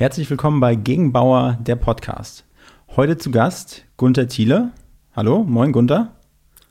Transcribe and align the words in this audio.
Herzlich 0.00 0.30
willkommen 0.30 0.60
bei 0.60 0.76
Gegenbauer, 0.76 1.58
der 1.60 1.76
Podcast. 1.76 2.46
Heute 2.96 3.18
zu 3.18 3.30
Gast 3.30 3.84
Gunther 3.98 4.28
Thiele. 4.28 4.70
Hallo, 5.14 5.44
moin 5.44 5.72
Gunther. 5.72 6.16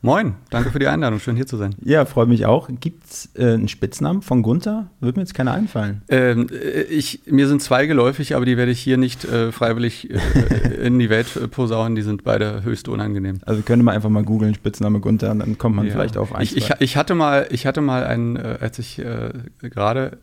Moin, 0.02 0.36
danke 0.50 0.72
für 0.72 0.80
die 0.80 0.88
Einladung, 0.88 1.20
schön 1.20 1.36
hier 1.36 1.46
zu 1.46 1.58
sein. 1.58 1.76
Ja, 1.84 2.06
freut 2.06 2.30
mich 2.30 2.46
auch. 2.46 2.70
Gibt 2.80 3.04
es 3.04 3.30
äh, 3.36 3.56
einen 3.56 3.68
Spitznamen 3.68 4.22
von 4.22 4.44
Gunther? 4.44 4.90
Würde 5.02 5.20
mir 5.20 5.24
jetzt 5.24 5.34
keiner 5.34 5.52
einfallen. 5.52 6.04
Ähm, 6.08 6.48
äh, 6.52 6.84
ich, 6.84 7.24
mir 7.26 7.50
sind 7.50 7.62
zwei 7.62 7.86
geläufig, 7.86 8.34
aber 8.34 8.46
die 8.46 8.56
werde 8.56 8.72
ich 8.72 8.80
hier 8.80 8.96
nicht 8.96 9.26
äh, 9.26 9.52
freiwillig 9.52 10.10
äh, 10.10 10.86
in 10.86 11.00
die 11.00 11.10
Welt 11.10 11.52
posaunen. 11.52 11.96
Die 11.96 12.02
sind 12.02 12.24
beide 12.24 12.64
höchst 12.64 12.88
unangenehm. 12.88 13.40
Also 13.46 13.62
könnte 13.62 13.84
man 13.84 13.94
einfach 13.94 14.10
mal 14.10 14.24
googeln, 14.24 14.56
Spitzname 14.56 15.02
Gunther, 15.02 15.32
und 15.32 15.40
dann 15.40 15.58
kommt 15.58 15.76
man 15.76 15.86
ja. 15.86 15.92
vielleicht 15.92 16.16
auf 16.16 16.34
ein. 16.34 16.44
Ich, 16.44 16.56
ich, 16.56 16.72
ich, 16.80 16.96
hatte 16.96 17.14
mal, 17.14 17.48
ich 17.52 17.66
hatte 17.66 17.82
mal 17.82 18.06
einen, 18.06 18.38
äh, 18.38 18.58
als 18.62 18.80
ich 18.80 19.00
äh, 19.00 19.32
gerade, 19.60 20.20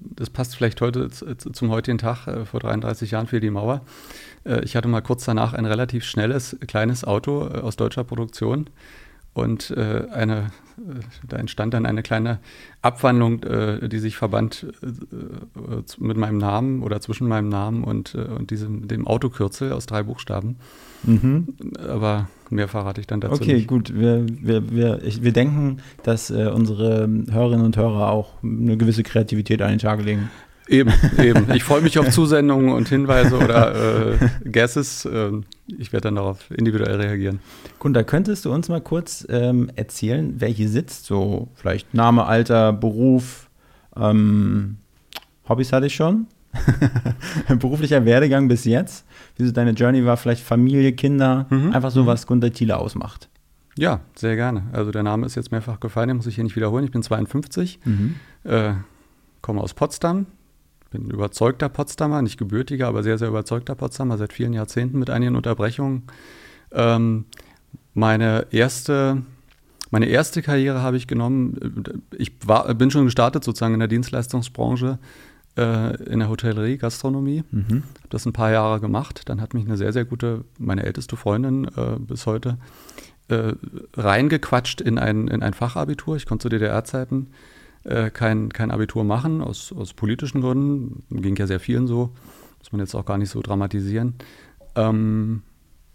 das 0.00 0.30
passt 0.30 0.56
vielleicht 0.56 0.80
heute 0.80 1.10
zum 1.10 1.68
heutigen 1.68 1.98
Tag, 1.98 2.46
vor 2.50 2.60
33 2.60 3.10
Jahren 3.10 3.26
für 3.26 3.40
die 3.40 3.50
Mauer. 3.50 3.82
ich 4.62 4.74
hatte 4.74 4.88
mal 4.88 5.02
kurz 5.02 5.24
danach 5.26 5.52
ein 5.52 5.66
relativ 5.66 6.04
schnelles, 6.04 6.56
kleines 6.66 7.04
Auto 7.04 7.42
aus 7.42 7.76
deutscher 7.76 8.04
Produktion 8.04 8.70
und 9.34 9.70
äh, 9.70 10.06
eine, 10.12 10.50
äh, 10.78 11.00
da 11.28 11.36
entstand 11.36 11.74
dann 11.74 11.86
eine 11.86 12.02
kleine 12.02 12.38
Abwandlung, 12.82 13.42
äh, 13.44 13.88
die 13.88 13.98
sich 13.98 14.16
verband 14.16 14.66
äh, 14.82 15.82
mit 15.98 16.16
meinem 16.16 16.38
Namen 16.38 16.82
oder 16.82 17.00
zwischen 17.00 17.28
meinem 17.28 17.48
Namen 17.48 17.84
und, 17.84 18.14
äh, 18.14 18.18
und 18.18 18.50
diesem, 18.50 18.88
dem 18.88 19.06
Autokürzel 19.06 19.72
aus 19.72 19.86
drei 19.86 20.02
Buchstaben. 20.02 20.56
Mhm. 21.04 21.54
Aber 21.88 22.28
mehr 22.50 22.68
verrate 22.68 23.00
ich 23.00 23.06
dann 23.06 23.20
dazu 23.20 23.40
okay, 23.40 23.54
nicht. 23.54 23.68
gut. 23.68 23.94
Wir, 23.94 24.26
wir, 24.28 24.70
wir, 24.70 25.02
ich, 25.04 25.22
wir 25.22 25.32
denken, 25.32 25.78
dass 26.02 26.30
äh, 26.30 26.48
unsere 26.48 27.08
Hörerinnen 27.30 27.64
und 27.64 27.76
Hörer 27.76 28.10
auch 28.10 28.42
eine 28.42 28.76
gewisse 28.76 29.02
Kreativität 29.02 29.62
an 29.62 29.70
den 29.70 29.78
Tag 29.78 30.02
legen. 30.02 30.30
Eben, 30.68 30.92
eben. 31.18 31.50
Ich 31.54 31.64
freue 31.64 31.80
mich 31.80 31.98
auf 31.98 32.10
Zusendungen 32.10 32.72
und 32.72 32.88
Hinweise 32.88 33.36
oder 33.38 34.12
äh, 34.12 34.18
Guesses. 34.50 35.08
Ähm, 35.10 35.44
ich 35.66 35.92
werde 35.92 36.04
dann 36.04 36.16
darauf 36.16 36.50
individuell 36.50 36.96
reagieren. 36.96 37.40
Gunda, 37.78 38.02
könntest 38.02 38.44
du 38.44 38.52
uns 38.52 38.68
mal 38.68 38.80
kurz 38.80 39.26
ähm, 39.30 39.70
erzählen, 39.76 40.34
wer 40.38 40.48
hier 40.48 40.68
sitzt? 40.68 41.06
So 41.06 41.48
vielleicht 41.54 41.94
Name, 41.94 42.26
Alter, 42.26 42.72
Beruf, 42.72 43.48
ähm, 43.96 44.76
Hobbys 45.48 45.72
hatte 45.72 45.86
ich 45.86 45.94
schon. 45.94 46.26
Beruflicher 47.58 48.04
Werdegang 48.04 48.48
bis 48.48 48.64
jetzt. 48.64 49.04
Wie 49.36 49.46
so 49.46 49.52
deine 49.52 49.72
Journey 49.72 50.04
war, 50.04 50.16
vielleicht 50.16 50.42
Familie, 50.42 50.92
Kinder, 50.92 51.46
mhm. 51.50 51.72
einfach 51.72 51.90
so, 51.90 52.02
mhm. 52.02 52.06
was 52.06 52.26
Gunter 52.26 52.52
Thiele 52.52 52.76
ausmacht. 52.76 53.28
Ja, 53.76 54.00
sehr 54.16 54.34
gerne. 54.34 54.64
Also 54.72 54.90
der 54.90 55.02
Name 55.04 55.24
ist 55.24 55.36
jetzt 55.36 55.52
mehrfach 55.52 55.78
gefallen, 55.78 56.08
den 56.08 56.16
muss 56.16 56.26
ich 56.26 56.34
hier 56.34 56.44
nicht 56.44 56.56
wiederholen. 56.56 56.84
Ich 56.84 56.90
bin 56.90 57.02
52, 57.02 57.78
mhm. 57.84 58.16
äh, 58.44 58.72
komme 59.40 59.60
aus 59.60 59.72
Potsdam, 59.72 60.26
bin 60.90 61.10
überzeugter 61.10 61.68
Potsdamer, 61.68 62.22
nicht 62.22 62.38
gebürtiger, 62.38 62.88
aber 62.88 63.02
sehr, 63.02 63.18
sehr 63.18 63.28
überzeugter 63.28 63.74
Potsdamer, 63.74 64.18
seit 64.18 64.32
vielen 64.32 64.52
Jahrzehnten 64.52 64.98
mit 64.98 65.10
einigen 65.10 65.36
Unterbrechungen. 65.36 66.04
Ähm, 66.72 67.26
meine 67.94 68.46
erste 68.50 69.22
meine 69.90 70.06
erste 70.06 70.42
Karriere 70.42 70.82
habe 70.82 70.96
ich 70.96 71.06
genommen. 71.06 72.02
Ich 72.16 72.32
war, 72.44 72.72
bin 72.74 72.90
schon 72.90 73.06
gestartet 73.06 73.44
sozusagen 73.44 73.74
in 73.74 73.80
der 73.80 73.88
Dienstleistungsbranche, 73.88 74.98
äh, 75.56 76.02
in 76.04 76.18
der 76.18 76.28
Hotellerie, 76.28 76.76
Gastronomie. 76.76 77.42
Mhm. 77.50 77.84
Habe 77.84 78.08
das 78.10 78.26
ein 78.26 78.32
paar 78.32 78.50
Jahre 78.50 78.80
gemacht. 78.80 79.22
Dann 79.26 79.40
hat 79.40 79.54
mich 79.54 79.64
eine 79.64 79.76
sehr, 79.76 79.92
sehr 79.92 80.04
gute, 80.04 80.44
meine 80.58 80.84
älteste 80.84 81.16
Freundin 81.16 81.64
äh, 81.64 81.98
bis 81.98 82.26
heute, 82.26 82.58
äh, 83.28 83.54
reingequatscht 83.96 84.80
in 84.80 84.98
ein, 84.98 85.28
in 85.28 85.42
ein 85.42 85.54
Fachabitur. 85.54 86.16
Ich 86.16 86.26
konnte 86.26 86.44
zu 86.44 86.48
DDR-Zeiten 86.50 87.28
äh, 87.84 88.10
kein, 88.10 88.52
kein 88.52 88.70
Abitur 88.70 89.04
machen, 89.04 89.40
aus, 89.40 89.72
aus 89.72 89.94
politischen 89.94 90.40
Gründen. 90.40 91.02
Ging 91.10 91.36
ja 91.36 91.46
sehr 91.46 91.60
vielen 91.60 91.86
so, 91.86 92.10
muss 92.58 92.72
man 92.72 92.80
jetzt 92.80 92.94
auch 92.94 93.04
gar 93.04 93.18
nicht 93.18 93.30
so 93.30 93.40
dramatisieren. 93.40 94.14
Ähm, 94.74 95.42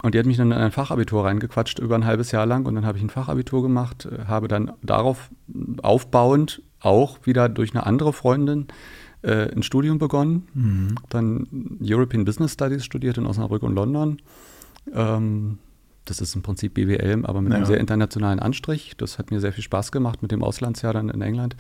und 0.02 0.13
die 0.13 0.19
hat 0.19 0.25
mich 0.25 0.38
dann 0.38 0.52
in 0.52 0.57
ein 0.57 0.72
Fachabitur 0.72 1.24
reingequatscht 1.24 1.80
über 1.80 1.96
ein 1.96 2.06
halbes 2.06 2.31
Jahr 2.31 2.46
lang 2.46 2.66
und 2.66 2.75
dann 2.75 2.85
habe 2.85 2.97
ich 2.97 3.03
ein 3.03 3.09
Fachabitur 3.09 3.62
gemacht, 3.62 4.06
äh, 4.06 4.25
habe 4.25 4.47
dann 4.47 4.74
darauf 4.81 5.30
aufbauend 5.81 6.62
auch 6.81 7.19
wieder 7.24 7.47
durch 7.47 7.74
eine 7.74 7.86
andere 7.86 8.12
Freundin 8.12 8.68
äh, 9.22 9.50
ein 9.56 9.63
Studium 9.63 10.00
begonnen, 10.00 10.47
mhm. 10.53 10.96
dann 11.09 11.78
European 11.81 12.25
Business 12.25 12.53
Studies 12.53 12.84
studiert 12.84 13.18
in 13.18 13.25
Osnabrück 13.25 13.63
und 13.63 13.75
London. 13.75 14.18
Ähm, 14.94 15.59
das 16.06 16.22
ist 16.22 16.36
im 16.36 16.41
Prinzip 16.41 16.74
BWL, 16.74 17.25
aber 17.25 17.41
mit 17.41 17.52
ja. 17.52 17.58
einem 17.58 17.66
sehr 17.66 17.80
internationalen 17.80 18.40
Anstrich. 18.40 18.94
Das 18.97 19.18
hat 19.18 19.31
mir 19.31 19.40
sehr 19.40 19.53
viel 19.53 19.64
Spaß 19.64 19.91
gemacht 19.91 20.22
mit 20.22 20.31
dem 20.31 20.44
Auslandsjahr 20.44 20.94
dann 20.94 21.09
in 21.09 21.22
England. 21.22 21.56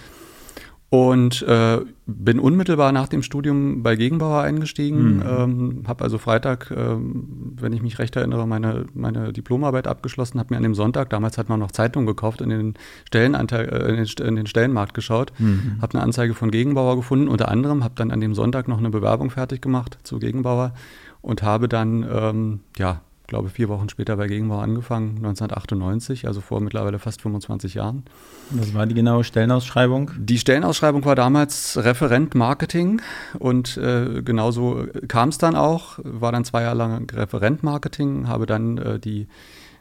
Und 0.93 1.41
äh, 1.41 1.79
bin 2.05 2.37
unmittelbar 2.37 2.91
nach 2.91 3.07
dem 3.07 3.23
Studium 3.23 3.81
bei 3.81 3.95
Gegenbauer 3.95 4.43
eingestiegen, 4.43 5.15
mhm. 5.15 5.23
ähm, 5.25 5.83
habe 5.87 6.03
also 6.03 6.19
Freitag, 6.19 6.69
ähm, 6.69 7.55
wenn 7.59 7.73
ich 7.73 7.81
mich 7.81 7.97
recht 7.97 8.15
erinnere, 8.15 8.45
meine, 8.45 8.85
meine 8.93 9.33
Diplomarbeit 9.33 9.87
abgeschlossen, 9.87 10.37
habe 10.37 10.53
mir 10.53 10.57
an 10.57 10.61
dem 10.61 10.75
Sonntag, 10.75 11.09
damals 11.09 11.39
hat 11.39 11.49
man 11.49 11.59
noch 11.59 11.71
Zeitungen 11.71 12.05
gekauft, 12.05 12.41
in 12.41 12.49
den, 12.49 12.73
Stellenanteil, 13.07 13.69
äh, 13.69 13.89
in, 13.89 13.95
den, 13.95 14.27
in 14.27 14.35
den 14.35 14.45
Stellenmarkt 14.45 14.93
geschaut, 14.93 15.33
mhm. 15.39 15.79
habe 15.81 15.95
eine 15.95 16.03
Anzeige 16.03 16.35
von 16.35 16.51
Gegenbauer 16.51 16.95
gefunden, 16.95 17.27
unter 17.27 17.49
anderem, 17.49 17.83
habe 17.83 17.95
dann 17.95 18.11
an 18.11 18.21
dem 18.21 18.35
Sonntag 18.35 18.67
noch 18.67 18.77
eine 18.77 18.91
Bewerbung 18.91 19.31
fertig 19.31 19.63
gemacht 19.63 19.97
zu 20.03 20.19
Gegenbauer 20.19 20.75
und 21.23 21.41
habe 21.41 21.67
dann, 21.67 22.05
ähm, 22.07 22.59
ja, 22.77 23.01
glaube 23.27 23.49
vier 23.49 23.69
Wochen 23.69 23.89
später 23.89 24.17
bei 24.17 24.27
Gegenbau 24.27 24.59
angefangen, 24.59 25.17
1998, 25.17 26.27
also 26.27 26.41
vor 26.41 26.59
mittlerweile 26.61 26.99
fast 26.99 27.21
25 27.21 27.75
Jahren. 27.75 28.03
Was 28.51 28.73
war 28.73 28.85
die 28.85 28.95
genaue 28.95 29.23
Stellenausschreibung? 29.23 30.11
Die 30.17 30.37
Stellenausschreibung 30.37 31.05
war 31.05 31.15
damals 31.15 31.77
Referent 31.77 32.35
Marketing 32.35 33.01
und 33.39 33.77
äh, 33.77 34.21
genauso 34.23 34.85
kam 35.07 35.29
es 35.29 35.37
dann 35.37 35.55
auch, 35.55 35.99
war 36.03 36.31
dann 36.31 36.45
zwei 36.45 36.63
Jahre 36.63 36.77
lang 36.77 37.09
Referent 37.11 37.63
Marketing, 37.63 38.27
habe 38.27 38.45
dann 38.45 38.77
äh, 38.77 38.99
die, 38.99 39.27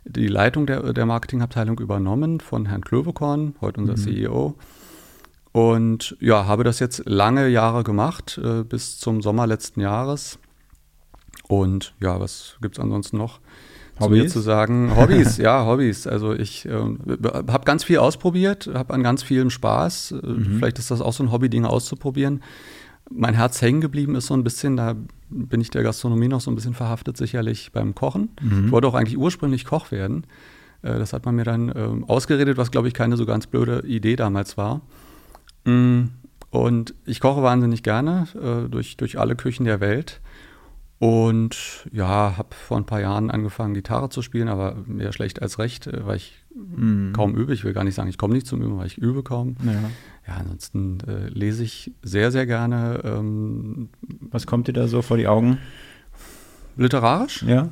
die 0.05 0.29
Leitung 0.29 0.67
der, 0.67 0.93
der 0.93 1.07
Marketingabteilung 1.07 1.79
übernommen 1.79 2.41
von 2.41 2.67
Herrn 2.67 2.83
Klövekorn, 2.83 3.57
heute 3.61 3.81
unser 3.81 3.97
mhm. 3.97 4.03
CEO. 4.03 4.55
Und 5.53 6.17
ja, 6.19 6.47
habe 6.47 6.65
das 6.65 6.79
jetzt 6.79 7.03
lange 7.05 7.49
Jahre 7.49 7.85
gemacht, 7.85 8.41
äh, 8.43 8.65
bis 8.65 8.99
zum 8.99 9.21
Sommer 9.21 9.47
letzten 9.47 9.81
Jahres. 9.81 10.39
Und 11.53 11.93
ja, 12.01 12.19
was 12.19 12.57
gibt 12.63 12.79
es 12.79 12.83
ansonsten 12.83 13.19
noch? 13.19 13.41
Hobbys? 14.01 14.33
zu 14.33 14.41
sagen. 14.41 14.97
Hobbys, 14.97 15.37
ja, 15.37 15.67
Hobbys. 15.67 16.07
Also 16.07 16.33
ich 16.33 16.65
äh, 16.65 16.73
habe 16.73 17.65
ganz 17.67 17.85
viel 17.85 17.99
ausprobiert, 17.99 18.71
habe 18.73 18.95
an 18.95 19.03
ganz 19.03 19.23
vielem 19.23 19.51
Spaß. 19.51 20.13
Äh, 20.13 20.27
mhm. 20.27 20.57
Vielleicht 20.57 20.79
ist 20.79 20.91
das 20.91 21.03
auch 21.03 21.13
so 21.13 21.23
ein 21.23 21.31
Hobby, 21.31 21.51
Dinge 21.51 21.69
auszuprobieren. 21.69 22.43
Mein 23.11 23.35
Herz 23.35 23.61
hängen 23.61 23.83
geblieben 23.83 24.15
ist 24.15 24.29
so 24.29 24.35
ein 24.35 24.45
bisschen, 24.45 24.79
da 24.79 24.97
bin 25.29 25.61
ich 25.61 25.69
der 25.69 25.83
Gastronomie 25.83 26.29
noch 26.29 26.41
so 26.41 26.51
ein 26.51 26.55
bisschen 26.55 26.73
verhaftet, 26.73 27.19
sicherlich 27.19 27.71
beim 27.71 27.95
Kochen. 27.95 28.31
Mhm. 28.41 28.67
Ich 28.67 28.73
wollte 28.73 28.89
auch 28.89 28.95
eigentlich 28.95 29.19
ursprünglich 29.19 29.67
Koch 29.67 29.91
werden. 29.91 30.25
Äh, 30.81 30.99
das 30.99 31.13
hat 31.13 31.27
man 31.27 31.35
mir 31.35 31.45
dann 31.45 31.69
äh, 31.69 32.07
ausgeredet, 32.07 32.57
was 32.57 32.71
glaube 32.71 32.89
ich 32.89 32.95
keine 32.95 33.19
so 33.19 33.27
ganz 33.27 33.47
blöde 33.47 33.81
Idee 33.87 34.17
damals 34.17 34.57
war. 34.57 34.81
Mm, 35.67 36.05
und 36.49 36.95
ich 37.05 37.21
koche 37.21 37.43
wahnsinnig 37.43 37.83
gerne 37.83 38.27
äh, 38.43 38.71
durch, 38.71 38.97
durch 38.97 39.19
alle 39.19 39.37
Küchen 39.37 39.67
der 39.67 39.81
Welt. 39.81 40.22
Und 41.03 41.89
ja, 41.91 42.37
habe 42.37 42.55
vor 42.55 42.77
ein 42.77 42.87
paar 42.87 43.01
Jahren 43.01 43.33
angefangen, 43.33 43.75
Gitarre 43.75 44.09
zu 44.09 44.23
spielen, 44.23 44.47
aber 44.47 44.77
mehr 44.87 45.13
schlecht 45.13 45.43
als 45.43 45.59
recht, 45.59 45.89
äh, 45.89 46.07
weil 46.07 46.19
ich 46.19 46.45
mm. 46.55 47.11
kaum 47.13 47.35
übe. 47.35 47.53
Ich 47.53 47.65
will 47.65 47.73
gar 47.73 47.83
nicht 47.83 47.97
sagen, 47.97 48.09
ich 48.09 48.19
komme 48.19 48.35
nicht 48.35 48.47
zum 48.47 48.63
Üben, 48.63 48.79
weil 48.79 48.87
ich 48.87 48.99
übe 48.99 49.25
kaum. 49.25 49.57
Ja, 49.65 49.73
ja 49.73 50.35
ansonsten 50.39 50.99
äh, 51.09 51.27
lese 51.27 51.65
ich 51.65 51.91
sehr, 52.03 52.31
sehr 52.31 52.47
gerne. 52.47 53.01
Ähm, 53.03 53.89
was 54.21 54.47
kommt 54.47 54.69
dir 54.69 54.75
da 54.75 54.87
so 54.87 55.03
vor 55.03 55.17
die 55.17 55.27
Augen? 55.27 55.59
Literarisch? 56.77 57.43
Ja. 57.43 57.71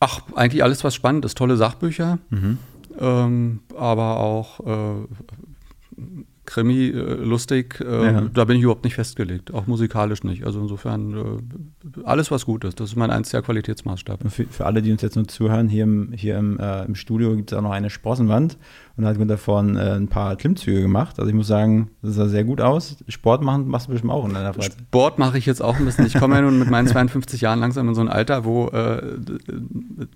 Ach, 0.00 0.22
eigentlich 0.34 0.64
alles, 0.64 0.82
was 0.82 0.92
spannend 0.92 1.24
ist. 1.24 1.38
Tolle 1.38 1.56
Sachbücher, 1.56 2.18
mhm. 2.30 2.58
ähm, 2.98 3.60
aber 3.76 4.16
auch 4.16 4.58
äh, 4.66 5.06
Krimi 6.46 6.88
äh, 6.88 6.92
lustig, 6.92 7.80
äh, 7.80 8.12
ja. 8.12 8.20
da 8.32 8.44
bin 8.44 8.56
ich 8.56 8.62
überhaupt 8.62 8.84
nicht 8.84 8.94
festgelegt, 8.94 9.52
auch 9.52 9.66
musikalisch 9.66 10.24
nicht. 10.24 10.44
Also 10.44 10.60
insofern 10.60 11.12
äh, 11.12 12.02
alles, 12.04 12.30
was 12.30 12.46
gut 12.46 12.64
ist. 12.64 12.80
Das 12.80 12.90
ist 12.90 12.96
mein 12.96 13.10
einziger 13.10 13.42
Qualitätsmaßstab. 13.42 14.20
Für, 14.30 14.44
für, 14.46 14.66
alle, 14.66 14.82
die 14.82 14.92
uns 14.92 15.02
jetzt 15.02 15.16
nur 15.16 15.28
zuhören, 15.28 15.68
hier 15.68 15.84
im, 15.84 16.12
hier 16.12 16.38
im, 16.38 16.58
äh, 16.58 16.84
im 16.84 16.94
Studio 16.94 17.36
gibt 17.36 17.52
es 17.52 17.58
auch 17.58 17.62
noch 17.62 17.72
eine 17.72 17.90
Sprossenwand 17.90 18.56
und 18.96 19.04
da 19.04 19.10
hat 19.10 19.18
man 19.18 19.28
davon 19.28 19.76
äh, 19.76 19.92
ein 19.92 20.08
paar 20.08 20.36
Klimmzüge 20.36 20.80
gemacht. 20.80 21.18
Also 21.18 21.28
ich 21.28 21.34
muss 21.34 21.46
sagen, 21.46 21.90
das 22.00 22.14
sah 22.14 22.28
sehr 22.28 22.44
gut 22.44 22.62
aus. 22.62 22.96
Sport 23.08 23.42
machen 23.42 23.68
machst 23.68 23.88
du 23.88 23.92
bestimmt 23.92 24.12
auch 24.12 24.24
in 24.24 24.32
deiner 24.32 24.54
Freizeit. 24.54 24.78
Sport 24.88 25.18
mache 25.18 25.36
ich 25.36 25.44
jetzt 25.44 25.62
auch 25.62 25.78
ein 25.78 25.84
bisschen. 25.84 26.06
Ich 26.06 26.14
komme 26.14 26.36
ja 26.36 26.40
nun 26.40 26.58
mit 26.58 26.70
meinen 26.70 26.88
52 26.88 27.42
Jahren 27.42 27.60
langsam 27.60 27.88
in 27.88 27.94
so 27.94 28.00
ein 28.00 28.08
Alter, 28.08 28.44
wo 28.44 28.68
äh, 28.68 29.02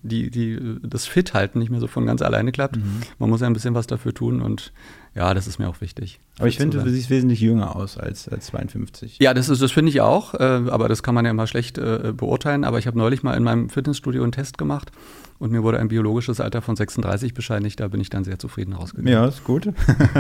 die, 0.03 0.31
die, 0.31 0.59
das 0.83 1.07
Fit-Halten 1.07 1.59
nicht 1.59 1.71
mehr 1.71 1.81
so 1.81 1.89
von 1.89 2.07
ganz 2.07 2.23
alleine 2.23 2.53
klappt. 2.53 2.77
Mhm. 2.77 3.03
Man 3.19 3.29
muss 3.29 3.43
ja 3.43 3.47
ein 3.47 3.53
bisschen 3.53 3.75
was 3.75 3.87
dafür 3.87 4.15
tun 4.15 4.41
und 4.41 4.73
ja, 5.15 5.35
das 5.35 5.47
ist 5.47 5.59
mir 5.59 5.69
auch 5.69 5.81
wichtig. 5.81 6.21
Aber 6.39 6.49
ich 6.49 6.57
finde, 6.57 6.83
du 6.83 6.91
siehst 6.91 7.11
wesentlich 7.11 7.41
jünger 7.41 7.75
aus 7.77 7.99
als, 7.99 8.29
als 8.29 8.47
52. 8.47 9.19
Ja, 9.21 9.35
das, 9.35 9.49
das 9.49 9.73
finde 9.73 9.91
ich 9.91 10.01
auch, 10.01 10.35
äh, 10.35 10.39
aber 10.39 10.89
das 10.89 11.03
kann 11.03 11.15
man 11.15 11.25
ja 11.25 11.33
immer 11.33 11.47
schlecht 11.47 11.79
äh, 11.79 12.13
beurteilen. 12.17 12.65
Aber 12.65 12.79
ich 12.79 12.87
habe 12.87 12.97
neulich 12.97 13.23
mal 13.23 13.37
in 13.37 13.43
meinem 13.43 13.69
Fitnessstudio 13.69 14.23
einen 14.23 14.33
Test 14.33 14.57
gemacht 14.57 14.93
und 15.39 15.51
mir 15.51 15.63
wurde 15.63 15.81
ein 15.81 15.89
biologisches 15.89 16.41
Alter 16.41 16.63
von 16.63 16.77
36 16.77 17.35
bescheinigt. 17.35 17.81
Da 17.81 17.89
bin 17.89 18.01
ich 18.01 18.09
dann 18.11 18.25
sehr 18.25 18.39
zufrieden 18.39 18.73
rausgegangen. 18.73 19.13
Ja, 19.13 19.27
ist 19.27 19.45
gut. 19.45 19.69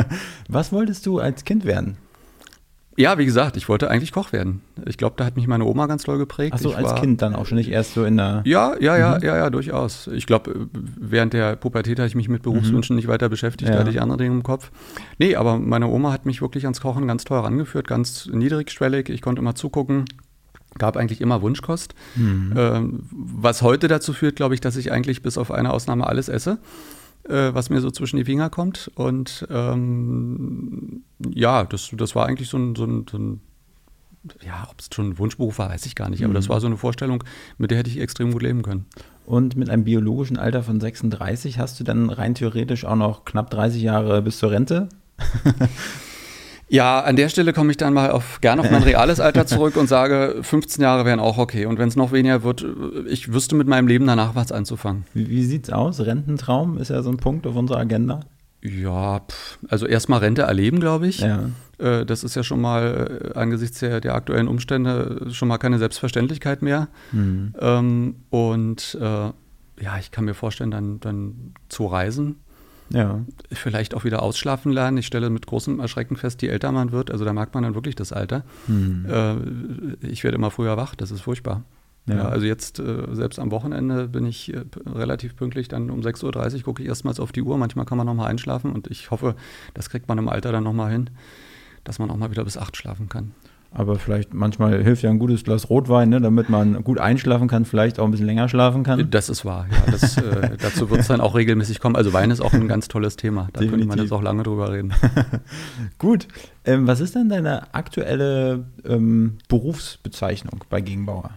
Was 0.48 0.72
wolltest 0.72 1.06
du 1.06 1.20
als 1.20 1.44
Kind 1.44 1.64
werden? 1.64 1.96
Ja, 3.00 3.16
wie 3.16 3.24
gesagt, 3.24 3.56
ich 3.56 3.66
wollte 3.70 3.88
eigentlich 3.88 4.12
Koch 4.12 4.30
werden. 4.30 4.60
Ich 4.84 4.98
glaube, 4.98 5.14
da 5.16 5.24
hat 5.24 5.34
mich 5.34 5.46
meine 5.46 5.64
Oma 5.64 5.86
ganz 5.86 6.02
toll 6.02 6.18
geprägt. 6.18 6.52
Ach 6.54 6.58
so, 6.58 6.68
ich 6.68 6.76
als 6.76 6.90
war, 6.90 7.00
Kind 7.00 7.22
dann 7.22 7.34
auch 7.34 7.46
schon 7.46 7.56
nicht 7.56 7.70
erst 7.70 7.94
so 7.94 8.04
in 8.04 8.18
der. 8.18 8.42
Ja, 8.44 8.74
ja, 8.78 8.98
ja, 8.98 9.16
mhm. 9.16 9.24
ja, 9.24 9.36
ja, 9.36 9.48
durchaus. 9.48 10.06
Ich 10.08 10.26
glaube, 10.26 10.68
während 10.72 11.32
der 11.32 11.56
Pubertät 11.56 11.98
habe 11.98 12.08
ich 12.08 12.14
mich 12.14 12.28
mit 12.28 12.42
Berufswünschen 12.42 12.94
mhm. 12.94 12.98
nicht 12.98 13.08
weiter 13.08 13.30
beschäftigt, 13.30 13.70
ja. 13.70 13.76
da 13.76 13.80
hatte 13.80 13.90
ich 13.90 14.02
andere 14.02 14.18
Dinge 14.18 14.34
im 14.34 14.42
Kopf. 14.42 14.70
Nee, 15.18 15.34
aber 15.34 15.58
meine 15.58 15.86
Oma 15.86 16.12
hat 16.12 16.26
mich 16.26 16.42
wirklich 16.42 16.64
ans 16.64 16.82
Kochen 16.82 17.06
ganz 17.06 17.24
toll 17.24 17.38
rangeführt, 17.38 17.88
ganz 17.88 18.28
niedrigschwellig. 18.30 19.08
Ich 19.08 19.22
konnte 19.22 19.40
immer 19.40 19.54
zugucken 19.54 20.04
gab 20.78 20.96
eigentlich 20.96 21.20
immer 21.20 21.42
Wunschkost, 21.42 21.94
mhm. 22.14 22.54
ähm, 22.56 23.00
was 23.10 23.60
heute 23.60 23.88
dazu 23.88 24.12
führt, 24.12 24.36
glaube 24.36 24.54
ich, 24.54 24.60
dass 24.60 24.76
ich 24.76 24.92
eigentlich 24.92 25.20
bis 25.20 25.36
auf 25.36 25.50
eine 25.50 25.72
Ausnahme 25.72 26.06
alles 26.06 26.28
esse 26.28 26.58
äh, 27.28 27.54
was 27.54 27.70
mir 27.70 27.80
so 27.80 27.90
zwischen 27.90 28.16
die 28.16 28.24
Finger 28.24 28.50
kommt. 28.50 28.90
Und 28.94 29.46
ähm, 29.50 31.02
ja, 31.32 31.64
das, 31.64 31.90
das 31.92 32.14
war 32.14 32.26
eigentlich 32.26 32.48
so 32.48 32.58
ein, 32.58 32.74
so 32.74 32.84
ein, 32.84 33.06
so 33.10 33.18
ein 33.18 33.40
ja, 34.44 34.68
ob 34.70 34.80
es 34.80 34.88
schon 34.92 35.10
ein 35.10 35.18
Wunschberuf 35.18 35.58
war, 35.58 35.70
weiß 35.70 35.86
ich 35.86 35.94
gar 35.94 36.10
nicht. 36.10 36.22
Aber 36.22 36.30
mhm. 36.30 36.34
das 36.34 36.48
war 36.48 36.60
so 36.60 36.66
eine 36.66 36.76
Vorstellung, 36.76 37.24
mit 37.58 37.70
der 37.70 37.78
hätte 37.78 37.90
ich 37.90 37.98
extrem 37.98 38.32
gut 38.32 38.42
leben 38.42 38.62
können. 38.62 38.86
Und 39.24 39.56
mit 39.56 39.70
einem 39.70 39.84
biologischen 39.84 40.36
Alter 40.36 40.62
von 40.62 40.80
36 40.80 41.58
hast 41.58 41.80
du 41.80 41.84
dann 41.84 42.10
rein 42.10 42.34
theoretisch 42.34 42.84
auch 42.84 42.96
noch 42.96 43.24
knapp 43.24 43.50
30 43.50 43.82
Jahre 43.82 44.22
bis 44.22 44.38
zur 44.38 44.50
Rente? 44.50 44.88
Ja, 46.72 47.00
an 47.00 47.16
der 47.16 47.28
Stelle 47.28 47.52
komme 47.52 47.72
ich 47.72 47.78
dann 47.78 47.92
mal 47.92 48.12
auf, 48.12 48.40
gerne 48.40 48.62
auf 48.62 48.70
mein 48.70 48.82
reales 48.84 49.18
Alter 49.18 49.44
zurück 49.44 49.76
und 49.76 49.88
sage, 49.88 50.36
15 50.42 50.80
Jahre 50.80 51.04
wären 51.04 51.18
auch 51.18 51.36
okay. 51.36 51.66
Und 51.66 51.78
wenn 51.78 51.88
es 51.88 51.96
noch 51.96 52.12
weniger 52.12 52.44
wird, 52.44 52.64
ich 53.08 53.32
wüsste 53.32 53.56
mit 53.56 53.66
meinem 53.66 53.88
Leben 53.88 54.06
danach 54.06 54.36
was 54.36 54.52
anzufangen. 54.52 55.04
Wie, 55.12 55.28
wie 55.28 55.44
sieht's 55.44 55.70
aus? 55.70 55.98
Rententraum 56.00 56.78
ist 56.78 56.90
ja 56.90 57.02
so 57.02 57.10
ein 57.10 57.16
Punkt 57.16 57.44
auf 57.48 57.56
unserer 57.56 57.78
Agenda. 57.78 58.20
Ja, 58.62 59.18
pff, 59.18 59.58
also 59.68 59.86
erstmal 59.86 60.20
Rente 60.20 60.42
erleben, 60.42 60.78
glaube 60.78 61.08
ich. 61.08 61.20
Ja. 61.20 61.50
Äh, 61.78 62.06
das 62.06 62.22
ist 62.22 62.36
ja 62.36 62.44
schon 62.44 62.60
mal 62.60 63.32
äh, 63.34 63.38
angesichts 63.38 63.80
der, 63.80 64.00
der, 64.00 64.14
aktuellen 64.14 64.46
Umstände 64.46 65.26
schon 65.32 65.48
mal 65.48 65.58
keine 65.58 65.78
Selbstverständlichkeit 65.78 66.62
mehr. 66.62 66.86
Mhm. 67.10 67.52
Ähm, 67.58 68.14
und 68.30 68.96
äh, 69.00 69.04
ja, 69.04 69.98
ich 69.98 70.12
kann 70.12 70.24
mir 70.24 70.34
vorstellen, 70.34 70.70
dann, 70.70 71.00
dann 71.00 71.54
zu 71.68 71.86
reisen 71.86 72.36
ja. 72.92 73.20
Vielleicht 73.52 73.94
auch 73.94 74.04
wieder 74.04 74.22
ausschlafen 74.22 74.72
lernen. 74.72 74.98
Ich 74.98 75.06
stelle 75.06 75.30
mit 75.30 75.46
großem 75.46 75.80
Erschrecken 75.80 76.16
fest, 76.16 76.42
je 76.42 76.48
älter 76.48 76.72
man 76.72 76.92
wird, 76.92 77.10
also 77.10 77.24
da 77.24 77.32
merkt 77.32 77.54
man 77.54 77.62
dann 77.62 77.74
wirklich 77.74 77.94
das 77.94 78.12
Alter. 78.12 78.44
Hm. 78.66 79.06
Äh, 79.08 80.06
ich 80.06 80.24
werde 80.24 80.36
immer 80.36 80.50
früher 80.50 80.76
wach, 80.76 80.94
das 80.94 81.10
ist 81.10 81.20
furchtbar. 81.20 81.62
Ja. 82.06 82.16
ja 82.16 82.28
also 82.28 82.46
jetzt, 82.46 82.78
äh, 82.80 83.06
selbst 83.12 83.38
am 83.38 83.50
Wochenende 83.50 84.08
bin 84.08 84.26
ich 84.26 84.52
äh, 84.52 84.64
relativ 84.86 85.36
pünktlich, 85.36 85.68
dann 85.68 85.90
um 85.90 86.00
6.30 86.00 86.56
Uhr 86.56 86.62
gucke 86.62 86.82
ich 86.82 86.88
erstmals 86.88 87.20
auf 87.20 87.32
die 87.32 87.42
Uhr. 87.42 87.58
Manchmal 87.58 87.84
kann 87.84 87.98
man 87.98 88.06
nochmal 88.06 88.30
einschlafen 88.30 88.72
und 88.72 88.88
ich 88.88 89.10
hoffe, 89.10 89.36
das 89.74 89.90
kriegt 89.90 90.08
man 90.08 90.18
im 90.18 90.28
Alter 90.28 90.52
dann 90.52 90.64
nochmal 90.64 90.90
hin, 90.90 91.10
dass 91.84 91.98
man 91.98 92.10
auch 92.10 92.16
mal 92.16 92.30
wieder 92.30 92.44
bis 92.44 92.56
8 92.56 92.76
schlafen 92.76 93.08
kann. 93.08 93.32
Aber 93.72 93.96
vielleicht 94.00 94.34
manchmal 94.34 94.82
hilft 94.82 95.04
ja 95.04 95.10
ein 95.10 95.20
gutes 95.20 95.44
Glas 95.44 95.70
Rotwein, 95.70 96.08
ne, 96.08 96.20
damit 96.20 96.48
man 96.48 96.82
gut 96.82 96.98
einschlafen 96.98 97.46
kann, 97.46 97.64
vielleicht 97.64 98.00
auch 98.00 98.04
ein 98.04 98.10
bisschen 98.10 98.26
länger 98.26 98.48
schlafen 98.48 98.82
kann. 98.82 99.10
Das 99.10 99.28
ist 99.28 99.44
wahr, 99.44 99.68
ja. 99.70 99.92
Das, 99.92 100.16
äh, 100.16 100.56
dazu 100.60 100.90
wird 100.90 101.00
es 101.02 101.06
dann 101.06 101.20
auch 101.20 101.36
regelmäßig 101.36 101.78
kommen. 101.78 101.94
Also 101.94 102.12
Wein 102.12 102.32
ist 102.32 102.40
auch 102.40 102.52
ein 102.52 102.66
ganz 102.66 102.88
tolles 102.88 103.16
Thema. 103.16 103.48
Da 103.52 103.60
Definitiv. 103.60 103.70
könnte 103.70 103.86
man 103.86 103.98
jetzt 103.98 104.12
auch 104.12 104.22
lange 104.22 104.42
drüber 104.42 104.72
reden. 104.72 104.92
gut. 105.98 106.26
Ähm, 106.64 106.88
was 106.88 107.00
ist 107.00 107.14
denn 107.14 107.28
deine 107.28 107.72
aktuelle 107.72 108.64
ähm, 108.84 109.38
Berufsbezeichnung 109.48 110.64
bei 110.68 110.80
Gegenbauer? 110.80 111.30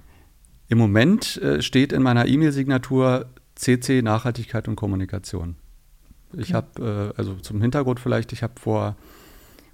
Im 0.69 0.79
Moment 0.79 1.37
äh, 1.37 1.61
steht 1.61 1.93
in 1.93 2.01
meiner 2.01 2.27
E-Mail-Signatur 2.27 3.27
CC 3.53 4.01
Nachhaltigkeit 4.01 4.67
und 4.67 4.75
Kommunikation. 4.75 5.55
Ich 6.35 6.55
okay. 6.55 6.65
habe, 6.79 7.13
äh, 7.15 7.17
also 7.19 7.35
zum 7.35 7.61
Hintergrund 7.61 7.99
vielleicht, 7.99 8.33
ich 8.33 8.41
habe 8.41 8.53
vor 8.59 8.95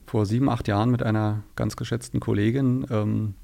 vor 0.10 0.26
sieben, 0.26 0.50
acht 0.50 0.68
Jahren 0.68 0.90
mit 0.90 1.04
einer 1.04 1.44
ganz 1.56 1.76
geschätzten 1.76 2.20
Kollegin 2.20 2.86
ähm, 2.90 3.36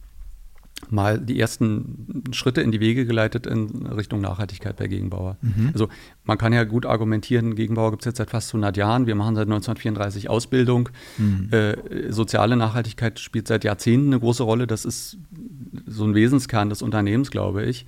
mal 0.90 1.20
die 1.20 1.40
ersten 1.40 2.24
Schritte 2.32 2.62
in 2.62 2.72
die 2.72 2.80
Wege 2.80 3.06
geleitet 3.06 3.46
in 3.46 3.86
Richtung 3.86 4.20
Nachhaltigkeit 4.20 4.76
bei 4.76 4.88
Gegenbauer. 4.88 5.38
Mhm. 5.42 5.70
Also 5.74 5.90
man 6.24 6.38
kann 6.38 6.54
ja 6.54 6.64
gut 6.64 6.86
argumentieren, 6.86 7.56
Gegenbauer 7.56 7.92
gibt 7.92 8.02
es 8.02 8.06
jetzt 8.08 8.18
seit 8.18 8.32
fast 8.32 8.50
100 8.50 8.76
Jahren, 8.78 9.06
wir 9.06 9.16
machen 9.16 9.36
seit 9.36 9.48
1934 9.48 10.30
Ausbildung, 10.30 10.90
mhm. 11.18 11.50
äh, 11.52 12.12
soziale 12.12 12.58
Nachhaltigkeit 12.58 13.20
spielt 13.20 13.48
seit 13.48 13.64
Jahrzehnten 13.64 14.08
eine 14.08 14.20
große 14.20 14.44
Rolle, 14.44 14.66
das 14.66 14.86
ist 14.86 15.18
so 15.86 16.04
ein 16.04 16.16
Wesenskern 16.16 16.70
des 16.70 16.82
Unternehmens, 16.82 17.30
glaube 17.30 17.64
ich. 17.64 17.86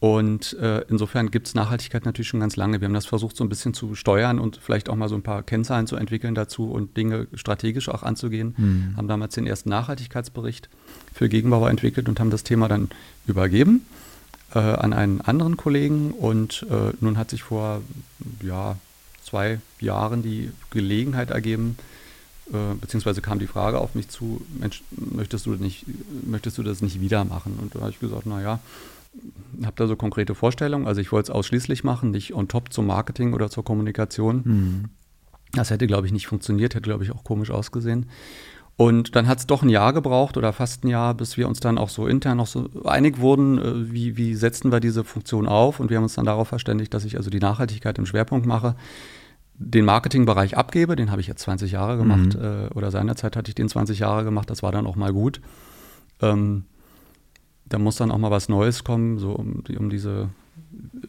Und 0.00 0.54
äh, 0.54 0.80
insofern 0.88 1.30
gibt 1.30 1.46
es 1.46 1.54
Nachhaltigkeit 1.54 2.06
natürlich 2.06 2.28
schon 2.28 2.40
ganz 2.40 2.56
lange. 2.56 2.80
Wir 2.80 2.86
haben 2.86 2.94
das 2.94 3.04
versucht, 3.04 3.36
so 3.36 3.44
ein 3.44 3.50
bisschen 3.50 3.74
zu 3.74 3.94
steuern 3.94 4.38
und 4.38 4.56
vielleicht 4.56 4.88
auch 4.88 4.96
mal 4.96 5.10
so 5.10 5.14
ein 5.14 5.22
paar 5.22 5.42
Kennzahlen 5.42 5.86
zu 5.86 5.96
entwickeln 5.96 6.34
dazu 6.34 6.70
und 6.70 6.96
Dinge 6.96 7.26
strategisch 7.34 7.90
auch 7.90 8.02
anzugehen. 8.02 8.54
Mhm. 8.56 8.96
Haben 8.96 9.08
damals 9.08 9.34
den 9.34 9.46
ersten 9.46 9.68
Nachhaltigkeitsbericht 9.68 10.70
für 11.12 11.28
Gegenbauer 11.28 11.68
entwickelt 11.68 12.08
und 12.08 12.18
haben 12.18 12.30
das 12.30 12.44
Thema 12.44 12.66
dann 12.66 12.88
übergeben 13.26 13.84
äh, 14.54 14.58
an 14.58 14.94
einen 14.94 15.20
anderen 15.20 15.58
Kollegen. 15.58 16.12
Und 16.12 16.66
äh, 16.70 16.94
nun 17.00 17.18
hat 17.18 17.28
sich 17.28 17.42
vor 17.42 17.82
ja, 18.42 18.76
zwei 19.22 19.60
Jahren 19.80 20.22
die 20.22 20.50
Gelegenheit 20.70 21.30
ergeben, 21.30 21.76
äh, 22.52 22.74
beziehungsweise 22.80 23.20
kam 23.20 23.38
die 23.38 23.46
Frage 23.46 23.78
auf 23.78 23.94
mich 23.94 24.08
zu, 24.08 24.40
Mensch, 24.58 24.82
möchtest 24.90 25.44
du, 25.44 25.50
nicht, 25.56 25.84
möchtest 26.26 26.56
du 26.56 26.62
das 26.62 26.80
nicht 26.80 27.02
wieder 27.02 27.26
machen? 27.26 27.58
Und 27.60 27.74
da 27.74 27.80
habe 27.80 27.90
ich 27.90 28.00
gesagt, 28.00 28.24
naja, 28.24 28.60
habe 29.64 29.76
da 29.76 29.86
so 29.86 29.96
konkrete 29.96 30.34
Vorstellungen. 30.34 30.86
Also 30.86 31.00
ich 31.00 31.12
wollte 31.12 31.30
es 31.30 31.34
ausschließlich 31.34 31.84
machen, 31.84 32.10
nicht 32.10 32.34
on 32.34 32.48
top 32.48 32.72
zum 32.72 32.86
Marketing 32.86 33.34
oder 33.34 33.50
zur 33.50 33.64
Kommunikation. 33.64 34.42
Mhm. 34.44 34.84
Das 35.52 35.70
hätte, 35.70 35.86
glaube 35.86 36.06
ich, 36.06 36.12
nicht 36.12 36.26
funktioniert, 36.26 36.74
hätte, 36.74 36.82
glaube 36.82 37.04
ich, 37.04 37.10
auch 37.12 37.24
komisch 37.24 37.50
ausgesehen. 37.50 38.06
Und 38.76 39.14
dann 39.14 39.28
hat 39.28 39.40
es 39.40 39.46
doch 39.46 39.62
ein 39.62 39.68
Jahr 39.68 39.92
gebraucht 39.92 40.38
oder 40.38 40.52
fast 40.54 40.84
ein 40.84 40.88
Jahr, 40.88 41.12
bis 41.12 41.36
wir 41.36 41.48
uns 41.48 41.60
dann 41.60 41.76
auch 41.76 41.90
so 41.90 42.06
intern 42.06 42.38
noch 42.38 42.46
so 42.46 42.70
einig 42.84 43.18
wurden, 43.18 43.58
äh, 43.58 43.92
wie, 43.92 44.16
wie 44.16 44.34
setzen 44.34 44.72
wir 44.72 44.80
diese 44.80 45.04
Funktion 45.04 45.46
auf. 45.46 45.80
Und 45.80 45.90
wir 45.90 45.98
haben 45.98 46.04
uns 46.04 46.14
dann 46.14 46.24
darauf 46.24 46.48
verständigt, 46.48 46.94
dass 46.94 47.04
ich 47.04 47.16
also 47.16 47.28
die 47.28 47.40
Nachhaltigkeit 47.40 47.98
im 47.98 48.06
Schwerpunkt 48.06 48.46
mache, 48.46 48.76
den 49.54 49.84
Marketingbereich 49.84 50.56
abgebe, 50.56 50.96
den 50.96 51.10
habe 51.10 51.20
ich 51.20 51.26
jetzt 51.26 51.42
20 51.42 51.72
Jahre 51.72 51.98
gemacht 51.98 52.34
mhm. 52.34 52.42
äh, 52.42 52.68
oder 52.74 52.90
seinerzeit 52.90 53.36
hatte 53.36 53.50
ich 53.50 53.54
den 53.54 53.68
20 53.68 53.98
Jahre 53.98 54.24
gemacht, 54.24 54.48
das 54.48 54.62
war 54.62 54.72
dann 54.72 54.86
auch 54.86 54.96
mal 54.96 55.12
gut. 55.12 55.42
Ähm, 56.22 56.64
da 57.70 57.78
muss 57.78 57.96
dann 57.96 58.10
auch 58.10 58.18
mal 58.18 58.30
was 58.30 58.48
Neues 58.48 58.84
kommen, 58.84 59.18
so 59.18 59.32
um, 59.32 59.62
um 59.78 59.90
diese 59.90 60.28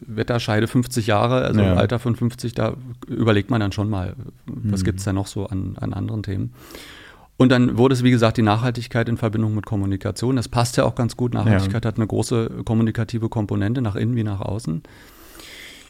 Wetterscheide 0.06 0.66
50 0.66 1.06
Jahre, 1.06 1.42
also 1.42 1.60
ja. 1.60 1.72
im 1.72 1.78
Alter 1.78 1.98
von 1.98 2.16
50, 2.16 2.54
da 2.54 2.74
überlegt 3.06 3.50
man 3.50 3.60
dann 3.60 3.72
schon 3.72 3.90
mal, 3.90 4.14
was 4.46 4.80
mhm. 4.80 4.84
gibt 4.84 4.98
es 5.00 5.04
da 5.04 5.12
noch 5.12 5.26
so 5.26 5.46
an, 5.46 5.76
an 5.78 5.92
anderen 5.92 6.22
Themen. 6.22 6.54
Und 7.36 7.50
dann 7.50 7.76
wurde 7.76 7.94
es, 7.94 8.04
wie 8.04 8.10
gesagt, 8.10 8.36
die 8.36 8.42
Nachhaltigkeit 8.42 9.08
in 9.08 9.16
Verbindung 9.16 9.54
mit 9.54 9.66
Kommunikation. 9.66 10.36
Das 10.36 10.48
passt 10.48 10.76
ja 10.76 10.84
auch 10.84 10.94
ganz 10.94 11.16
gut. 11.16 11.34
Nachhaltigkeit 11.34 11.84
ja. 11.84 11.88
hat 11.88 11.96
eine 11.96 12.06
große 12.06 12.62
kommunikative 12.64 13.28
Komponente 13.28 13.82
nach 13.82 13.96
innen 13.96 14.14
wie 14.14 14.22
nach 14.22 14.40
außen. 14.40 14.82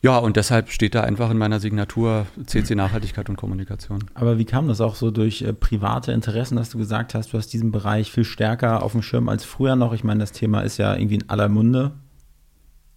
Ja, 0.04 0.18
und 0.18 0.36
deshalb 0.36 0.70
steht 0.70 0.96
da 0.96 1.04
einfach 1.04 1.30
in 1.30 1.38
meiner 1.38 1.60
Signatur 1.60 2.26
CC 2.44 2.74
Nachhaltigkeit 2.74 3.28
und 3.28 3.36
Kommunikation. 3.36 4.02
Aber 4.14 4.36
wie 4.36 4.44
kam 4.44 4.66
das 4.66 4.80
auch 4.80 4.96
so 4.96 5.12
durch 5.12 5.42
äh, 5.42 5.52
private 5.52 6.10
Interessen, 6.10 6.56
dass 6.56 6.70
du 6.70 6.78
gesagt 6.78 7.14
hast, 7.14 7.32
du 7.32 7.38
hast 7.38 7.52
diesen 7.52 7.70
Bereich 7.70 8.10
viel 8.10 8.24
stärker 8.24 8.82
auf 8.82 8.92
dem 8.92 9.02
Schirm 9.02 9.28
als 9.28 9.44
früher 9.44 9.76
noch? 9.76 9.92
Ich 9.92 10.02
meine, 10.02 10.18
das 10.18 10.32
Thema 10.32 10.62
ist 10.62 10.76
ja 10.76 10.96
irgendwie 10.96 11.14
in 11.14 11.30
aller 11.30 11.48
Munde. 11.48 11.92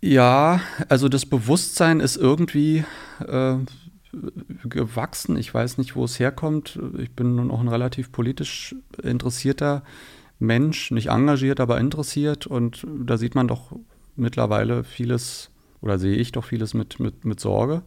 Ja, 0.01 0.61
also 0.89 1.07
das 1.07 1.27
Bewusstsein 1.27 1.99
ist 1.99 2.17
irgendwie 2.17 2.83
äh, 3.19 3.57
gewachsen. 4.63 5.37
Ich 5.37 5.53
weiß 5.53 5.77
nicht, 5.77 5.95
wo 5.95 6.05
es 6.05 6.19
herkommt. 6.19 6.79
Ich 6.97 7.11
bin 7.11 7.35
nun 7.35 7.51
auch 7.51 7.59
ein 7.59 7.67
relativ 7.67 8.11
politisch 8.11 8.75
interessierter 9.03 9.83
Mensch, 10.39 10.89
nicht 10.89 11.09
engagiert, 11.09 11.59
aber 11.59 11.79
interessiert. 11.79 12.47
Und 12.47 12.85
da 13.05 13.17
sieht 13.17 13.35
man 13.35 13.47
doch 13.47 13.73
mittlerweile 14.15 14.83
vieles 14.83 15.51
oder 15.81 15.99
sehe 15.99 16.15
ich 16.15 16.31
doch 16.31 16.45
vieles 16.45 16.73
mit, 16.73 16.99
mit, 16.99 17.25
mit 17.25 17.39
Sorge. 17.39 17.81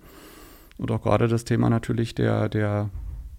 Und 0.79 0.91
auch 0.91 1.03
gerade 1.03 1.29
das 1.29 1.45
Thema 1.45 1.69
natürlich 1.69 2.15
der, 2.15 2.49
der, 2.49 2.91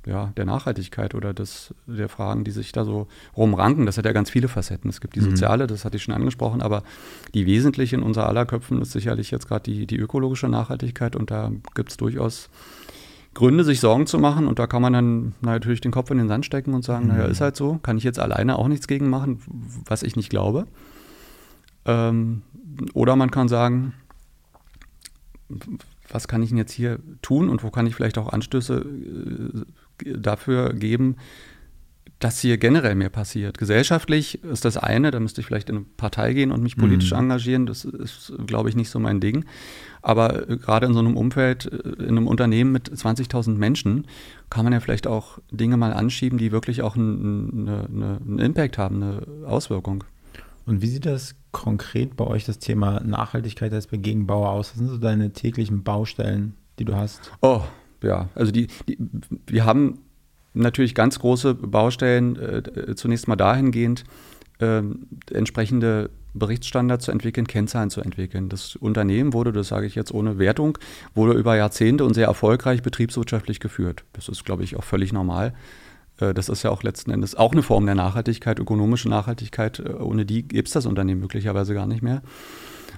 ja, 0.06 0.32
der 0.36 0.46
Nachhaltigkeit 0.46 1.16
oder 1.16 1.34
des, 1.34 1.74
der 1.88 2.10
Fragen, 2.10 2.44
die 2.44 2.52
sich 2.52 2.72
da 2.72 2.84
so 2.84 3.08
rumranken. 3.36 3.86
Das 3.86 3.98
hat 3.98 4.06
ja 4.06 4.12
ganz 4.12 4.30
viele 4.30 4.48
Facetten. 4.48 4.90
Es 4.90 5.02
gibt 5.02 5.16
die 5.16 5.22
mhm. 5.22 5.32
soziale, 5.32 5.68
das 5.68 5.86
hatte 5.86 5.98
ich 5.98 6.04
schon 6.04 6.14
angesprochen, 6.14 6.62
aber 6.62 6.84
die 7.34 7.46
wesentliche 7.46 7.96
in 7.96 8.04
unser 8.04 8.28
aller 8.28 8.46
Köpfen 8.46 8.82
ist 8.82 8.92
sicherlich 8.92 9.32
jetzt 9.32 9.48
gerade 9.48 9.64
die, 9.64 9.88
die 9.88 9.98
ökologische 9.98 10.50
Nachhaltigkeit 10.50 11.16
und 11.16 11.32
da 11.32 11.52
gibt 11.76 11.92
es 11.92 11.98
durchaus 11.98 12.50
Gründe, 13.34 13.64
sich 13.64 13.80
Sorgen 13.80 14.08
zu 14.08 14.18
machen 14.18 14.48
und 14.48 14.60
da 14.60 14.68
kann 14.68 14.82
man 14.82 14.94
dann 14.94 15.34
natürlich 15.42 15.82
den 15.82 15.92
Kopf 15.92 16.10
in 16.12 16.18
den 16.18 16.28
Sand 16.28 16.46
stecken 16.46 16.74
und 16.74 16.84
sagen, 16.84 17.06
mhm. 17.06 17.12
naja, 17.12 17.26
ist 17.26 17.42
halt 17.42 17.56
so, 17.56 17.80
kann 17.84 17.98
ich 17.98 18.04
jetzt 18.04 18.20
alleine 18.20 18.58
auch 18.58 18.68
nichts 18.68 18.88
gegen 18.88 19.10
machen, 19.10 19.40
was 19.86 20.04
ich 20.04 20.16
nicht 20.16 20.30
glaube. 20.30 20.66
Ähm, 21.86 22.42
oder 22.94 23.16
man 23.16 23.32
kann 23.32 23.48
sagen, 23.48 23.94
was 26.10 26.28
kann 26.28 26.44
ich 26.44 26.50
denn 26.50 26.58
jetzt 26.58 26.72
hier 26.72 27.00
tun 27.22 27.50
und 27.50 27.64
wo 27.64 27.70
kann 27.70 27.88
ich 27.88 27.96
vielleicht 27.96 28.18
auch 28.18 28.32
Anstöße 28.32 28.86
äh, 30.06 30.18
dafür 30.18 30.74
geben, 30.74 31.18
dass 32.20 32.42
hier 32.42 32.58
generell 32.58 32.96
mehr 32.96 33.10
passiert. 33.10 33.58
Gesellschaftlich 33.58 34.44
ist 34.44 34.66
das 34.66 34.76
eine, 34.76 35.10
da 35.10 35.22
müsste 35.22 35.40
ich 35.40 35.48
vielleicht 35.48 35.70
in 35.70 35.78
eine 35.78 35.86
Partei 35.96 36.34
gehen 36.34 36.52
und 36.52 36.62
mich 36.62 36.76
politisch 36.76 37.12
mhm. 37.12 37.20
engagieren. 37.20 37.66
Das 37.66 37.86
ist, 37.86 38.34
glaube 38.46 38.68
ich, 38.68 38.76
nicht 38.76 38.90
so 38.90 39.00
mein 39.00 39.22
Ding. 39.22 39.46
Aber 40.02 40.50
äh, 40.50 40.58
gerade 40.58 40.86
in 40.86 40.94
so 40.94 41.00
einem 41.00 41.16
Umfeld, 41.16 41.66
äh, 41.66 42.04
in 42.04 42.10
einem 42.10 42.28
Unternehmen 42.28 42.74
mit 42.74 42.90
20.000 42.90 43.56
Menschen, 43.56 44.06
kann 44.50 44.66
man 44.66 44.74
ja 44.74 44.82
vielleicht 44.82 45.08
auch 45.08 45.40
Dinge 45.52 45.78
mal 45.78 45.94
anschieben, 45.94 46.38
die 46.38 46.52
wirklich 46.52 46.82
auch 46.82 46.96
einen, 46.98 47.70
eine, 47.70 48.20
einen 48.20 48.40
Impact 48.40 48.78
haben, 48.78 49.02
eine 49.02 49.48
Auswirkung. 49.48 50.04
Und 50.70 50.84
wie 50.84 50.88
sieht 50.88 51.08
das 51.08 51.34
konkret 51.52 52.16
bei 52.16 52.28
euch 52.28 52.46
das 52.46 52.60
Thema 52.60 53.00
Nachhaltigkeit 53.00 53.74
als 53.74 53.88
Gegenbauer 53.90 54.52
aus? 54.52 54.70
Was 54.70 54.78
sind 54.78 54.88
so 54.88 54.98
deine 54.98 55.34
täglichen 55.34 55.84
Baustellen, 55.84 56.54
die 56.78 56.86
du 56.86 56.96
hast? 56.96 57.32
Oh, 57.42 57.62
ja, 58.04 58.30
also 58.36 58.52
die, 58.52 58.68
die 58.88 59.00
wir 59.48 59.66
haben 59.66 59.98
natürlich 60.54 60.94
ganz 60.94 61.18
große 61.18 61.56
Baustellen, 61.56 62.36
äh, 62.36 62.94
zunächst 62.94 63.28
mal 63.28 63.36
dahingehend, 63.36 64.04
äh, 64.60 64.84
entsprechende 65.34 66.12
Berichtsstandards 66.36 67.06
zu 67.06 67.12
entwickeln, 67.12 67.48
Kennzahlen 67.48 67.90
zu 67.90 68.02
entwickeln. 68.02 68.50
Das 68.50 68.76
Unternehmen 68.76 69.34
wurde, 69.34 69.52
das 69.52 69.70
sage 69.70 69.88
ich 69.88 69.96
jetzt 69.96 70.14
ohne 70.14 70.38
Wertung, 70.38 70.78
wurde 71.16 71.34
über 71.34 71.56
Jahrzehnte 71.56 72.06
und 72.06 72.14
sehr 72.14 72.28
erfolgreich 72.28 72.84
betriebswirtschaftlich 72.84 73.60
geführt. 73.60 74.04
Das 74.14 74.30
ist, 74.30 74.46
glaube 74.46 74.64
ich, 74.64 74.76
auch 74.76 74.84
völlig 74.84 75.14
normal. 75.14 75.56
Äh, 76.20 76.34
das 76.34 76.50
ist 76.50 76.64
ja 76.64 76.72
auch 76.72 76.84
letzten 76.84 77.12
Endes 77.12 77.36
auch 77.36 77.52
eine 77.52 77.64
Form 77.64 77.86
der 77.86 77.96
Nachhaltigkeit, 77.96 78.60
ökonomische 78.60 79.10
Nachhaltigkeit. 79.10 79.80
Äh, 79.80 79.94
ohne 79.94 80.26
die 80.26 80.48
gibt 80.48 80.68
es 80.68 80.74
das 80.74 80.86
Unternehmen 80.86 81.22
möglicherweise 81.22 81.74
gar 81.74 81.88
nicht 81.88 82.02
mehr. 82.02 82.22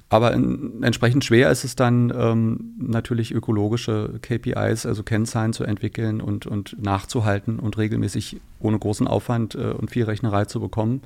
Aber 0.10 0.34
in, 0.34 0.84
entsprechend 0.84 1.24
schwer 1.24 1.50
ist 1.52 1.64
es 1.64 1.76
dann 1.76 2.12
ähm, 2.16 2.76
natürlich 2.78 3.34
ökologische 3.34 4.20
KPIs, 4.22 4.86
also 4.86 5.04
Kennzahlen 5.04 5.54
zu 5.54 5.64
entwickeln 5.64 6.20
und, 6.20 6.46
und 6.46 6.76
nachzuhalten 6.82 7.60
und 7.60 7.78
regelmäßig 7.78 8.42
ohne 8.60 8.78
großen 8.78 9.08
Aufwand 9.08 9.56
äh, 9.56 9.72
und 9.72 9.90
viel 9.90 10.04
Rechnerei 10.04 10.46
zu 10.46 10.60
bekommen. 10.60 11.02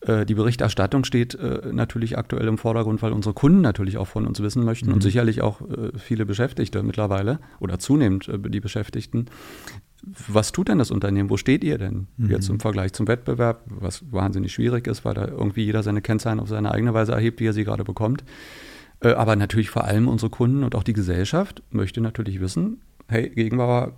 Äh, 0.00 0.26
die 0.26 0.34
Berichterstattung 0.34 1.04
steht 1.04 1.34
äh, 1.34 1.72
natürlich 1.72 2.18
aktuell 2.18 2.46
im 2.46 2.58
Vordergrund, 2.58 3.02
weil 3.02 3.12
unsere 3.12 3.34
Kunden 3.34 3.60
natürlich 3.60 3.98
auch 3.98 4.06
von 4.06 4.26
uns 4.26 4.40
wissen 4.40 4.64
möchten 4.64 4.88
mhm. 4.88 4.94
und 4.94 5.02
sicherlich 5.02 5.42
auch 5.42 5.60
äh, 5.62 5.98
viele 5.98 6.24
Beschäftigte 6.24 6.82
mittlerweile 6.82 7.40
oder 7.60 7.78
zunehmend 7.78 8.30
die 8.48 8.60
Beschäftigten. 8.60 9.26
Was 10.02 10.52
tut 10.52 10.68
denn 10.68 10.78
das 10.78 10.90
Unternehmen? 10.90 11.28
Wo 11.28 11.36
steht 11.36 11.64
ihr 11.64 11.76
denn 11.76 12.06
mhm. 12.16 12.30
jetzt 12.30 12.48
im 12.48 12.60
Vergleich 12.60 12.92
zum 12.92 13.08
Wettbewerb, 13.08 13.62
was 13.66 14.04
wahnsinnig 14.12 14.52
schwierig 14.52 14.86
ist, 14.86 15.04
weil 15.04 15.14
da 15.14 15.26
irgendwie 15.26 15.64
jeder 15.64 15.82
seine 15.82 16.02
Kennzahlen 16.02 16.40
auf 16.40 16.48
seine 16.48 16.72
eigene 16.72 16.94
Weise 16.94 17.12
erhebt, 17.12 17.40
wie 17.40 17.46
er 17.46 17.52
sie 17.52 17.64
gerade 17.64 17.84
bekommt. 17.84 18.24
Aber 19.00 19.36
natürlich 19.36 19.70
vor 19.70 19.84
allem 19.84 20.08
unsere 20.08 20.30
Kunden 20.30 20.64
und 20.64 20.74
auch 20.74 20.82
die 20.82 20.92
Gesellschaft 20.92 21.62
möchte 21.70 22.00
natürlich 22.00 22.40
wissen, 22.40 22.80
hey, 23.08 23.28
Gegenbauer, 23.28 23.92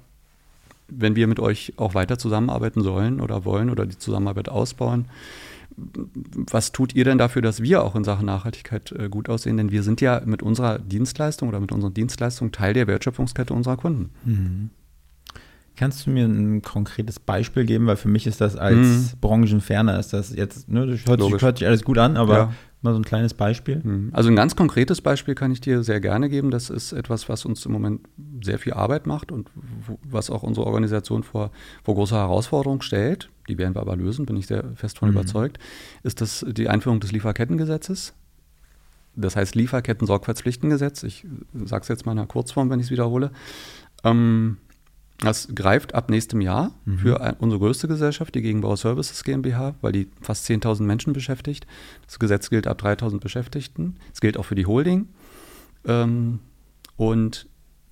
wenn 0.89 1.17
wir 1.17 1.27
mit 1.27 1.41
euch 1.41 1.75
auch 1.77 1.95
weiter 1.95 2.19
zusammenarbeiten 2.19 2.83
sollen 2.83 3.21
oder 3.21 3.45
wollen 3.45 3.71
oder 3.71 3.87
die 3.87 3.99
Zusammenarbeit 3.99 4.49
ausbauen, 4.49 5.07
was 6.51 6.73
tut 6.73 6.95
ihr 6.95 7.05
denn 7.05 7.17
dafür, 7.19 7.43
dass 7.43 7.63
wir 7.63 7.83
auch 7.83 7.95
in 7.95 8.05
Sachen 8.05 8.27
Nachhaltigkeit 8.27 8.93
äh, 8.93 9.09
gut 9.09 9.29
aussehen? 9.29 9.57
Denn 9.57 9.71
wir 9.71 9.83
sind 9.83 10.01
ja 10.01 10.21
mit 10.25 10.43
unserer 10.43 10.79
Dienstleistung 10.79 11.49
oder 11.49 11.61
mit 11.61 11.73
unseren 11.73 11.95
Dienstleistungen 11.95 12.53
Teil 12.53 12.75
der 12.75 12.87
Wertschöpfungskette 12.87 13.55
unserer 13.55 13.77
Kunden. 13.77 14.11
Mhm. 14.25 14.71
Kannst 15.77 16.07
du 16.07 16.11
mir 16.11 16.27
ein 16.27 16.63
konkretes 16.63 17.19
Beispiel 17.19 17.65
geben? 17.65 17.87
Weil 17.87 17.97
für 17.97 18.09
mich 18.09 18.27
ist 18.27 18.41
das 18.41 18.57
als 18.57 18.77
mhm. 18.77 19.11
Branchenferner, 19.21 19.99
ist 19.99 20.13
das 20.13 20.35
jetzt, 20.35 20.69
ne, 20.69 20.87
das 20.87 21.07
hört, 21.07 21.23
sich, 21.23 21.43
hört 21.43 21.59
sich 21.59 21.67
alles 21.67 21.83
gut 21.85 21.99
an, 21.99 22.17
aber 22.17 22.37
ja. 22.37 22.53
mal 22.83 22.93
so 22.93 22.99
ein 22.99 23.05
kleines 23.05 23.35
Beispiel. 23.35 23.81
Mhm. 23.83 24.11
Also 24.13 24.29
ein 24.29 24.37
ganz 24.37 24.57
konkretes 24.57 25.01
Beispiel 25.01 25.35
kann 25.35 25.53
ich 25.53 25.61
dir 25.61 25.83
sehr 25.83 26.01
gerne 26.01 26.29
geben. 26.29 26.51
Das 26.51 26.71
ist 26.71 26.93
etwas, 26.93 27.29
was 27.29 27.45
uns 27.45 27.65
im 27.65 27.73
Moment 27.73 28.03
sehr 28.43 28.59
viel 28.59 28.75
Arbeit 28.75 29.07
macht 29.07 29.33
und 29.33 29.51
was 30.03 30.31
auch 30.31 30.43
unsere 30.43 30.67
Organisation 30.67 31.23
vor, 31.23 31.51
vor 31.83 31.95
große 31.95 32.15
Herausforderungen 32.15 32.83
stellt 32.83 33.31
die 33.51 33.59
werden 33.59 33.75
wir 33.75 33.81
aber 33.81 33.97
lösen, 33.97 34.27
bin 34.27 34.37
ich 34.37 34.47
sehr 34.47 34.65
fest 34.77 34.99
von 34.99 35.11
mhm. 35.11 35.17
überzeugt, 35.17 35.59
ist 36.03 36.21
das 36.21 36.47
die 36.49 36.69
Einführung 36.69 37.01
des 37.01 37.13
Lieferkettengesetzes. 37.13 38.15
Das 39.17 39.37
heißt 39.37 39.57
Lieferketten-Sorgfaltspflichtengesetz. 39.57 41.03
Ich 41.03 41.27
sage 41.65 41.83
es 41.83 41.89
jetzt 41.89 42.07
mal 42.07 42.13
in 42.13 42.19
einer 42.19 42.29
Kurzform, 42.29 42.71
wenn 42.71 42.79
ich 42.79 42.87
es 42.87 42.91
wiederhole. 42.91 43.33
Ähm, 44.05 44.59
das 45.21 45.49
greift 45.55 45.95
ab 45.95 46.11
nächstem 46.11 46.41
Jahr 46.41 46.73
mhm. 46.85 46.99
für 46.99 47.37
unsere 47.39 47.61
größte 47.61 47.89
Gesellschaft, 47.89 48.35
die 48.35 48.43
Gegenbauer 48.43 48.77
Services 48.77 49.23
GmbH, 49.23 49.75
weil 49.83 49.93
die 49.93 50.09
fast 50.23 50.49
10.000 50.49 50.83
Menschen 50.83 51.13
beschäftigt. 51.13 51.67
Das 52.07 52.19
Gesetz 52.19 52.49
gilt 52.51 52.67
ab 52.67 52.81
3.000 52.83 53.21
Beschäftigten. 53.21 53.97
Es 54.13 54.21
gilt 54.21 54.37
auch 54.39 54.45
für 54.45 54.55
die 54.55 54.67
Holding. 54.67 55.09
Ähm, 55.85 56.41
und 56.97 57.47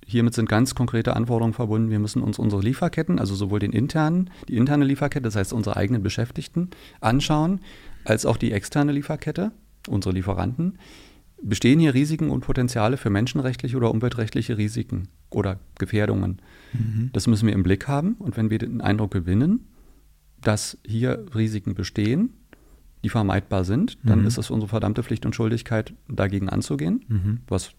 hiermit 0.05 0.33
sind 0.33 0.49
ganz 0.49 0.73
konkrete 0.73 1.15
Anforderungen 1.15 1.53
verbunden. 1.53 1.91
Wir 1.91 1.99
müssen 1.99 2.23
uns 2.23 2.39
unsere 2.39 2.61
Lieferketten, 2.61 3.19
also 3.19 3.35
sowohl 3.35 3.59
den 3.59 3.73
internen, 3.73 4.31
die 4.47 4.57
interne 4.57 4.85
Lieferkette, 4.85 5.23
das 5.23 5.35
heißt 5.35 5.53
unsere 5.53 5.77
eigenen 5.77 6.01
Beschäftigten, 6.01 6.69
anschauen, 6.99 7.61
als 8.05 8.25
auch 8.25 8.37
die 8.37 8.51
externe 8.51 8.91
Lieferkette, 8.91 9.51
unsere 9.87 10.15
Lieferanten. 10.15 10.79
Bestehen 11.41 11.79
hier 11.79 11.93
Risiken 11.93 12.29
und 12.29 12.41
Potenziale 12.41 12.97
für 12.97 13.09
menschenrechtliche 13.09 13.77
oder 13.77 13.91
umweltrechtliche 13.91 14.57
Risiken 14.57 15.07
oder 15.29 15.59
Gefährdungen? 15.77 16.41
Mhm. 16.73 17.09
Das 17.13 17.27
müssen 17.27 17.47
wir 17.47 17.53
im 17.53 17.63
Blick 17.63 17.87
haben. 17.87 18.15
Und 18.19 18.37
wenn 18.37 18.49
wir 18.49 18.59
den 18.59 18.81
Eindruck 18.81 19.11
gewinnen, 19.11 19.65
dass 20.41 20.77
hier 20.85 21.25
Risiken 21.33 21.75
bestehen, 21.75 22.33
die 23.03 23.09
vermeidbar 23.09 23.63
sind, 23.63 23.97
dann 24.03 24.21
mhm. 24.21 24.27
ist 24.27 24.37
es 24.37 24.49
unsere 24.49 24.69
verdammte 24.69 25.03
Pflicht 25.03 25.25
und 25.25 25.35
Schuldigkeit, 25.35 25.93
dagegen 26.09 26.49
anzugehen, 26.49 27.05
mhm. 27.07 27.39
was 27.47 27.71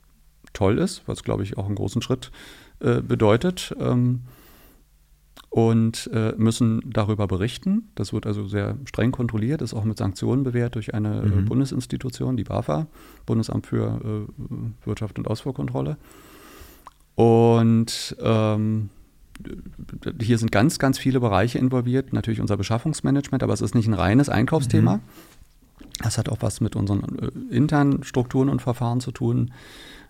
toll 0.52 0.78
ist, 0.78 1.02
was, 1.06 1.22
glaube 1.22 1.42
ich, 1.42 1.58
auch 1.58 1.66
einen 1.66 1.74
großen 1.74 2.02
Schritt 2.02 2.30
äh, 2.80 3.02
bedeutet. 3.02 3.74
Ähm, 3.78 4.20
und 5.50 6.08
äh, 6.14 6.32
müssen 6.36 6.80
darüber 6.86 7.26
berichten. 7.26 7.88
Das 7.96 8.12
wird 8.12 8.24
also 8.26 8.46
sehr 8.46 8.76
streng 8.84 9.10
kontrolliert, 9.10 9.62
ist 9.62 9.74
auch 9.74 9.84
mit 9.84 9.98
Sanktionen 9.98 10.44
bewährt 10.44 10.76
durch 10.76 10.94
eine 10.94 11.22
äh, 11.22 11.26
mhm. 11.26 11.44
Bundesinstitution, 11.46 12.36
die 12.36 12.44
BAFA, 12.44 12.86
Bundesamt 13.26 13.66
für 13.66 14.00
äh, 14.28 14.86
Wirtschaft 14.86 15.18
und 15.18 15.26
Ausfuhrkontrolle. 15.26 15.96
Und 17.16 18.16
ähm, 18.20 18.90
hier 20.20 20.38
sind 20.38 20.52
ganz, 20.52 20.78
ganz 20.78 20.98
viele 20.98 21.20
Bereiche 21.20 21.58
involviert. 21.58 22.12
Natürlich 22.12 22.40
unser 22.40 22.56
Beschaffungsmanagement, 22.56 23.42
aber 23.42 23.52
es 23.52 23.60
ist 23.60 23.74
nicht 23.74 23.88
ein 23.88 23.94
reines 23.94 24.28
Einkaufsthema. 24.28 24.98
Mhm. 24.98 25.00
Das 26.02 26.16
hat 26.16 26.28
auch 26.28 26.38
was 26.40 26.60
mit 26.60 26.76
unseren 26.76 27.02
äh, 27.18 27.54
internen 27.54 28.04
Strukturen 28.04 28.48
und 28.48 28.62
Verfahren 28.62 29.00
zu 29.00 29.10
tun. 29.10 29.52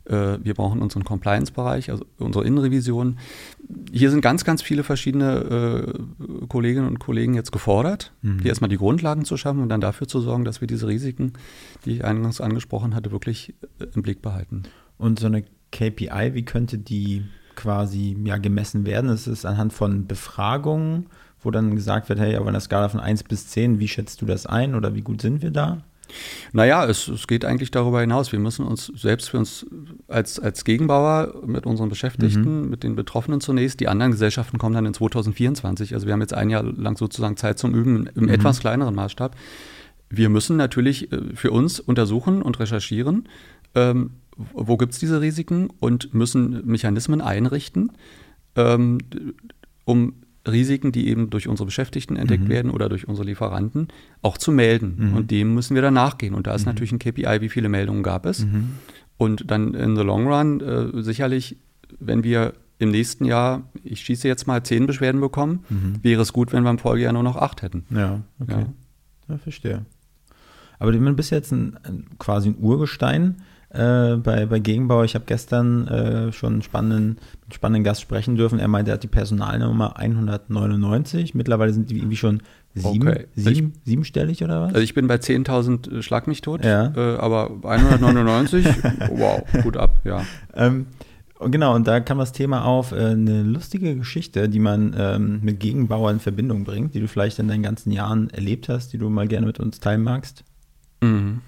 Äh, 0.07 0.39
wir 0.43 0.55
brauchen 0.55 0.81
unseren 0.81 1.05
Compliance-Bereich, 1.05 1.91
also 1.91 2.05
unsere 2.19 2.45
Innenrevision. 2.45 3.19
Hier 3.93 4.11
sind 4.11 4.21
ganz, 4.21 4.45
ganz 4.45 4.63
viele 4.63 4.83
verschiedene 4.83 5.93
äh, 5.93 6.47
Kolleginnen 6.49 6.87
und 6.87 6.99
Kollegen 6.99 7.35
jetzt 7.35 7.53
gefordert, 7.53 8.13
mhm. 8.23 8.41
hier 8.41 8.49
erstmal 8.49 8.71
die 8.71 8.79
Grundlagen 8.79 9.25
zu 9.25 9.37
schaffen 9.37 9.61
und 9.61 9.69
dann 9.69 9.81
dafür 9.81 10.09
zu 10.09 10.21
sorgen, 10.21 10.45
dass 10.45 10.61
wir 10.61 10.69
diese 10.69 10.87
Risiken, 10.87 11.35
die 11.85 11.97
ich 11.97 12.05
eingangs 12.05 12.41
angesprochen 12.41 12.95
hatte, 12.95 13.13
wirklich 13.13 13.55
äh, 13.79 13.87
im 13.95 14.03
Blick 14.03 14.23
behalten. 14.23 14.65
Und 14.99 15.19
so 15.19 15.27
eine 15.27 15.45
KPI, 15.73 16.35
wie 16.35 16.45
könnte 16.45 16.79
die 16.79 17.25
quasi 17.55 18.17
ja, 18.25 18.39
gemessen 18.39 18.87
werden? 18.87 19.11
Ist 19.11 19.27
es 19.27 19.45
anhand 19.45 19.73
von 19.73 20.07
Befragungen, 20.07 21.07
wo 21.43 21.51
dann 21.51 21.75
gesagt 21.75 22.09
wird, 22.09 22.19
hey, 22.19 22.37
auf 22.37 22.47
einer 22.47 22.61
Skala 22.61 22.89
von 22.89 23.01
1 23.01 23.25
bis 23.25 23.49
10, 23.49 23.79
wie 23.79 23.89
schätzt 23.89 24.21
du 24.21 24.27
das 24.27 24.47
ein 24.47 24.75
oder 24.75 24.95
wie 24.95 25.03
gut 25.03 25.23
sind 25.23 25.43
wir 25.43 25.51
da? 25.51 25.83
Naja, 26.53 26.85
es, 26.87 27.09
es 27.09 27.27
geht 27.27 27.45
eigentlich 27.45 27.71
darüber 27.71 28.01
hinaus. 28.01 28.33
Wir 28.33 28.39
müssen 28.39 28.67
uns 28.67 28.87
selbst 28.95 29.31
für 29.31 29.39
uns 29.39 29.67
als, 30.09 30.39
als 30.39 30.65
Gegenbauer 30.65 31.43
mit 31.47 31.67
unseren 31.67 31.89
Beschäftigten, 31.89 32.63
mhm. 32.63 32.71
mit 32.71 32.83
den 32.83 32.97
Betroffenen 32.97 33.41
zunächst, 33.41 33.81
die 33.81 33.89
anderen 33.89 34.13
Gesellschaften 34.13 34.59
kommen 34.59 34.75
dann 34.75 34.87
in 34.87 34.95
2024. 34.95 35.95
Also 35.95 36.07
wir 36.07 36.13
haben 36.13 36.21
jetzt 36.21 36.35
ein 36.35 36.51
Jahr 36.51 36.63
lang 36.63 36.97
sozusagen 36.97 37.37
Zeit 37.37 37.59
zum 37.59 37.75
Üben 37.75 38.09
im 38.15 38.25
mhm. 38.25 38.29
etwas 38.29 38.61
kleineren 38.61 38.95
Maßstab. 38.95 39.37
Wir 40.09 40.29
müssen 40.29 40.57
natürlich 40.57 41.13
äh, 41.13 41.21
für 41.35 41.53
uns 41.53 41.81
untersuchen 41.81 42.43
und 42.43 42.59
recherchieren, 42.59 43.29
ähm, 43.75 44.11
wo 44.53 44.77
gibt 44.77 44.93
es 44.93 44.99
diese 44.99 45.21
Risiken 45.21 45.69
und 45.81 46.15
müssen 46.15 46.67
Mechanismen 46.67 47.21
einrichten, 47.21 47.93
ähm, 48.57 48.99
um 49.85 50.15
Risiken, 50.49 50.93
die 50.93 51.09
eben 51.09 51.31
durch 51.31 51.49
unsere 51.49 51.67
Beschäftigten 51.67 52.17
entdeckt 52.17 52.45
mhm. 52.45 52.49
werden 52.49 52.71
oder 52.71 52.89
durch 52.89 53.07
unsere 53.07 53.27
Lieferanten, 53.27 53.89
auch 54.23 54.39
zu 54.39 54.53
melden. 54.53 54.97
Mhm. 54.97 55.17
Und 55.17 55.31
dem 55.31 55.55
müssen 55.55 55.75
wir 55.75 55.83
dann 55.83 55.95
nachgehen. 55.95 56.35
Und 56.35 56.47
da 56.47 56.55
ist 56.55 56.63
mhm. 56.63 56.73
natürlich 56.73 56.93
ein 56.93 56.99
KPI, 56.99 57.41
wie 57.41 57.49
viele 57.49 57.69
Meldungen 57.69 58.03
gab 58.03 58.27
es. 58.27 58.45
Mhm. 58.47 58.73
Und 59.19 59.51
dann 59.51 59.75
in 59.75 59.97
the 59.97 60.03
long 60.03 60.27
run 60.27 60.61
äh, 60.61 61.03
sicherlich, 61.03 61.57
wenn 61.99 62.25
wir 62.25 62.55
im 62.79 62.91
nächsten 62.91 63.27
Jahr, 63.27 63.65
ich 63.85 64.01
schieße 64.01 64.27
jetzt 64.27 64.47
mal 64.47 64.63
zehn 64.63 64.87
Beschwerden 64.87 65.21
bekommen, 65.21 65.65
mhm. 65.69 65.97
wäre 66.03 66.23
es 66.23 66.33
gut, 66.33 66.53
wenn 66.53 66.63
wir 66.63 66.71
im 66.71 66.79
Folgejahr 66.79 67.13
nur 67.13 67.23
noch 67.23 67.37
acht 67.37 67.61
hätten. 67.61 67.85
Ja, 67.91 68.23
okay. 68.39 68.53
Ja, 68.53 68.67
ja 69.29 69.39
verstehe. 69.39 69.85
Aber 70.79 70.93
du 70.93 71.13
bist 71.13 71.31
jetzt 71.31 71.53
ein, 71.53 71.77
ein, 71.83 72.07
quasi 72.19 72.49
ein 72.49 72.57
Urgestein 72.59 73.43
äh, 73.71 74.17
bei, 74.17 74.47
bei 74.47 74.59
Gegenbau. 74.59 75.05
Ich 75.05 75.15
habe 75.15 75.25
gestern 75.27 75.87
äh, 75.89 76.33
schon 76.33 76.55
einen 76.55 76.63
spannenden, 76.63 77.19
einen 77.45 77.53
spannenden 77.53 77.85
Gast 77.85 78.01
sprechen 78.01 78.37
dürfen. 78.37 78.59
Er 78.59 78.69
meinte, 78.69 78.91
er 78.91 78.95
hat 78.95 79.03
die 79.03 79.09
Personalnummer 79.09 79.97
199. 79.97 81.35
Mittlerweile 81.35 81.73
sind 81.73 81.91
die 81.91 81.99
irgendwie 81.99 82.17
schon 82.17 82.43
sieben, 82.75 83.09
okay. 83.09 83.27
sieben, 83.35 83.73
ich, 83.77 83.81
siebenstellig 83.91 84.45
oder 84.45 84.61
was? 84.63 84.69
Also 84.75 84.81
ich 84.81 84.95
bin 84.95 85.07
bei 85.07 85.17
10.000 85.17 85.99
äh, 85.99 86.03
Schlag 86.03 86.27
mich 86.27 86.41
tot, 86.41 86.65
ja. 86.65 86.93
äh, 86.97 87.17
aber 87.19 87.59
199, 87.63 88.67
wow, 89.13 89.43
gut 89.63 89.77
ab, 89.77 90.01
ja. 90.05 90.25
Ähm, 90.55 90.87
Genau, 91.43 91.75
und 91.75 91.87
da 91.87 92.01
kam 92.01 92.19
das 92.19 92.33
Thema 92.33 92.67
auf, 92.67 92.93
äh, 92.93 92.97
eine 92.97 93.43
lustige 93.43 93.97
Geschichte, 93.97 94.51
die 94.51 94.59
man 94.59 94.95
ähm, 94.95 95.41
mit 95.43 95.59
Gegenbauer 95.59 96.11
in 96.11 96.21
Verbindung 96.21 96.65
bringt, 96.65 96.95
die 96.95 97.01
du 97.01 97.09
vielleicht 97.09 97.39
in 97.39 97.49
deinen 97.49 97.63
ganzen 97.63 97.93
Jahren 97.93 98.29
erlebt 98.29 98.69
hast, 98.69 98.93
die 98.93 98.99
du 98.99 99.09
mal 99.09 99.27
gerne 99.27 99.47
mit 99.47 99.59
uns 99.59 99.81
teilen 99.81 100.03
magst. 100.03 100.45
Mhm. 101.01 101.41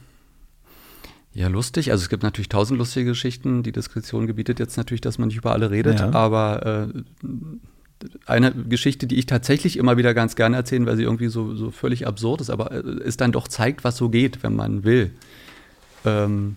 Ja, 1.34 1.48
lustig. 1.48 1.90
Also 1.90 2.02
es 2.02 2.08
gibt 2.08 2.22
natürlich 2.22 2.48
tausend 2.48 2.78
lustige 2.78 3.06
Geschichten. 3.06 3.62
Die 3.62 3.72
Diskretion 3.72 4.26
gebietet 4.26 4.58
jetzt 4.58 4.76
natürlich, 4.76 5.00
dass 5.00 5.18
man 5.18 5.28
nicht 5.28 5.38
über 5.38 5.52
alle 5.52 5.70
redet, 5.70 6.00
ja. 6.00 6.12
aber 6.12 6.92
äh, 6.92 8.06
eine 8.26 8.52
Geschichte, 8.52 9.06
die 9.06 9.18
ich 9.18 9.26
tatsächlich 9.26 9.76
immer 9.76 9.96
wieder 9.96 10.12
ganz 10.12 10.36
gerne 10.36 10.56
erzähle, 10.56 10.86
weil 10.86 10.96
sie 10.96 11.04
irgendwie 11.04 11.28
so, 11.28 11.54
so 11.54 11.70
völlig 11.70 12.06
absurd 12.06 12.40
ist, 12.40 12.50
aber 12.50 12.72
äh, 12.72 12.82
es 13.04 13.16
dann 13.16 13.32
doch 13.32 13.48
zeigt, 13.48 13.84
was 13.84 13.96
so 13.96 14.10
geht, 14.10 14.42
wenn 14.42 14.54
man 14.54 14.84
will. 14.84 15.10
Ähm, 16.04 16.56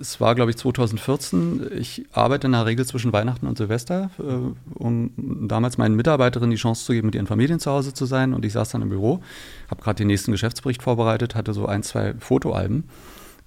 es 0.00 0.20
war, 0.20 0.34
glaube 0.34 0.50
ich, 0.50 0.56
2014. 0.56 1.70
Ich 1.78 2.06
arbeite 2.10 2.48
in 2.48 2.54
der 2.54 2.66
Regel 2.66 2.84
zwischen 2.86 3.12
Weihnachten 3.12 3.46
und 3.46 3.56
Silvester, 3.56 4.10
äh, 4.18 4.74
um 4.74 5.12
damals 5.46 5.78
meinen 5.78 5.94
Mitarbeiterinnen 5.94 6.50
die 6.50 6.56
Chance 6.56 6.84
zu 6.84 6.92
geben, 6.92 7.06
mit 7.06 7.14
ihren 7.14 7.28
Familien 7.28 7.60
zu 7.60 7.70
Hause 7.70 7.94
zu 7.94 8.04
sein. 8.04 8.34
Und 8.34 8.44
ich 8.44 8.52
saß 8.52 8.70
dann 8.70 8.82
im 8.82 8.88
Büro, 8.88 9.22
habe 9.70 9.80
gerade 9.80 9.98
den 9.98 10.08
nächsten 10.08 10.32
Geschäftsbericht 10.32 10.82
vorbereitet, 10.82 11.36
hatte 11.36 11.52
so 11.54 11.66
ein, 11.66 11.84
zwei 11.84 12.14
Fotoalben 12.14 12.84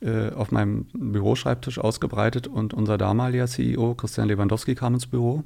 äh, 0.01 0.31
auf 0.31 0.51
meinem 0.51 0.85
Büroschreibtisch 0.93 1.79
ausgebreitet 1.79 2.47
und 2.47 2.73
unser 2.73 2.97
damaliger 2.97 3.47
CEO, 3.47 3.95
Christian 3.95 4.27
Lewandowski, 4.27 4.75
kam 4.75 4.95
ins 4.95 5.07
Büro, 5.07 5.43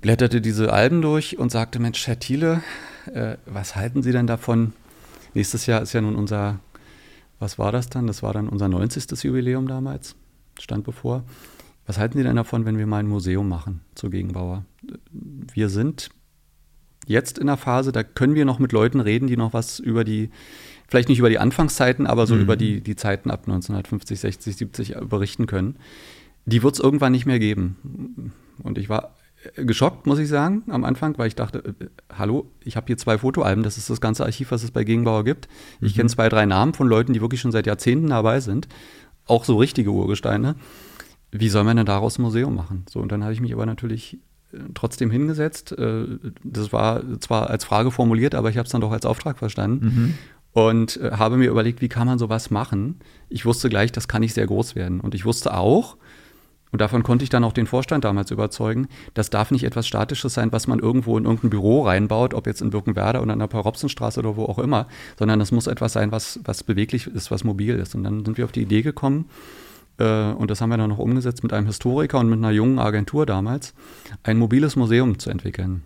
blätterte 0.00 0.40
diese 0.40 0.72
Alben 0.72 1.02
durch 1.02 1.38
und 1.38 1.50
sagte, 1.50 1.78
Mensch, 1.78 2.06
Herr 2.06 2.18
Thiele, 2.18 2.62
äh, 3.12 3.36
was 3.46 3.76
halten 3.76 4.02
Sie 4.02 4.12
denn 4.12 4.26
davon? 4.26 4.72
Nächstes 5.34 5.66
Jahr 5.66 5.82
ist 5.82 5.92
ja 5.92 6.00
nun 6.00 6.16
unser 6.16 6.60
was 7.42 7.58
war 7.58 7.72
das 7.72 7.90
dann? 7.90 8.06
Das 8.06 8.22
war 8.22 8.32
dann 8.32 8.48
unser 8.48 8.68
90. 8.68 9.24
Jubiläum 9.24 9.66
damals, 9.66 10.14
stand 10.60 10.84
bevor. 10.84 11.24
Was 11.86 11.98
halten 11.98 12.16
Sie 12.16 12.22
denn 12.22 12.36
davon, 12.36 12.64
wenn 12.64 12.78
wir 12.78 12.86
mal 12.86 12.98
ein 12.98 13.08
Museum 13.08 13.48
machen 13.48 13.80
zur 13.96 14.10
Gegenbauer? 14.10 14.64
Wir 15.10 15.68
sind 15.68 16.10
jetzt 17.04 17.38
in 17.38 17.48
der 17.48 17.56
Phase, 17.56 17.90
da 17.90 18.04
können 18.04 18.36
wir 18.36 18.44
noch 18.44 18.60
mit 18.60 18.70
Leuten 18.70 19.00
reden, 19.00 19.26
die 19.26 19.36
noch 19.36 19.52
was 19.52 19.80
über 19.80 20.04
die, 20.04 20.30
vielleicht 20.92 21.08
nicht 21.08 21.20
über 21.20 21.30
die 21.30 21.38
Anfangszeiten, 21.38 22.06
aber 22.06 22.26
so 22.26 22.34
mhm. 22.34 22.42
über 22.42 22.54
die, 22.54 22.82
die 22.82 22.96
Zeiten 22.96 23.30
ab 23.30 23.40
1950, 23.46 24.20
60, 24.20 24.56
70 24.56 24.96
berichten 25.08 25.46
können. 25.46 25.76
Die 26.44 26.62
wird 26.62 26.74
es 26.74 26.80
irgendwann 26.80 27.12
nicht 27.12 27.24
mehr 27.24 27.38
geben. 27.38 28.30
Und 28.62 28.76
ich 28.76 28.90
war 28.90 29.16
geschockt, 29.56 30.06
muss 30.06 30.18
ich 30.18 30.28
sagen, 30.28 30.64
am 30.68 30.84
Anfang, 30.84 31.16
weil 31.16 31.28
ich 31.28 31.34
dachte, 31.34 31.64
äh, 31.64 31.86
hallo, 32.12 32.52
ich 32.62 32.76
habe 32.76 32.88
hier 32.88 32.98
zwei 32.98 33.16
Fotoalben, 33.16 33.64
das 33.64 33.78
ist 33.78 33.88
das 33.88 34.02
ganze 34.02 34.26
Archiv, 34.26 34.50
was 34.50 34.62
es 34.64 34.70
bei 34.70 34.84
Gegenbauer 34.84 35.24
gibt. 35.24 35.48
Ich 35.80 35.94
mhm. 35.94 35.96
kenne 35.96 36.08
zwei, 36.10 36.28
drei 36.28 36.44
Namen 36.44 36.74
von 36.74 36.86
Leuten, 36.86 37.14
die 37.14 37.22
wirklich 37.22 37.40
schon 37.40 37.52
seit 37.52 37.66
Jahrzehnten 37.66 38.08
dabei 38.08 38.40
sind, 38.40 38.68
auch 39.24 39.44
so 39.44 39.56
richtige 39.56 39.92
Urgesteine. 39.92 40.56
Wie 41.30 41.48
soll 41.48 41.64
man 41.64 41.78
denn 41.78 41.86
daraus 41.86 42.18
ein 42.18 42.22
Museum 42.22 42.54
machen? 42.54 42.84
So, 42.90 43.00
und 43.00 43.10
dann 43.10 43.24
habe 43.24 43.32
ich 43.32 43.40
mich 43.40 43.54
aber 43.54 43.64
natürlich 43.64 44.18
äh, 44.52 44.58
trotzdem 44.74 45.10
hingesetzt. 45.10 45.72
Äh, 45.72 46.04
das 46.44 46.70
war 46.70 47.02
zwar 47.20 47.48
als 47.48 47.64
Frage 47.64 47.90
formuliert, 47.90 48.34
aber 48.34 48.50
ich 48.50 48.58
habe 48.58 48.66
es 48.66 48.72
dann 48.72 48.82
doch 48.82 48.92
als 48.92 49.06
Auftrag 49.06 49.38
verstanden. 49.38 49.86
Mhm. 49.86 50.14
Und 50.52 50.98
äh, 50.98 51.12
habe 51.12 51.36
mir 51.36 51.50
überlegt, 51.50 51.80
wie 51.80 51.88
kann 51.88 52.06
man 52.06 52.18
sowas 52.18 52.50
machen? 52.50 53.00
Ich 53.28 53.46
wusste 53.46 53.68
gleich, 53.68 53.92
das 53.92 54.08
kann 54.08 54.20
nicht 54.20 54.34
sehr 54.34 54.46
groß 54.46 54.74
werden. 54.76 55.00
Und 55.00 55.14
ich 55.14 55.24
wusste 55.24 55.54
auch, 55.54 55.96
und 56.72 56.80
davon 56.80 57.02
konnte 57.02 57.22
ich 57.22 57.28
dann 57.28 57.44
auch 57.44 57.52
den 57.52 57.66
Vorstand 57.66 58.04
damals 58.04 58.30
überzeugen, 58.30 58.88
das 59.12 59.28
darf 59.28 59.50
nicht 59.50 59.64
etwas 59.64 59.86
Statisches 59.86 60.32
sein, 60.32 60.52
was 60.52 60.66
man 60.66 60.78
irgendwo 60.78 61.18
in 61.18 61.24
irgendein 61.24 61.50
Büro 61.50 61.82
reinbaut, 61.82 62.32
ob 62.32 62.46
jetzt 62.46 62.62
in 62.62 62.70
Birkenwerder 62.70 63.22
oder 63.22 63.34
in 63.34 63.38
der 63.38 63.46
Paul-Robson-Straße 63.46 64.20
oder 64.20 64.36
wo 64.36 64.46
auch 64.46 64.58
immer, 64.58 64.86
sondern 65.18 65.38
das 65.38 65.52
muss 65.52 65.66
etwas 65.66 65.92
sein, 65.92 66.12
was, 66.12 66.40
was 66.44 66.64
beweglich 66.64 67.06
ist, 67.06 67.30
was 67.30 67.44
mobil 67.44 67.74
ist. 67.74 67.94
Und 67.94 68.04
dann 68.04 68.24
sind 68.24 68.38
wir 68.38 68.46
auf 68.46 68.52
die 68.52 68.62
Idee 68.62 68.80
gekommen, 68.80 69.26
äh, 69.98 70.32
und 70.32 70.50
das 70.50 70.62
haben 70.62 70.70
wir 70.70 70.78
dann 70.78 70.88
noch 70.88 70.98
umgesetzt 70.98 71.42
mit 71.42 71.52
einem 71.52 71.66
Historiker 71.66 72.18
und 72.18 72.30
mit 72.30 72.38
einer 72.38 72.50
jungen 72.50 72.78
Agentur 72.78 73.26
damals, 73.26 73.74
ein 74.22 74.38
mobiles 74.38 74.74
Museum 74.74 75.18
zu 75.18 75.28
entwickeln. 75.28 75.82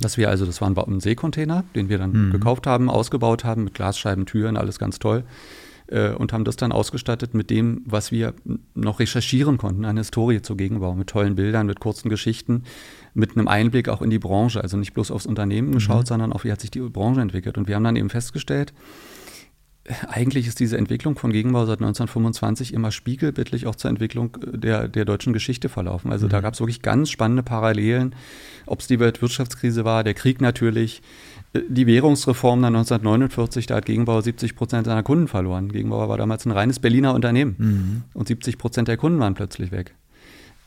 Dass 0.00 0.16
wir 0.16 0.30
also, 0.30 0.46
das 0.46 0.60
war 0.60 0.68
ein 0.68 1.00
Seekontainer, 1.00 1.64
den 1.74 1.88
wir 1.88 1.98
dann 1.98 2.28
mhm. 2.28 2.30
gekauft 2.32 2.66
haben, 2.66 2.88
ausgebaut 2.88 3.44
haben, 3.44 3.64
mit 3.64 3.74
Glasscheiben, 3.74 4.26
Türen, 4.26 4.56
alles 4.56 4.78
ganz 4.78 4.98
toll 4.98 5.24
äh, 5.92 6.10
und 6.10 6.32
haben 6.32 6.44
das 6.44 6.56
dann 6.56 6.72
ausgestattet 6.72 7.34
mit 7.34 7.50
dem, 7.50 7.82
was 7.84 8.10
wir 8.10 8.34
noch 8.74 8.98
recherchieren 8.98 9.58
konnten, 9.58 9.84
eine 9.84 10.00
Historie 10.00 10.42
zur 10.42 10.56
Gegenbau, 10.56 10.94
mit 10.94 11.08
tollen 11.08 11.34
Bildern, 11.34 11.66
mit 11.66 11.80
kurzen 11.80 12.08
Geschichten, 12.08 12.64
mit 13.14 13.36
einem 13.36 13.48
Einblick 13.48 13.88
auch 13.88 14.02
in 14.02 14.10
die 14.10 14.18
Branche, 14.18 14.62
also 14.62 14.76
nicht 14.76 14.94
bloß 14.94 15.10
aufs 15.10 15.26
Unternehmen 15.26 15.68
mhm. 15.68 15.74
geschaut, 15.74 16.06
sondern 16.06 16.32
auch, 16.32 16.44
wie 16.44 16.52
hat 16.52 16.60
sich 16.60 16.70
die 16.70 16.80
Branche 16.80 17.20
entwickelt. 17.20 17.58
Und 17.58 17.68
wir 17.68 17.76
haben 17.76 17.84
dann 17.84 17.96
eben 17.96 18.10
festgestellt, 18.10 18.72
eigentlich 20.08 20.46
ist 20.46 20.60
diese 20.60 20.76
Entwicklung 20.76 21.16
von 21.16 21.32
Gegenbau 21.32 21.66
seit 21.66 21.80
1925 21.80 22.72
immer 22.72 22.92
spiegelbildlich 22.92 23.66
auch 23.66 23.74
zur 23.74 23.90
Entwicklung 23.90 24.36
der, 24.40 24.86
der 24.86 25.04
deutschen 25.04 25.32
Geschichte 25.32 25.68
verlaufen. 25.68 26.12
Also 26.12 26.26
mhm. 26.26 26.30
da 26.30 26.40
gab 26.40 26.54
es 26.54 26.60
wirklich 26.60 26.82
ganz 26.82 27.10
spannende 27.10 27.42
Parallelen, 27.42 28.14
ob 28.66 28.80
es 28.80 28.86
die 28.86 29.00
Weltwirtschaftskrise 29.00 29.84
war, 29.84 30.04
der 30.04 30.14
Krieg 30.14 30.40
natürlich, 30.40 31.02
die 31.68 31.86
Währungsreform 31.86 32.62
dann 32.62 32.76
1949, 32.76 33.66
da 33.66 33.76
hat 33.76 33.86
Gegenbauer 33.86 34.22
70 34.22 34.54
Prozent 34.54 34.86
seiner 34.86 35.02
Kunden 35.02 35.26
verloren. 35.26 35.72
Gegenbauer 35.72 36.08
war 36.08 36.16
damals 36.16 36.46
ein 36.46 36.52
reines 36.52 36.78
Berliner 36.78 37.12
Unternehmen 37.14 37.56
mhm. 37.58 38.02
und 38.14 38.28
70 38.28 38.58
Prozent 38.58 38.88
der 38.88 38.96
Kunden 38.96 39.18
waren 39.18 39.34
plötzlich 39.34 39.72
weg. 39.72 39.94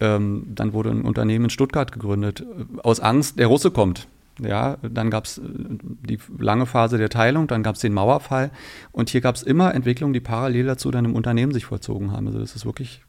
Ähm, 0.02 0.48
dann 0.54 0.74
wurde 0.74 0.92
ein 0.92 1.04
Unternehmen 1.04 1.46
in 1.46 1.50
Stuttgart 1.50 1.94
gegründet, 1.94 2.42
äh, 2.42 2.82
aus 2.84 3.00
Angst, 3.00 3.40
der 3.40 3.48
Russe 3.48 3.72
kommt. 3.72 4.08
Ja, 4.42 4.78
dann 4.82 5.10
gab 5.10 5.26
es 5.26 5.38
äh, 5.38 5.42
die 5.44 6.20
lange 6.38 6.66
Phase 6.66 6.98
der 6.98 7.10
Teilung, 7.10 7.48
dann 7.48 7.64
gab 7.64 7.76
es 7.76 7.82
den 7.82 7.94
Mauerfall 7.94 8.52
und 8.92 9.10
hier 9.10 9.22
gab 9.22 9.36
es 9.36 9.44
immer 9.44 9.74
Entwicklungen, 9.74 10.14
die 10.14 10.20
parallel 10.20 10.66
dazu 10.66 10.92
dann 10.92 11.06
im 11.06 11.16
Unternehmen 11.16 11.54
sich 11.54 11.66
vollzogen 11.66 12.12
haben. 12.12 12.28
Also 12.28 12.40
das 12.40 12.56
ist 12.56 12.66
wirklich 12.66 13.04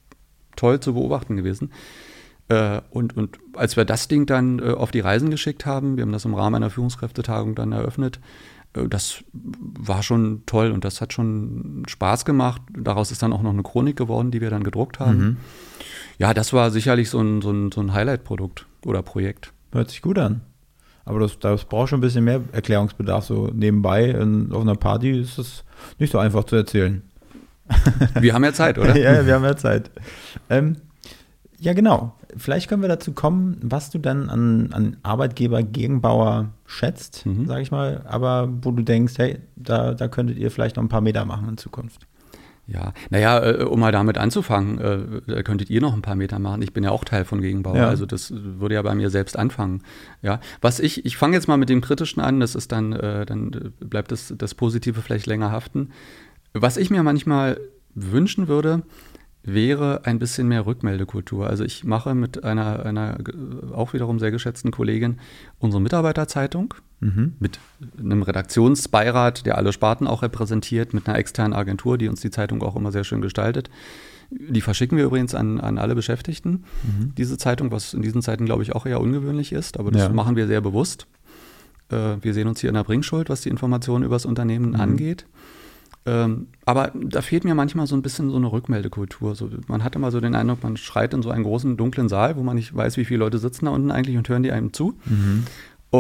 toll 0.55 0.81
zu 0.81 0.95
beobachten 0.95 1.37
gewesen. 1.37 1.71
Äh, 2.49 2.81
und, 2.91 3.17
und 3.17 3.39
als 3.55 3.77
wir 3.77 3.85
das 3.85 4.09
Ding 4.09 4.27
dann 4.27 4.61
äh, 4.61 4.73
auf 4.73 4.91
die 4.91 5.01
Reisen 5.01 5.31
geschickt 5.31 5.67
haben, 5.67 5.97
wir 5.97 6.03
haben 6.03 6.13
das 6.13 6.25
im 6.25 6.35
Rahmen 6.35 6.57
einer 6.57 6.71
Führungskräftetagung 6.71 7.55
dann 7.55 7.73
eröffnet, 7.73 8.21
äh, 8.75 8.89
das 8.89 9.25
war 9.33 10.03
schon 10.03 10.45
toll 10.47 10.71
und 10.71 10.85
das 10.85 11.01
hat 11.01 11.13
schon 11.13 11.83
Spaß 11.89 12.25
gemacht. 12.25 12.63
Daraus 12.73 13.11
ist 13.11 13.23
dann 13.23 13.33
auch 13.33 13.43
noch 13.43 13.53
eine 13.53 13.63
Chronik 13.63 13.97
geworden, 13.97 14.31
die 14.31 14.41
wir 14.41 14.51
dann 14.51 14.63
gedruckt 14.63 15.01
haben. 15.01 15.19
Mhm. 15.19 15.37
Ja, 16.19 16.35
das 16.35 16.53
war 16.53 16.71
sicherlich 16.71 17.11
so 17.11 17.21
ein, 17.21 17.43
so 17.43 17.51
ein, 17.51 17.73
so 17.73 17.81
ein 17.81 17.93
Highlight-Produkt 17.93 18.67
oder 18.85 19.03
Projekt. 19.03 19.53
Hört 19.73 19.91
sich 19.91 20.01
gut 20.01 20.19
an. 20.19 20.43
Aber 21.07 21.21
das, 21.21 21.39
das 21.39 21.65
braucht 21.65 21.89
schon 21.89 21.99
ein 21.99 22.03
bisschen 22.03 22.25
mehr 22.25 22.43
Erklärungsbedarf. 22.53 23.25
So 23.25 23.49
nebenbei 23.55 24.11
in, 24.11 24.53
auf 24.53 24.61
einer 24.61 24.75
Party 24.75 25.21
ist 25.21 25.39
es 25.39 25.65
nicht 25.99 26.11
so 26.11 26.19
einfach 26.19 26.45
zu 26.45 26.57
erzählen. 26.57 27.03
Wir 28.21 28.35
haben 28.35 28.45
ja 28.45 28.53
Zeit, 28.53 28.79
oder? 28.79 28.97
ja, 28.97 29.27
wir 29.27 29.35
haben 29.35 29.45
ja 29.45 29.57
Zeit. 29.57 29.91
Ähm, 30.51 30.77
ja, 31.59 31.73
genau. 31.73 32.15
Vielleicht 32.37 32.69
können 32.69 32.83
wir 32.83 32.89
dazu 32.89 33.13
kommen, 33.13 33.59
was 33.63 33.91
du 33.91 33.99
dann 33.99 34.29
an, 34.29 34.73
an 34.73 34.97
Arbeitgeber 35.03 35.63
Gegenbauer 35.63 36.51
schätzt, 36.67 37.27
mhm. 37.27 37.47
sage 37.47 37.63
ich 37.63 37.71
mal, 37.71 38.03
aber 38.07 38.49
wo 38.63 38.71
du 38.71 38.83
denkst, 38.85 39.15
hey, 39.17 39.39
da, 39.57 39.95
da 39.95 40.07
könntet 40.07 40.37
ihr 40.37 40.51
vielleicht 40.51 40.77
noch 40.77 40.85
ein 40.85 40.89
paar 40.89 41.01
Meter 41.01 41.25
machen 41.25 41.49
in 41.49 41.57
Zukunft. 41.57 42.07
Ja, 42.69 42.93
naja, 43.11 43.45
äh, 43.45 43.63
um 43.63 43.79
mal 43.79 43.93
damit 43.93 44.19
anzufangen, 44.19 44.79
äh, 45.29 45.43
könntet 45.45 45.71
ihr 45.71 45.81
noch 45.81 45.95
ein 45.95 46.03
paar 46.03 46.17
Meter 46.17 46.39
machen. 46.39 46.63
Ich 46.63 46.73
bin 46.73 46.83
ja 46.83 46.91
auch 46.91 47.05
Teil 47.05 47.25
von 47.25 47.41
Gegenbauer, 47.41 47.77
ja. 47.77 47.89
also 47.89 48.07
das 48.07 48.33
würde 48.35 48.75
ja 48.75 48.83
bei 48.83 48.95
mir 48.95 49.09
selbst 49.09 49.39
anfangen. 49.39 49.83
Ja, 50.21 50.41
was 50.61 50.81
ich, 50.81 51.05
ich 51.05 51.17
fange 51.17 51.37
jetzt 51.37 51.47
mal 51.47 51.59
mit 51.59 51.69
dem 51.69 51.81
Kritischen 51.81 52.21
an, 52.21 52.41
das 52.41 52.57
ist 52.57 52.73
dann, 52.73 52.93
äh, 52.93 53.25
dann 53.25 53.73
bleibt 53.79 54.11
das, 54.11 54.35
das 54.37 54.55
Positive 54.55 55.01
vielleicht 55.01 55.27
länger 55.27 55.53
haften. 55.53 55.91
Was 56.55 56.77
ich 56.77 56.91
mir 56.91 57.05
manchmal 57.05 57.61
wünschen 57.95 58.49
würde, 58.49 58.83
wäre 59.47 60.01
ein 60.05 60.19
bisschen 60.19 60.49
mehr 60.49 60.67
Rückmeldekultur. 60.67 61.49
Also 61.49 61.63
ich 61.65 61.85
mache 61.85 62.15
mit 62.15 62.43
einer, 62.43 62.85
einer 62.85 63.19
auch 63.73 63.93
wiederum 63.93 64.19
sehr 64.19 64.33
geschätzten 64.33 64.73
Kollegin 64.73 65.21
unsere 65.59 65.81
Mitarbeiterzeitung 65.81 66.75
mhm. 67.01 67.35
mit 67.39 67.59
einem 67.99 68.23
Redaktionsbeirat, 68.23 69.47
der 69.47 69.59
alle 69.59 69.73
Sparten 69.73 70.07
auch 70.07 70.23
repräsentiert, 70.23 70.95
mit 70.95 71.09
einer 71.09 71.19
externen 71.19 71.53
Agentur, 71.53 71.99
die 71.99 72.09
uns 72.09 72.21
die 72.21 72.31
Zeitung 72.31 72.63
auch 72.63 72.77
immer 72.77 72.93
sehr 72.93 73.05
schön 73.05 73.21
gestaltet. 73.21 73.71
Die 74.31 74.61
verschicken 74.61 74.99
wir 74.99 75.05
übrigens 75.05 75.35
an, 75.35 75.61
an 75.61 75.79
alle 75.79 75.95
Beschäftigten, 75.95 76.65
mhm. 76.83 77.15
diese 77.17 77.39
Zeitung, 77.39 77.71
was 77.71 77.95
in 77.95 78.03
diesen 78.03 78.23
Zeiten, 78.23 78.45
glaube 78.45 78.63
ich, 78.63 78.75
auch 78.75 78.87
eher 78.87 79.01
ungewöhnlich 79.01 79.53
ist, 79.53 79.79
aber 79.79 79.91
das 79.91 80.03
ja. 80.03 80.09
machen 80.09 80.35
wir 80.35 80.47
sehr 80.49 80.61
bewusst. 80.61 81.07
Äh, 81.91 82.17
wir 82.21 82.35
sehen 82.35 82.49
uns 82.49 82.61
hier 82.61 82.71
in 82.71 82.75
der 82.75 82.85
Bringschuld, 82.85 83.29
was 83.29 83.43
die 83.43 83.51
Informationen 83.51 84.05
über 84.05 84.17
das 84.17 84.27
Unternehmen 84.27 84.71
mhm. 84.71 84.81
angeht. 84.81 85.27
Ähm, 86.07 86.47
aber 86.65 86.93
da 86.95 87.21
fehlt 87.21 87.45
mir 87.45 87.55
manchmal 87.55 87.89
so 87.89 87.97
ein 87.97 88.03
bisschen 88.03 88.31
so 88.31 88.37
eine 88.37 88.51
Rückmeldekultur. 88.51 89.35
So, 89.35 89.51
man 89.67 89.83
hat 89.83 89.97
immer 89.97 90.13
so 90.13 90.21
den 90.21 90.37
Eindruck, 90.37 90.63
man 90.63 90.77
schreit 90.77 91.13
in 91.13 91.23
so 91.23 91.31
einen 91.31 91.43
großen, 91.43 91.77
dunklen 91.77 92.09
Saal, 92.09 92.37
wo 92.37 92.43
man 92.43 92.55
nicht 92.57 92.75
weiß, 92.75 92.97
wie 92.97 93.05
viele 93.05 93.21
Leute 93.21 93.39
sitzen 93.39 93.65
da 93.65 93.73
unten 93.73 93.91
eigentlich 93.91 94.17
und 94.17 94.29
hören 94.29 94.45
die 94.45 94.53
einem 94.53 94.73
zu. 94.73 94.95
Mhm. 95.05 95.45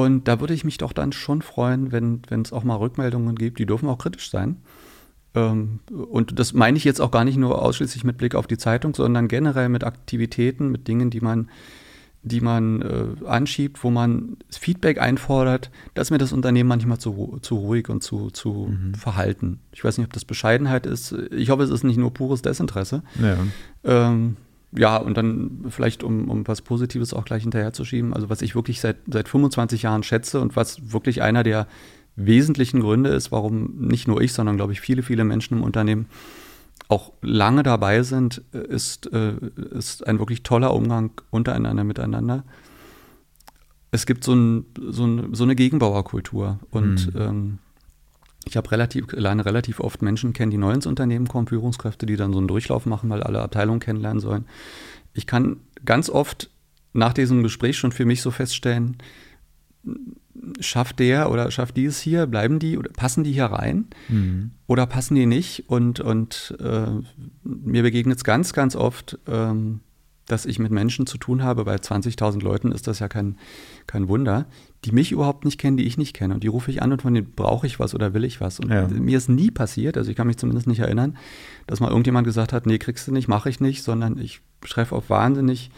Und 0.05 0.29
da 0.29 0.41
würde 0.41 0.53
ich 0.53 0.65
mich 0.65 0.79
doch 0.79 0.93
dann 0.93 1.13
schon 1.13 1.43
freuen, 1.43 1.91
wenn 1.93 2.43
es 2.43 2.53
auch 2.53 2.65
mal 2.65 2.77
Rückmeldungen 2.77 3.35
gibt, 3.35 3.59
die 3.59 3.67
dürfen 3.67 3.89
auch 3.89 3.99
kritisch 3.99 4.31
sein. 4.31 4.59
Ähm, 5.35 5.81
und 5.91 6.39
das 6.39 6.53
meine 6.53 6.77
ich 6.77 6.85
jetzt 6.85 7.01
auch 7.01 7.11
gar 7.11 7.25
nicht 7.25 7.39
nur 7.39 7.63
ausschließlich 7.63 8.05
mit 8.05 8.19
Blick 8.19 8.35
auf 8.35 8.47
die 8.47 8.59
Zeitung, 8.59 8.95
sondern 8.95 9.29
generell 9.29 9.69
mit 9.69 9.85
Aktivitäten, 9.85 10.71
mit 10.71 10.89
Dingen, 10.89 11.11
die 11.11 11.21
man 11.21 11.49
die 12.23 12.41
man 12.41 12.83
äh, 12.83 13.25
anschiebt, 13.25 13.85
wo 13.85 13.91
man 13.91 14.37
Feedback 14.51 15.01
einfordert, 15.01 15.71
da 15.95 16.03
ist 16.03 16.11
mir 16.11 16.19
das 16.19 16.33
Unternehmen 16.33 16.69
manchmal 16.69 16.99
zu, 16.99 17.39
zu 17.41 17.55
ruhig 17.55 17.89
und 17.89 18.03
zu, 18.03 18.31
zu 18.31 18.67
mhm. 18.69 18.95
verhalten. 18.95 19.61
Ich 19.71 19.85
weiß 19.85 19.97
nicht, 19.97 20.09
ob 20.09 20.13
das 20.13 20.25
Bescheidenheit 20.25 20.87
ist. 20.87 21.13
Ich 21.31 21.51
hoffe, 21.51 21.63
es 21.63 21.71
ist 21.71 21.85
nicht 21.85 21.99
nur 21.99 22.13
pures 22.13 22.43
Desinteresse. 22.43 23.05
Ja. 23.23 23.37
Ähm, 23.85 24.37
ja, 24.79 24.97
und 24.97 25.17
dann 25.17 25.65
vielleicht, 25.69 26.03
um, 26.03 26.29
um 26.29 26.47
was 26.47 26.63
Positives 26.63 27.15
auch 27.15 27.25
gleich 27.25 27.43
hinterherzuschieben, 27.43 28.13
also 28.13 28.29
was 28.29 28.43
ich 28.43 28.55
wirklich 28.55 28.81
seit, 28.81 28.97
seit 29.11 29.29
25 29.29 29.83
Jahren 29.83 30.03
schätze 30.03 30.41
und 30.41 30.57
was 30.57 30.93
wirklich 30.93 31.23
einer 31.23 31.43
der 31.43 31.67
wesentlichen 32.17 32.81
Gründe 32.81 33.11
ist, 33.11 33.33
warum 33.33 33.77
nicht 33.79 34.09
nur 34.09 34.21
ich, 34.21 34.33
sondern 34.33 34.57
glaube 34.57 34.73
ich 34.73 34.81
viele, 34.81 35.03
viele 35.03 35.25
Menschen 35.25 35.59
im 35.59 35.65
Unternehmen 35.65 36.07
auch 36.89 37.13
lange 37.21 37.63
dabei 37.63 38.03
sind, 38.03 38.39
ist, 38.53 39.13
äh, 39.13 39.35
ist 39.73 40.07
ein 40.07 40.19
wirklich 40.19 40.43
toller 40.43 40.75
Umgang 40.75 41.11
untereinander 41.31 41.85
miteinander. 41.85 42.45
Es 43.91 44.07
gibt 44.07 44.25
so, 44.25 44.35
ein, 44.35 44.67
so, 44.91 45.05
ein, 45.05 45.35
so 45.35 45.45
eine 45.45 45.57
Gegenbauerkultur 45.57 46.59
und 46.71 47.15
mhm. 47.15 47.21
ähm, 47.21 47.59
ich 48.47 48.57
habe 48.57 48.71
relativ, 48.71 49.13
lerne 49.13 49.45
relativ 49.45 49.81
oft 49.81 50.03
Menschen 50.03 50.33
kennen, 50.33 50.51
die 50.51 50.59
neu 50.59 50.73
ins 50.73 50.87
Unternehmen 50.87 51.27
kommen, 51.27 51.49
Führungskräfte, 51.49 52.07
die 52.07 52.17
dann 52.17 52.33
so 52.33 52.39
einen 52.39 52.49
Durchlauf 52.49 52.87
machen, 52.87 53.11
weil 53.11 53.23
alle 53.23 53.43
Abteilungen 53.43 53.81
kennenlernen 53.81 54.21
sollen. 54.21 54.47
Ich 55.15 55.27
kann 55.27 55.59
ganz 55.85 56.09
oft 56.09 56.51
nach 56.93 57.13
diesem 57.13 57.43
Gespräch 57.43 57.77
schon 57.77 57.93
für 57.93 58.05
mich 58.05 58.23
so 58.23 58.31
feststellen, 58.31 58.99
schafft 60.61 60.99
der 60.99 61.31
oder 61.31 61.51
schafft 61.51 61.77
die 61.77 61.87
es 61.87 62.01
hier, 62.01 62.27
bleiben 62.27 62.59
die 62.59 62.79
oder 62.79 62.91
passen 62.91 63.25
die 63.25 63.33
hier 63.33 63.47
rein 63.47 63.87
mhm. 64.09 64.53
oder 64.67 64.87
passen 64.87 65.15
die 65.15 65.27
nicht? 65.27 65.65
Und, 65.69 66.01
und 66.01 66.57
äh, 66.61 66.87
mir 67.43 67.83
begegnet 67.83 68.19
es 68.19 68.25
ganz, 68.25 68.53
ganz 68.53 68.77
oft, 68.77 69.19
ähm, 69.27 69.81
dass 70.27 70.47
ich 70.47 70.59
mit 70.59 70.73
Menschen 70.73 71.07
zu 71.07 71.19
tun 71.19 71.43
habe, 71.43 71.65
bei 71.65 71.77
20.000 71.77 72.43
Leuten 72.43 72.73
ist 72.73 72.87
das 72.87 72.99
ja 72.99 73.09
kein, 73.09 73.39
kein 73.87 74.09
Wunder, 74.09 74.47
die 74.85 74.93
mich 74.93 75.13
überhaupt 75.13 75.45
nicht 75.45 75.59
kennen, 75.59 75.77
die 75.77 75.85
ich 75.85 75.99
nicht 75.99 76.15
kenne. 76.15 76.35
Und 76.35 76.45
die 76.45 76.49
rufe 76.49 76.71
ich 76.71 76.83
an 76.83 76.93
und 76.93 77.03
von 77.03 77.15
denen 77.15 77.33
brauche 77.33 77.67
ich 77.67 77.81
was 77.81 77.95
oder 77.95 78.15
will 78.15 78.25
ich 78.25 78.41
was. 78.41 78.61
Und 78.61 78.71
ja. 78.71 78.87
mir 78.87 79.19
ist 79.19 79.29
nie 79.29 79.51
passiert, 79.51 79.97
also 79.97 80.11
ich 80.11 80.17
kann 80.17 80.27
mich 80.27 80.37
zumindest 80.37 80.67
nicht 80.67 80.81
erinnern, 80.81 81.17
dass 81.67 81.81
mal 81.81 81.89
irgendjemand 81.89 82.27
gesagt 82.27 82.53
hat, 82.53 82.67
nee, 82.67 82.79
kriegst 82.79 83.09
du 83.09 83.13
nicht, 83.13 83.27
mache 83.29 83.49
ich 83.49 83.61
nicht, 83.61 83.83
sondern 83.83 84.19
ich 84.19 84.41
treffe 84.61 84.95
auf 84.95 85.11
wahnsinnig 85.11 85.71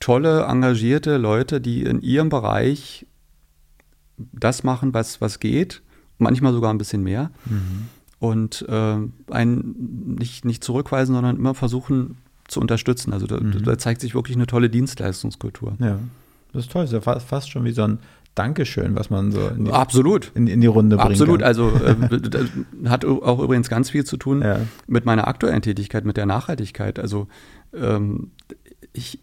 tolle, 0.00 0.44
engagierte 0.44 1.16
Leute, 1.16 1.60
die 1.60 1.82
in 1.82 2.00
ihrem 2.02 2.28
Bereich 2.28 3.06
das 4.18 4.62
machen, 4.62 4.94
was, 4.94 5.20
was 5.20 5.40
geht, 5.40 5.82
manchmal 6.18 6.52
sogar 6.52 6.72
ein 6.72 6.78
bisschen 6.78 7.02
mehr. 7.02 7.30
Mhm. 7.46 7.88
Und 8.18 8.64
äh, 8.68 8.96
einen 9.30 10.16
nicht, 10.18 10.44
nicht 10.44 10.64
zurückweisen, 10.64 11.14
sondern 11.14 11.36
immer 11.36 11.54
versuchen 11.54 12.16
zu 12.48 12.60
unterstützen. 12.60 13.12
Also 13.12 13.26
da, 13.26 13.38
mhm. 13.38 13.62
da, 13.62 13.76
zeigt 13.76 14.00
sich 14.00 14.14
wirklich 14.14 14.36
eine 14.36 14.46
tolle 14.46 14.70
Dienstleistungskultur. 14.70 15.76
Ja, 15.78 15.98
das 16.52 16.64
ist 16.64 16.72
toll. 16.72 16.82
Das 16.82 16.90
ist 16.90 16.94
ja 16.94 17.00
fast, 17.00 17.26
fast 17.26 17.50
schon 17.50 17.64
wie 17.64 17.72
so 17.72 17.82
ein 17.82 17.98
Dankeschön, 18.36 18.94
was 18.96 19.08
man 19.08 19.32
so 19.32 19.48
in 19.48 19.64
die, 19.64 19.72
Absolut. 19.72 20.30
In, 20.34 20.46
in 20.46 20.60
die 20.60 20.66
Runde 20.66 20.96
bringt. 20.96 21.12
Absolut. 21.12 21.40
Kann. 21.40 21.48
Also 21.48 21.70
äh, 21.70 21.96
hat 22.88 23.04
auch 23.06 23.40
übrigens 23.40 23.70
ganz 23.70 23.88
viel 23.88 24.04
zu 24.04 24.18
tun 24.18 24.42
ja. 24.42 24.60
mit 24.86 25.06
meiner 25.06 25.26
aktuellen 25.26 25.62
Tätigkeit, 25.62 26.04
mit 26.04 26.18
der 26.18 26.26
Nachhaltigkeit. 26.26 26.98
Also 26.98 27.28
ähm, 27.74 28.32
ich, 28.92 29.20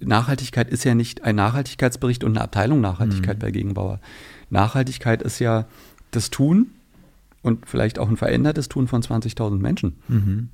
Nachhaltigkeit 0.00 0.70
ist 0.70 0.84
ja 0.84 0.94
nicht 0.94 1.24
ein 1.24 1.36
Nachhaltigkeitsbericht 1.36 2.24
und 2.24 2.32
eine 2.32 2.40
Abteilung 2.40 2.80
Nachhaltigkeit 2.80 3.36
mhm. 3.36 3.40
bei 3.40 3.50
Gegenbauer. 3.50 4.00
Nachhaltigkeit 4.48 5.22
ist 5.22 5.40
ja 5.40 5.66
das 6.10 6.30
Tun 6.30 6.68
und 7.42 7.68
vielleicht 7.68 7.98
auch 7.98 8.08
ein 8.08 8.16
verändertes 8.16 8.70
Tun 8.70 8.88
von 8.88 9.02
20.000 9.02 9.58
Menschen. 9.58 9.98
Mhm. 10.08 10.48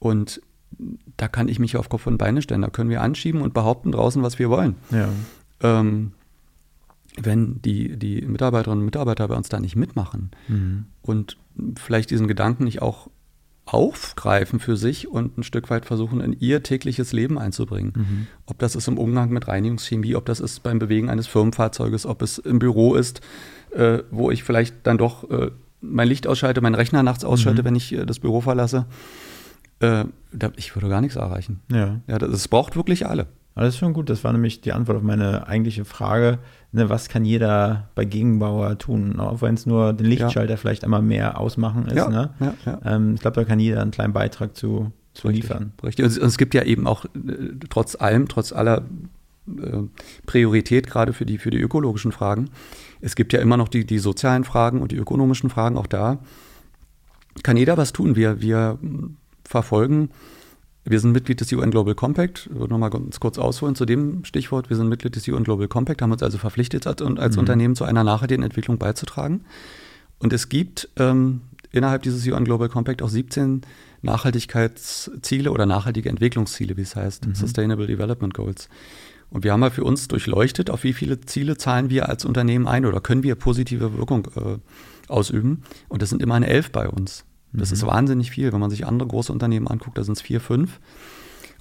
Und 0.00 0.40
da 1.16 1.28
kann 1.28 1.46
ich 1.46 1.60
mich 1.60 1.76
auf 1.76 1.88
Kopf 1.88 2.08
und 2.08 2.18
Beine 2.18 2.42
stellen. 2.42 2.62
Da 2.62 2.70
können 2.70 2.90
wir 2.90 3.02
anschieben 3.02 3.40
und 3.40 3.54
behaupten 3.54 3.92
draußen, 3.92 4.20
was 4.24 4.40
wir 4.40 4.50
wollen. 4.50 4.74
Ja. 4.90 5.08
Ähm, 5.60 6.10
wenn 7.20 7.60
die, 7.62 7.96
die 7.96 8.22
Mitarbeiterinnen 8.22 8.80
und 8.80 8.84
Mitarbeiter 8.84 9.28
bei 9.28 9.36
uns 9.36 9.48
da 9.48 9.60
nicht 9.60 9.76
mitmachen 9.76 10.30
mhm. 10.48 10.86
und 11.02 11.36
vielleicht 11.76 12.10
diesen 12.10 12.26
Gedanken 12.26 12.64
nicht 12.64 12.82
auch 12.82 13.08
aufgreifen 13.66 14.60
für 14.60 14.76
sich 14.76 15.08
und 15.08 15.38
ein 15.38 15.42
Stück 15.42 15.70
weit 15.70 15.86
versuchen, 15.86 16.20
in 16.20 16.34
ihr 16.38 16.62
tägliches 16.62 17.12
Leben 17.12 17.38
einzubringen. 17.38 17.92
Mhm. 17.96 18.26
Ob 18.46 18.58
das 18.58 18.76
ist 18.76 18.88
im 18.88 18.98
Umgang 18.98 19.30
mit 19.30 19.48
Reinigungschemie, 19.48 20.16
ob 20.16 20.26
das 20.26 20.40
ist 20.40 20.62
beim 20.62 20.78
Bewegen 20.78 21.08
eines 21.08 21.26
Firmenfahrzeuges, 21.26 22.04
ob 22.04 22.20
es 22.20 22.38
im 22.38 22.58
Büro 22.58 22.94
ist, 22.94 23.22
äh, 23.74 24.00
wo 24.10 24.30
ich 24.30 24.44
vielleicht 24.44 24.86
dann 24.86 24.98
doch 24.98 25.30
äh, 25.30 25.50
mein 25.80 26.08
Licht 26.08 26.26
ausschalte, 26.26 26.60
meinen 26.60 26.74
Rechner 26.74 27.02
nachts 27.02 27.24
ausschalte, 27.24 27.62
mhm. 27.62 27.66
wenn 27.66 27.76
ich 27.76 27.92
äh, 27.92 28.04
das 28.04 28.18
Büro 28.18 28.42
verlasse. 28.42 28.86
Äh, 29.80 30.04
da, 30.32 30.52
ich 30.56 30.74
würde 30.76 30.88
gar 30.88 31.00
nichts 31.00 31.16
erreichen. 31.16 31.60
Ja. 31.70 32.00
ja 32.06 32.18
das, 32.18 32.30
das 32.30 32.48
braucht 32.48 32.76
wirklich 32.76 33.06
alle. 33.06 33.28
Aber 33.54 33.66
das 33.66 33.74
ist 33.74 33.80
schon 33.80 33.92
gut. 33.92 34.10
Das 34.10 34.24
war 34.24 34.32
nämlich 34.32 34.60
die 34.60 34.72
Antwort 34.72 34.98
auf 34.98 35.02
meine 35.02 35.46
eigentliche 35.46 35.84
Frage. 35.84 36.38
Ne, 36.74 36.88
was 36.88 37.08
kann 37.08 37.24
jeder 37.24 37.88
bei 37.94 38.04
Gegenbauer 38.04 38.78
tun? 38.78 39.20
Auch 39.20 39.42
wenn 39.42 39.54
es 39.54 39.64
nur 39.64 39.92
den 39.92 40.06
Lichtschalter 40.06 40.54
ja. 40.54 40.56
vielleicht 40.56 40.82
einmal 40.82 41.02
mehr 41.02 41.38
ausmachen 41.38 41.86
ist. 41.86 41.94
Ja, 41.94 42.08
ne? 42.08 42.30
ja, 42.40 42.80
ähm, 42.84 43.14
ich 43.14 43.20
glaube, 43.20 43.36
da 43.36 43.44
kann 43.44 43.60
jeder 43.60 43.80
einen 43.80 43.92
kleinen 43.92 44.12
Beitrag 44.12 44.56
zu, 44.56 44.90
zu 45.12 45.28
richtig, 45.28 45.44
liefern. 45.44 45.72
Richtig. 45.84 46.04
Und 46.04 46.16
es 46.20 46.36
gibt 46.36 46.52
ja 46.52 46.64
eben 46.64 46.88
auch 46.88 47.04
äh, 47.04 47.10
trotz 47.70 47.94
allem, 47.94 48.26
trotz 48.26 48.52
aller 48.52 48.82
äh, 49.46 49.82
Priorität 50.26 50.88
gerade 50.88 51.12
für 51.12 51.24
die, 51.24 51.38
für 51.38 51.50
die 51.50 51.60
ökologischen 51.60 52.10
Fragen, 52.10 52.50
es 53.00 53.14
gibt 53.14 53.32
ja 53.32 53.38
immer 53.38 53.56
noch 53.56 53.68
die, 53.68 53.86
die 53.86 54.00
sozialen 54.00 54.42
Fragen 54.42 54.82
und 54.82 54.90
die 54.90 54.96
ökonomischen 54.96 55.50
Fragen. 55.50 55.76
Auch 55.76 55.86
da 55.86 56.18
kann 57.44 57.56
jeder 57.56 57.76
was 57.76 57.92
tun. 57.92 58.16
Wir, 58.16 58.40
wir 58.40 58.80
verfolgen 59.44 60.10
wir 60.84 61.00
sind 61.00 61.12
Mitglied 61.12 61.40
des 61.40 61.50
UN 61.52 61.70
Global 61.70 61.94
Compact. 61.94 62.48
Ich 62.50 62.58
würde 62.58 62.72
nochmal 62.72 62.90
ganz 62.90 63.18
kurz 63.18 63.38
ausholen 63.38 63.74
zu 63.74 63.86
dem 63.86 64.24
Stichwort. 64.24 64.68
Wir 64.68 64.76
sind 64.76 64.88
Mitglied 64.88 65.16
des 65.16 65.26
UN 65.28 65.44
Global 65.44 65.66
Compact, 65.66 66.02
haben 66.02 66.12
uns 66.12 66.22
also 66.22 66.36
verpflichtet, 66.36 66.86
als, 66.86 67.00
als 67.00 67.36
mhm. 67.36 67.40
Unternehmen 67.40 67.74
zu 67.74 67.84
einer 67.84 68.04
nachhaltigen 68.04 68.42
Entwicklung 68.42 68.78
beizutragen. 68.78 69.44
Und 70.18 70.32
es 70.32 70.48
gibt 70.48 70.90
ähm, 70.96 71.40
innerhalb 71.72 72.02
dieses 72.02 72.26
UN 72.26 72.44
Global 72.44 72.68
Compact 72.68 73.02
auch 73.02 73.08
17 73.08 73.62
Nachhaltigkeitsziele 74.02 75.50
oder 75.50 75.64
nachhaltige 75.64 76.10
Entwicklungsziele, 76.10 76.76
wie 76.76 76.82
es 76.82 76.94
heißt, 76.94 77.26
mhm. 77.26 77.34
Sustainable 77.34 77.86
Development 77.86 78.34
Goals. 78.34 78.68
Und 79.30 79.42
wir 79.42 79.52
haben 79.52 79.60
mal 79.60 79.70
für 79.70 79.84
uns 79.84 80.06
durchleuchtet, 80.06 80.70
auf 80.70 80.84
wie 80.84 80.92
viele 80.92 81.20
Ziele 81.22 81.56
zahlen 81.56 81.88
wir 81.88 82.08
als 82.08 82.26
Unternehmen 82.26 82.68
ein 82.68 82.84
oder 82.84 83.00
können 83.00 83.22
wir 83.22 83.34
positive 83.34 83.96
Wirkung 83.96 84.28
äh, 84.36 84.58
ausüben. 85.08 85.62
Und 85.88 86.02
das 86.02 86.10
sind 86.10 86.22
immer 86.22 86.34
eine 86.34 86.46
Elf 86.46 86.70
bei 86.70 86.88
uns. 86.88 87.24
Das 87.54 87.70
mhm. 87.70 87.74
ist 87.74 87.86
wahnsinnig 87.86 88.30
viel. 88.30 88.52
Wenn 88.52 88.60
man 88.60 88.70
sich 88.70 88.86
andere 88.86 89.08
große 89.08 89.32
Unternehmen 89.32 89.68
anguckt, 89.68 89.98
da 89.98 90.04
sind 90.04 90.16
es 90.16 90.22
vier, 90.22 90.40
fünf. 90.40 90.80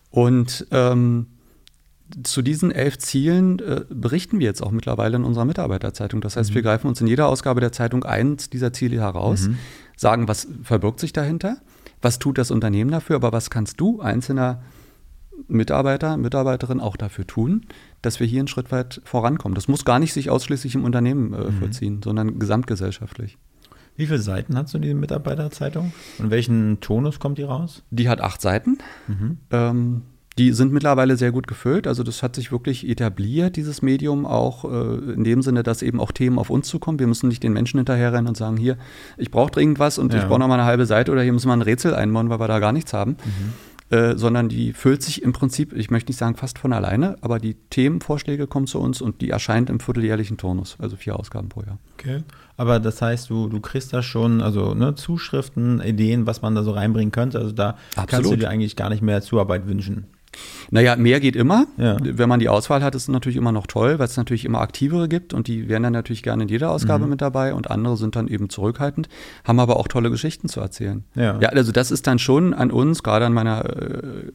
Und 0.09 0.67
ähm, 0.71 1.27
zu 2.23 2.41
diesen 2.41 2.71
elf 2.71 2.99
Zielen 2.99 3.59
äh, 3.59 3.85
berichten 3.89 4.39
wir 4.39 4.45
jetzt 4.45 4.61
auch 4.61 4.71
mittlerweile 4.71 5.15
in 5.15 5.23
unserer 5.23 5.45
Mitarbeiterzeitung. 5.45 6.21
Das 6.21 6.35
heißt, 6.35 6.51
mhm. 6.51 6.55
wir 6.55 6.61
greifen 6.61 6.87
uns 6.87 7.01
in 7.01 7.07
jeder 7.07 7.27
Ausgabe 7.27 7.61
der 7.61 7.71
Zeitung 7.71 8.03
eins 8.03 8.49
dieser 8.49 8.73
Ziele 8.73 8.99
heraus, 8.99 9.47
mhm. 9.47 9.57
sagen, 9.95 10.27
was 10.27 10.47
verbirgt 10.63 10.99
sich 10.99 11.13
dahinter, 11.13 11.57
was 12.01 12.19
tut 12.19 12.37
das 12.37 12.51
Unternehmen 12.51 12.91
dafür, 12.91 13.15
aber 13.15 13.31
was 13.31 13.49
kannst 13.49 13.79
du, 13.79 14.01
einzelner 14.01 14.61
Mitarbeiter, 15.47 16.17
Mitarbeiterin, 16.17 16.79
auch 16.79 16.97
dafür 16.97 17.25
tun, 17.25 17.65
dass 18.01 18.19
wir 18.19 18.27
hier 18.27 18.39
einen 18.39 18.47
Schritt 18.47 18.71
weit 18.71 19.01
vorankommen. 19.03 19.55
Das 19.55 19.67
muss 19.67 19.85
gar 19.85 19.99
nicht 19.99 20.13
sich 20.13 20.29
ausschließlich 20.29 20.75
im 20.75 20.83
Unternehmen 20.83 21.33
äh, 21.33 21.49
mhm. 21.49 21.53
vollziehen, 21.53 22.01
sondern 22.03 22.37
gesamtgesellschaftlich. 22.37 23.37
Wie 23.95 24.07
viele 24.07 24.19
Seiten 24.19 24.57
hat 24.57 24.69
so 24.69 24.79
die 24.79 24.93
Mitarbeiterzeitung? 24.93 25.93
Und 26.17 26.31
welchen 26.31 26.79
Tonus 26.79 27.19
kommt 27.19 27.37
die 27.37 27.43
raus? 27.43 27.83
Die 27.91 28.09
hat 28.09 28.21
acht 28.21 28.41
Seiten. 28.41 28.79
Mhm. 29.07 29.37
Ähm, 29.51 30.01
die 30.37 30.51
sind 30.51 30.73
mittlerweile 30.73 31.15
sehr 31.15 31.31
gut 31.31 31.45
gefüllt. 31.45 31.85
Also 31.85 32.01
das 32.01 32.23
hat 32.23 32.35
sich 32.35 32.51
wirklich 32.51 32.89
etabliert, 32.89 33.55
dieses 33.55 33.83
Medium, 33.83 34.25
auch 34.25 34.65
äh, 34.65 35.13
in 35.13 35.23
dem 35.23 35.43
Sinne, 35.43 35.61
dass 35.61 35.83
eben 35.83 35.99
auch 35.99 36.11
Themen 36.11 36.39
auf 36.39 36.49
uns 36.49 36.67
zukommen. 36.67 36.97
Wir 36.97 37.07
müssen 37.07 37.27
nicht 37.27 37.43
den 37.43 37.53
Menschen 37.53 37.77
hinterherrennen 37.77 38.27
und 38.27 38.35
sagen, 38.35 38.57
hier, 38.57 38.77
ich 39.17 39.29
brauche 39.29 39.51
dringend 39.51 39.77
was 39.77 39.99
und 39.99 40.11
ja. 40.11 40.19
ich 40.19 40.25
brauche 40.27 40.39
noch 40.39 40.47
mal 40.47 40.55
eine 40.55 40.65
halbe 40.65 40.87
Seite 40.87 41.11
oder 41.11 41.21
hier 41.21 41.33
müssen 41.33 41.49
wir 41.49 41.53
ein 41.53 41.61
Rätsel 41.61 41.93
einbauen, 41.93 42.29
weil 42.29 42.39
wir 42.39 42.47
da 42.47 42.59
gar 42.59 42.71
nichts 42.71 42.93
haben. 42.93 43.11
Mhm. 43.11 43.53
Äh, 43.95 44.17
sondern 44.17 44.49
die 44.49 44.73
füllt 44.73 45.03
sich 45.03 45.21
im 45.21 45.33
Prinzip, 45.33 45.71
ich 45.73 45.91
möchte 45.91 46.09
nicht 46.09 46.17
sagen 46.17 46.35
fast 46.35 46.57
von 46.57 46.73
alleine, 46.73 47.15
aber 47.21 47.37
die 47.37 47.53
Themenvorschläge 47.69 48.47
kommen 48.47 48.65
zu 48.65 48.79
uns 48.79 49.01
und 49.01 49.21
die 49.21 49.29
erscheint 49.29 49.69
im 49.69 49.79
vierteljährlichen 49.79 50.37
Turnus, 50.37 50.77
also 50.79 50.95
vier 50.95 51.19
Ausgaben 51.19 51.49
pro 51.49 51.61
Jahr. 51.61 51.77
Okay. 51.99 52.23
Aber 52.57 52.79
das 52.79 53.01
heißt, 53.01 53.29
du, 53.29 53.47
du 53.47 53.59
kriegst 53.59 53.93
da 53.93 54.03
schon 54.03 54.41
also 54.41 54.73
ne, 54.73 54.95
Zuschriften, 54.95 55.81
Ideen, 55.81 56.27
was 56.27 56.41
man 56.41 56.55
da 56.55 56.63
so 56.63 56.71
reinbringen 56.71 57.11
könnte. 57.11 57.39
Also 57.39 57.51
da 57.51 57.77
Absolut. 57.95 58.09
kannst 58.09 58.31
du 58.31 58.35
dir 58.35 58.49
eigentlich 58.49 58.75
gar 58.75 58.89
nicht 58.89 59.01
mehr 59.01 59.21
Zuarbeit 59.21 59.67
wünschen. 59.67 60.07
Naja, 60.71 60.95
mehr 60.95 61.19
geht 61.19 61.35
immer. 61.35 61.67
Ja. 61.77 61.97
Wenn 62.01 62.29
man 62.29 62.39
die 62.39 62.49
Auswahl 62.49 62.83
hat, 62.83 62.95
ist 62.95 63.03
es 63.03 63.07
natürlich 63.07 63.35
immer 63.35 63.51
noch 63.51 63.67
toll, 63.67 63.99
weil 63.99 64.05
es 64.05 64.17
natürlich 64.17 64.45
immer 64.45 64.61
aktivere 64.61 65.07
gibt 65.07 65.33
und 65.33 65.47
die 65.47 65.69
wären 65.69 65.83
dann 65.83 65.93
natürlich 65.93 66.23
gerne 66.23 66.43
in 66.43 66.49
jeder 66.49 66.71
Ausgabe 66.71 67.03
mhm. 67.03 67.11
mit 67.11 67.21
dabei 67.21 67.53
und 67.53 67.69
andere 67.69 67.97
sind 67.97 68.15
dann 68.15 68.27
eben 68.27 68.49
zurückhaltend, 68.49 69.09
haben 69.43 69.59
aber 69.59 69.77
auch 69.77 69.87
tolle 69.87 70.09
Geschichten 70.09 70.49
zu 70.49 70.59
erzählen. 70.59 71.03
Ja, 71.15 71.39
ja 71.39 71.49
also 71.49 71.71
das 71.71 71.91
ist 71.91 72.07
dann 72.07 72.19
schon 72.19 72.53
an 72.53 72.71
uns, 72.71 73.03
gerade 73.03 73.25
an 73.25 73.33
meiner 73.33 73.65
äh, 73.65 74.31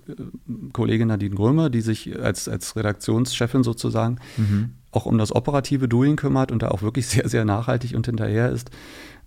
Kollegin 0.73 1.09
Nadine 1.09 1.35
Gröme, 1.35 1.71
die 1.71 1.81
sich 1.81 2.21
als, 2.21 2.49
als 2.49 2.77
Redaktionschefin 2.77 3.63
sozusagen 3.63 4.19
mhm. 4.37 4.71
Auch 4.99 5.07
um 5.07 5.17
das 5.17 5.35
operative 5.35 5.89
Doing 5.89 6.17
kümmert 6.17 6.51
und 6.51 6.63
da 6.63 6.69
auch 6.69 6.83
wirklich 6.83 7.07
sehr, 7.15 7.29
sehr 7.29 7.45
nachhaltig 7.45 7.95
und 7.95 8.07
hinterher 8.07 8.51
ist, 8.51 8.71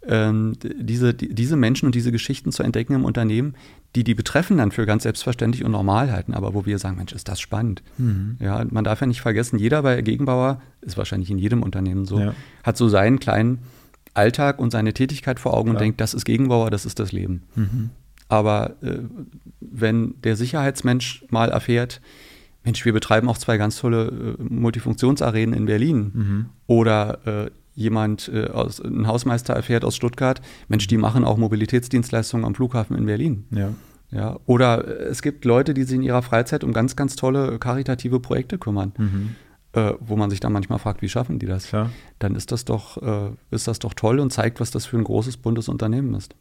ähm, 0.08 0.54
diese, 0.62 1.14
die, 1.14 1.34
diese 1.34 1.56
Menschen 1.56 1.86
und 1.86 1.96
diese 1.96 2.12
Geschichten 2.12 2.52
zu 2.52 2.64
entdecken 2.64 2.96
im 2.96 3.06
Unternehmen, 3.06 3.54
die 3.96 4.04
die 4.04 4.16
betreffen 4.16 4.58
dann 4.58 4.72
für 4.72 4.86
ganz 4.86 5.04
selbstverständlich 5.04 5.64
und 5.64 5.72
normal 5.72 6.12
halten, 6.12 6.34
aber 6.34 6.54
wo 6.54 6.66
wir 6.66 6.80
sagen, 6.80 6.98
Mensch, 6.98 7.14
ist 7.14 7.28
das 7.28 7.40
spannend. 7.40 7.84
Mhm. 7.98 8.38
Ja, 8.40 8.66
man 8.70 8.84
darf 8.84 9.02
ja 9.02 9.08
nicht 9.08 9.22
vergessen, 9.22 9.60
jeder 9.60 9.84
bei 9.84 10.02
Gegenbauer, 10.02 10.62
ist 10.82 10.98
wahrscheinlich 10.98 11.30
in 11.30 11.38
jedem 11.38 11.62
Unternehmen 11.62 12.06
so, 12.06 12.20
ja. 12.20 12.34
hat 12.64 12.78
so 12.78 12.90
seinen 12.90 13.20
kleinen 13.20 13.60
Alltag 14.14 14.60
und 14.60 14.72
seine 14.72 14.94
Tätigkeit 14.94 15.40
vor 15.40 15.54
Augen 15.54 15.70
Klar. 15.70 15.76
und 15.76 15.82
denkt, 15.82 16.02
das 16.02 16.14
ist 16.14 16.26
Gegenbauer, 16.26 16.72
das 16.72 16.86
ist 16.86 17.00
das 17.00 17.12
Leben. 17.12 17.44
Mhm. 17.56 17.92
Aber 18.28 18.76
äh, 18.82 19.00
wenn 19.60 20.16
der 20.24 20.36
Sicherheitsmensch 20.36 21.26
mal 21.30 21.50
erfährt, 21.50 22.02
Mensch, 22.64 22.86
wir 22.86 22.94
betreiben 22.94 23.28
auch 23.30 23.38
zwei 23.38 23.58
ganz 23.58 23.80
tolle 23.80 24.38
äh, 24.40 24.44
Multifunktionsarenen 24.44 25.54
in 25.54 25.66
Berlin. 25.66 26.12
Mhm. 26.14 26.46
Oder 26.68 27.46
äh, 27.46 27.52
jemand, 27.74 28.30
äh, 28.34 28.48
aus, 28.48 28.80
ein 28.80 29.08
Hausmeister 29.08 29.54
erfährt 29.54 29.84
aus 29.84 29.96
Stuttgart, 29.96 30.42
Mensch, 30.68 30.88
die 30.88 30.98
machen 30.98 31.24
auch 31.24 31.38
Mobilitätsdienstleistungen 31.38 32.46
am 32.46 32.56
Flughafen 32.56 32.98
in 32.98 33.06
Berlin. 33.06 33.46
Ja. 33.52 33.74
Ja, 34.12 34.40
oder 34.46 34.88
äh, 34.88 35.04
es 35.06 35.22
gibt 35.22 35.46
Leute, 35.46 35.74
die 35.74 35.84
sich 35.84 35.96
in 35.96 36.04
ihrer 36.04 36.22
Freizeit 36.22 36.64
um 36.64 36.74
ganz, 36.74 36.96
ganz 36.96 37.16
tolle 37.16 37.58
karitative 37.60 38.20
Projekte 38.20 38.58
kümmern, 38.58 38.92
mhm. 38.98 39.36
äh, 39.74 39.94
wo 40.00 40.18
man 40.18 40.30
sich 40.30 40.42
dann 40.42 40.54
manchmal 40.54 40.80
fragt, 40.80 41.02
wie 41.02 41.10
schaffen 41.10 41.40
die 41.40 41.46
das? 41.46 41.72
Ja. 41.72 41.90
Dann 42.20 42.36
ist 42.36 42.52
das 42.52 42.66
doch, 42.66 43.02
äh, 43.02 43.32
ist 43.52 43.68
das 43.68 43.80
doch 43.80 43.94
toll 43.94 44.20
und 44.20 44.32
zeigt, 44.32 44.60
was 44.60 44.70
das 44.70 44.86
für 44.86 44.98
ein 44.98 45.06
großes 45.06 45.38
buntes 45.38 45.70
Unternehmen 45.70 46.14
ist. 46.14 46.36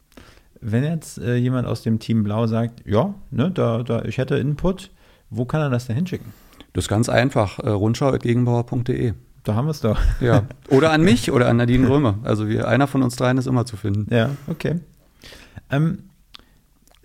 Wenn 0.59 0.83
jetzt 0.83 1.17
äh, 1.17 1.35
jemand 1.35 1.65
aus 1.65 1.81
dem 1.81 1.99
Team 1.99 2.23
Blau 2.23 2.45
sagt, 2.45 2.85
ja, 2.85 3.15
ne, 3.31 3.49
da, 3.49 3.83
da, 3.83 4.03
ich 4.03 4.17
hätte 4.17 4.35
Input, 4.35 4.91
wo 5.31 5.45
kann 5.45 5.61
er 5.61 5.69
das 5.69 5.87
denn 5.87 5.95
hinschicken? 5.95 6.33
Das 6.73 6.85
ist 6.85 6.89
ganz 6.89 7.09
einfach, 7.09 7.59
äh, 7.59 7.69
rundschau.gegenbauer.de. 7.69 9.13
Da 9.43 9.55
haben 9.55 9.65
wir 9.65 9.71
es 9.71 9.81
doch. 9.81 9.99
Ja. 10.21 10.43
Oder 10.69 10.91
an 10.91 11.01
mich 11.01 11.31
oder 11.31 11.49
an 11.49 11.57
Nadine 11.57 11.89
Römer. 11.89 12.19
Also 12.23 12.47
wir, 12.47 12.67
einer 12.67 12.85
von 12.85 13.01
uns 13.01 13.15
dreien 13.15 13.37
ist 13.37 13.47
immer 13.47 13.65
zu 13.65 13.75
finden. 13.75 14.13
Ja, 14.13 14.29
okay. 14.47 14.79
Ähm, 15.71 16.03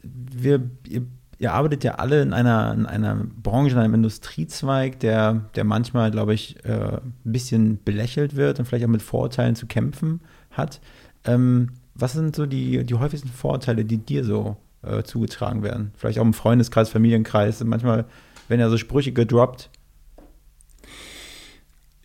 wir, 0.03 0.61
ihr, 0.87 1.03
ihr, 1.39 1.53
arbeitet 1.53 1.83
ja 1.85 1.95
alle 1.95 2.21
in 2.21 2.33
einer, 2.33 2.75
in 2.75 2.85
einer 2.85 3.17
Branche, 3.43 3.73
in 3.73 3.79
einem 3.79 3.95
Industriezweig, 3.95 5.01
der, 5.01 5.47
der 5.55 5.65
manchmal, 5.65 6.11
glaube 6.11 6.35
ich, 6.35 6.63
äh, 6.65 6.99
ein 6.99 7.15
bisschen 7.25 7.83
belächelt 7.85 8.37
wird 8.37 8.59
und 8.59 8.67
vielleicht 8.67 8.85
auch 8.85 8.91
mit 8.91 9.03
Vorurteilen 9.03 9.57
zu 9.57 9.67
kämpfen 9.67 10.21
hat. 10.51 10.81
Ähm, 11.25 11.71
was 11.95 12.13
sind 12.13 12.37
so 12.37 12.45
die, 12.45 12.85
die 12.85 12.95
häufigsten 12.95 13.29
Vorurteile, 13.29 13.85
die 13.85 13.99
dir 13.99 14.25
so 14.25 14.57
äh, 14.83 15.03
zugetragen 15.03 15.63
werden? 15.63 15.93
Vielleicht 15.97 16.19
auch 16.19 16.25
im 16.25 16.35
Freundeskreis, 16.35 16.89
Familienkreis. 16.89 17.63
Manchmal 17.65 18.07
werden 18.49 18.61
ja 18.61 18.69
so 18.69 18.79
Sprüche 18.79 19.13
gedroppt, 19.13 19.71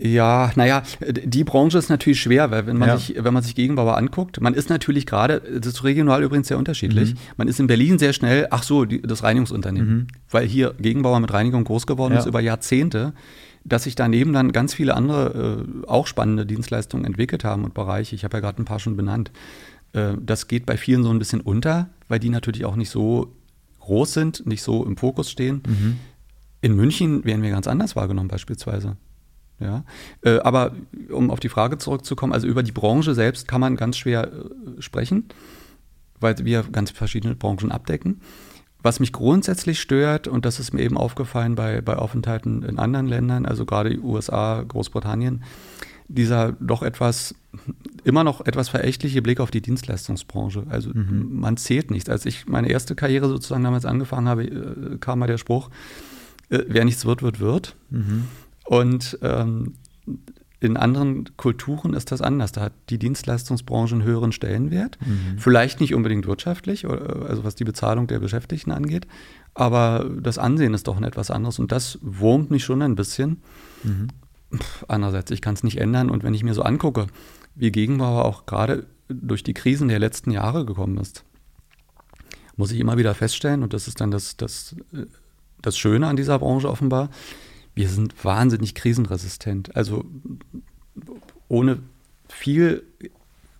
ja, 0.04 0.52
naja, 0.56 0.82
die 1.02 1.44
Branche 1.44 1.78
ist 1.78 1.90
natürlich 1.90 2.22
schwer, 2.22 2.50
weil 2.50 2.66
wenn 2.66 2.78
man, 2.78 2.90
ja. 2.90 2.98
sich, 2.98 3.16
wenn 3.20 3.34
man 3.36 3.44
sich 3.44 3.54
Gegenbauer 3.54 3.98
anguckt, 3.98 4.42
man 4.42 4.56
ist 4.56 4.70
natürlich 4.70 5.06
gerade, 5.06 5.42
das 5.60 5.74
ist 5.74 5.84
regional 5.84 6.24
übrigens 6.24 6.48
sehr 6.48 6.58
unterschiedlich, 6.58 7.14
mhm. 7.14 7.20
man 7.38 7.48
ist 7.48 7.60
in 7.60 7.68
Berlin 7.68 8.00
sehr 8.00 8.12
schnell, 8.12 8.48
ach 8.50 8.64
so, 8.64 8.86
die, 8.86 9.00
das 9.04 9.22
Reinigungsunternehmen, 9.22 9.90
mhm. 9.90 10.08
weil 10.32 10.48
hier 10.48 10.74
Gegenbauer 10.80 11.20
mit 11.20 11.32
Reinigung 11.32 11.66
groß 11.66 11.86
geworden 11.86 12.14
ja. 12.14 12.20
ist 12.20 12.26
über 12.26 12.40
Jahrzehnte, 12.40 13.14
dass 13.64 13.84
sich 13.84 13.94
daneben 13.94 14.34
dann 14.34 14.52
ganz 14.52 14.74
viele 14.74 14.96
andere 14.96 15.68
äh, 15.68 15.88
auch 15.88 16.08
spannende 16.08 16.48
Dienstleistungen 16.48 17.06
entwickelt 17.06 17.44
haben 17.44 17.64
und 17.64 17.76
Bereiche, 17.76 18.16
ich 18.16 18.24
habe 18.24 18.38
ja 18.38 18.42
gerade 18.42 18.60
ein 18.60 18.66
paar 18.66 18.80
schon 18.80 18.98
benannt. 18.98 19.32
Äh, 19.94 20.14
das 20.20 20.48
geht 20.48 20.66
bei 20.66 20.78
vielen 20.78 21.04
so 21.04 21.10
ein 21.10 21.20
bisschen 21.20 21.42
unter, 21.42 21.90
weil 22.08 22.20
die 22.20 22.30
natürlich 22.30 22.66
auch 22.66 22.76
nicht 22.76 22.90
so 22.90 23.36
groß 23.80 24.14
sind, 24.14 24.46
nicht 24.46 24.64
so 24.64 24.86
im 24.86 24.98
Fokus 24.98 25.30
stehen. 25.30 25.64
Mhm. 25.68 25.98
In 26.62 26.76
München 26.76 27.26
werden 27.26 27.42
wir 27.42 27.50
ganz 27.50 27.68
anders 27.68 27.96
wahrgenommen 27.96 28.28
beispielsweise. 28.28 28.98
Ja, 29.60 29.84
äh, 30.24 30.40
aber 30.40 30.76
um 31.12 31.30
auf 31.30 31.40
die 31.40 31.50
Frage 31.50 31.78
zurückzukommen, 31.78 32.34
also 32.34 32.48
über 32.48 32.64
die 32.64 32.72
Branche 32.72 33.14
selbst 33.14 33.48
kann 33.48 33.62
man 33.62 33.76
ganz 33.76 33.96
schwer 33.96 34.32
äh, 34.32 34.82
sprechen, 34.82 35.26
weil 36.20 36.36
wir 36.40 36.64
ganz 36.64 36.90
verschiedene 36.90 37.36
Branchen 37.36 37.72
abdecken. 37.72 38.22
Was 38.84 39.00
mich 39.00 39.14
grundsätzlich 39.14 39.80
stört, 39.80 40.28
und 40.28 40.46
das 40.46 40.60
ist 40.60 40.74
mir 40.74 40.82
eben 40.82 40.98
aufgefallen 40.98 41.56
bei, 41.56 41.82
bei 41.82 41.96
Aufenthalten 41.96 42.64
in 42.64 42.80
anderen 42.80 43.08
Ländern, 43.08 43.46
also 43.46 43.66
gerade 43.66 44.00
USA, 44.00 44.64
Großbritannien, 44.68 45.44
dieser 46.08 46.54
doch 46.54 46.82
etwas, 46.82 47.36
immer 48.04 48.24
noch 48.24 48.46
etwas 48.46 48.70
verächtliche 48.70 49.22
Blick 49.22 49.40
auf 49.40 49.52
die 49.52 49.62
Dienstleistungsbranche. 49.62 50.66
Also 50.70 50.90
mhm. 50.94 51.40
man 51.40 51.58
zählt 51.58 51.92
nichts. 51.92 52.10
Als 52.10 52.26
ich 52.26 52.48
meine 52.48 52.70
erste 52.70 52.96
Karriere 52.96 53.28
sozusagen 53.28 53.64
damals 53.64 53.86
angefangen 53.86 54.28
habe, 54.28 54.44
äh, 54.44 54.98
kam 55.00 55.20
mal 55.20 55.28
der 55.28 55.38
Spruch, 55.38 55.70
äh, 56.50 56.64
wer 56.68 56.86
nichts 56.86 57.06
wird, 57.06 57.22
wird, 57.22 57.40
wird. 57.40 57.76
Mhm. 57.90 58.26
Und 58.66 59.18
ähm, 59.22 59.76
in 60.62 60.78
anderen 60.78 61.36
Kulturen 61.38 61.96
ist 61.96 62.12
das 62.12 62.22
anders. 62.22 62.52
Da 62.52 62.62
hat 62.62 62.74
die 62.90 63.00
Dienstleistungsbranche 63.00 63.96
einen 63.96 64.04
höheren 64.04 64.32
Stellenwert. 64.32 65.00
Mhm. 65.02 65.40
Vielleicht 65.40 65.82
nicht 65.82 65.96
unbedingt 65.96 66.28
wirtschaftlich, 66.28 66.88
also 66.88 67.44
was 67.44 67.56
die 67.56 67.64
Bezahlung 67.64 68.06
der 68.06 68.20
Beschäftigten 68.20 68.72
angeht, 68.72 69.08
aber 69.56 70.10
das 70.22 70.38
Ansehen 70.38 70.76
ist 70.76 70.88
doch 70.88 70.98
ein 70.98 71.04
etwas 71.04 71.32
anderes 71.32 71.58
und 71.58 71.72
das 71.72 71.98
wurmt 72.02 72.52
mich 72.52 72.64
schon 72.64 72.82
ein 72.82 72.96
bisschen. 72.96 73.42
Mhm. 73.84 74.08
andererseits, 74.88 75.32
ich 75.32 75.42
kann 75.42 75.56
es 75.56 75.64
nicht 75.64 75.80
ändern 75.80 76.12
und 76.12 76.24
wenn 76.24 76.36
ich 76.36 76.44
mir 76.44 76.54
so 76.54 76.62
angucke, 76.62 77.08
wie 77.56 77.72
Gegenbauer 77.72 78.24
auch 78.24 78.46
gerade 78.46 78.86
durch 79.08 79.44
die 79.44 79.54
Krisen 79.54 79.88
der 79.88 80.00
letzten 80.00 80.30
Jahre 80.30 80.66
gekommen 80.66 80.98
ist, 80.98 81.24
muss 82.56 82.72
ich 82.72 82.80
immer 82.80 82.98
wieder 82.98 83.16
feststellen, 83.16 83.64
und 83.64 83.74
das 83.74 83.88
ist 83.88 84.00
dann 84.00 84.12
das, 84.12 84.38
das, 84.38 84.76
äh, 84.94 85.06
das 85.62 85.78
Schöne 85.78 86.08
an 86.08 86.16
dieser 86.16 86.38
Branche 86.38 86.70
offenbar, 86.70 87.10
wir 87.82 87.90
sind 87.90 88.24
wahnsinnig 88.24 88.76
krisenresistent. 88.76 89.76
Also 89.76 90.06
ohne 91.48 91.80
viel 92.28 92.84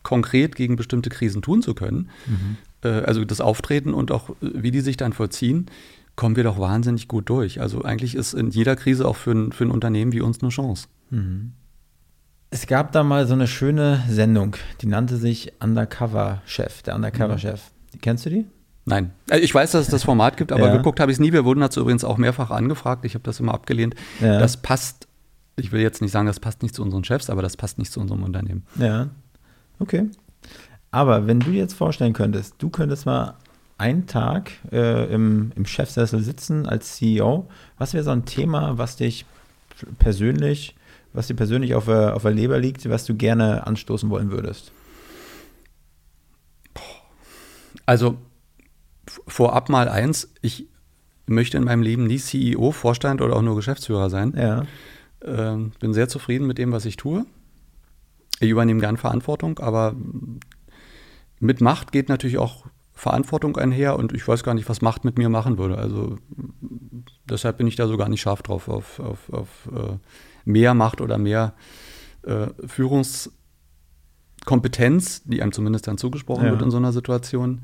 konkret 0.04 0.56
gegen 0.56 0.76
bestimmte 0.76 1.10
Krisen 1.10 1.42
tun 1.42 1.62
zu 1.62 1.74
können, 1.74 2.10
mhm. 2.26 2.58
äh, 2.84 3.02
also 3.02 3.24
das 3.26 3.42
Auftreten 3.42 3.94
und 3.94 4.12
auch 4.12 4.36
wie 4.42 4.72
die 4.72 4.82
sich 4.82 4.98
dann 4.98 5.14
vollziehen, 5.14 5.68
kommen 6.16 6.36
wir 6.36 6.44
doch 6.44 6.60
wahnsinnig 6.60 7.08
gut 7.08 7.30
durch. 7.30 7.62
Also 7.62 7.84
eigentlich 7.84 8.16
ist 8.16 8.34
in 8.34 8.50
jeder 8.50 8.76
Krise 8.76 9.08
auch 9.08 9.16
für 9.16 9.32
ein, 9.32 9.52
für 9.52 9.66
ein 9.66 9.72
Unternehmen 9.72 10.12
wie 10.12 10.22
uns 10.22 10.42
eine 10.42 10.50
Chance. 10.50 10.88
Mhm. 11.10 11.54
Es 12.50 12.68
gab 12.68 12.92
da 12.92 13.04
mal 13.04 13.28
so 13.28 13.34
eine 13.34 13.48
schöne 13.48 14.04
Sendung, 14.10 14.58
die 14.82 14.88
nannte 14.88 15.18
sich 15.18 15.54
Undercover-Chef, 15.62 16.82
der 16.82 16.96
Undercover-Chef. 16.96 17.62
Mhm. 17.94 18.02
Kennst 18.02 18.26
du 18.26 18.30
die? 18.30 18.46
Nein. 18.86 19.12
Äh, 19.30 19.40
ich 19.40 19.54
weiß, 19.54 19.72
dass 19.72 19.84
es 19.84 19.90
das 19.90 20.04
Format 20.04 20.38
gibt, 20.38 20.52
aber 20.52 20.68
ja. 20.68 20.78
geguckt 20.78 21.00
habe 21.00 21.12
ich 21.12 21.16
es 21.16 21.20
nie. 21.20 21.34
Wir 21.34 21.46
wurden 21.46 21.60
dazu 21.60 21.82
übrigens 21.82 22.04
auch 22.04 22.18
mehrfach 22.18 22.52
angefragt. 22.52 23.06
Ich 23.06 23.14
habe 23.14 23.24
das 23.24 23.40
immer 23.40 23.54
abgelehnt. 23.54 23.96
Ja. 24.20 24.40
Das 24.40 24.58
passt, 24.58 25.08
ich 25.56 25.72
will 25.72 25.82
jetzt 25.82 26.02
nicht 26.02 26.12
sagen, 26.12 26.28
das 26.28 26.40
passt 26.40 26.64
nicht 26.64 26.76
zu 26.76 26.82
unseren 26.82 27.04
Chefs, 27.04 27.30
aber 27.30 27.42
das 27.42 27.58
passt 27.58 27.78
nicht 27.78 27.92
zu 27.92 28.00
unserem 28.00 28.24
Unternehmen. 28.24 28.66
Ja. 28.78 29.10
Okay. 29.80 30.10
Aber 30.92 31.28
wenn 31.28 31.40
du 31.40 31.52
jetzt 31.52 31.74
vorstellen 31.74 32.14
könntest, 32.14 32.56
du 32.58 32.70
könntest 32.70 33.06
mal 33.06 33.36
einen 33.78 34.06
Tag 34.08 34.52
äh, 34.72 35.12
im, 35.12 35.52
im 35.56 35.66
Chefsessel 35.66 36.22
sitzen 36.22 36.68
als 36.68 36.98
CEO, 36.98 37.48
was 37.78 37.94
wäre 37.94 38.04
so 38.04 38.12
ein 38.12 38.26
Thema, 38.26 38.78
was 38.78 38.98
dich 38.98 39.26
persönlich, 39.98 40.76
was 41.14 41.28
dir 41.28 41.34
persönlich 41.34 41.74
auf 41.74 41.88
auf 41.88 42.22
der 42.22 42.32
Leber 42.32 42.60
liegt, 42.60 42.88
was 42.90 43.06
du 43.06 43.16
gerne 43.16 43.66
anstoßen 43.66 44.10
wollen 44.10 44.32
würdest? 44.32 44.72
Also 47.86 48.18
vorab 49.28 49.70
mal 49.70 49.90
eins, 49.90 50.34
ich 50.42 50.68
möchte 51.26 51.58
in 51.58 51.64
meinem 51.64 51.82
Leben 51.82 52.06
nie 52.06 52.18
CEO, 52.18 52.72
Vorstand 52.72 53.22
oder 53.22 53.36
auch 53.36 53.42
nur 53.42 53.56
Geschäftsführer 53.56 54.10
sein. 54.10 54.34
Ja. 54.38 54.66
Ähm, 55.24 55.72
bin 55.80 55.94
sehr 55.94 56.10
zufrieden 56.10 56.48
mit 56.48 56.58
dem, 56.58 56.72
was 56.72 56.86
ich 56.86 56.98
tue. 56.98 57.26
Ich 58.40 58.50
übernehme 58.50 58.80
gern 58.80 58.98
Verantwortung, 58.98 59.60
aber 59.60 59.96
mit 61.40 61.62
Macht 61.62 61.92
geht 61.92 62.10
natürlich 62.10 62.38
auch 62.38 62.66
Verantwortung 62.94 63.58
einher 63.58 63.98
und 63.98 64.14
ich 64.14 64.28
weiß 64.28 64.44
gar 64.44 64.54
nicht, 64.54 64.70
was 64.70 64.82
Macht 64.82 65.06
mit 65.06 65.18
mir 65.18 65.30
machen 65.30 65.58
würde. 65.58 65.78
Also 65.78 66.18
deshalb 67.28 67.58
bin 67.58 67.68
ich 67.68 67.76
da 67.76 67.88
so 67.88 67.98
gar 67.98 68.10
nicht 68.10 68.22
scharf 68.22 68.44
drauf, 68.44 68.68
auf, 68.68 69.00
auf, 69.00 69.32
auf 69.32 69.70
äh, 69.74 69.98
mehr 70.46 70.74
Macht 70.74 71.02
oder 71.02 71.18
mehr 71.18 71.54
äh, 72.24 72.48
Führungskompetenz, 72.66 75.24
die 75.24 75.42
einem 75.42 75.52
zumindest 75.52 75.88
dann 75.88 75.98
zugesprochen 75.98 76.46
ja. 76.46 76.52
wird 76.52 76.62
in 76.62 76.72
so 76.72 76.78
einer 76.78 76.92
Situation 76.92 77.62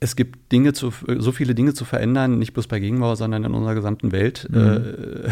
es 0.00 0.16
gibt 0.16 0.52
Dinge 0.52 0.72
zu, 0.72 0.92
so 1.18 1.32
viele 1.32 1.54
Dinge 1.54 1.74
zu 1.74 1.84
verändern, 1.84 2.38
nicht 2.38 2.52
bloß 2.52 2.66
bei 2.66 2.80
Gegenbau, 2.80 3.14
sondern 3.14 3.44
in 3.44 3.54
unserer 3.54 3.74
gesamten 3.74 4.12
Welt. 4.12 4.46
Mhm. 4.50 4.58
Äh, 4.58 5.30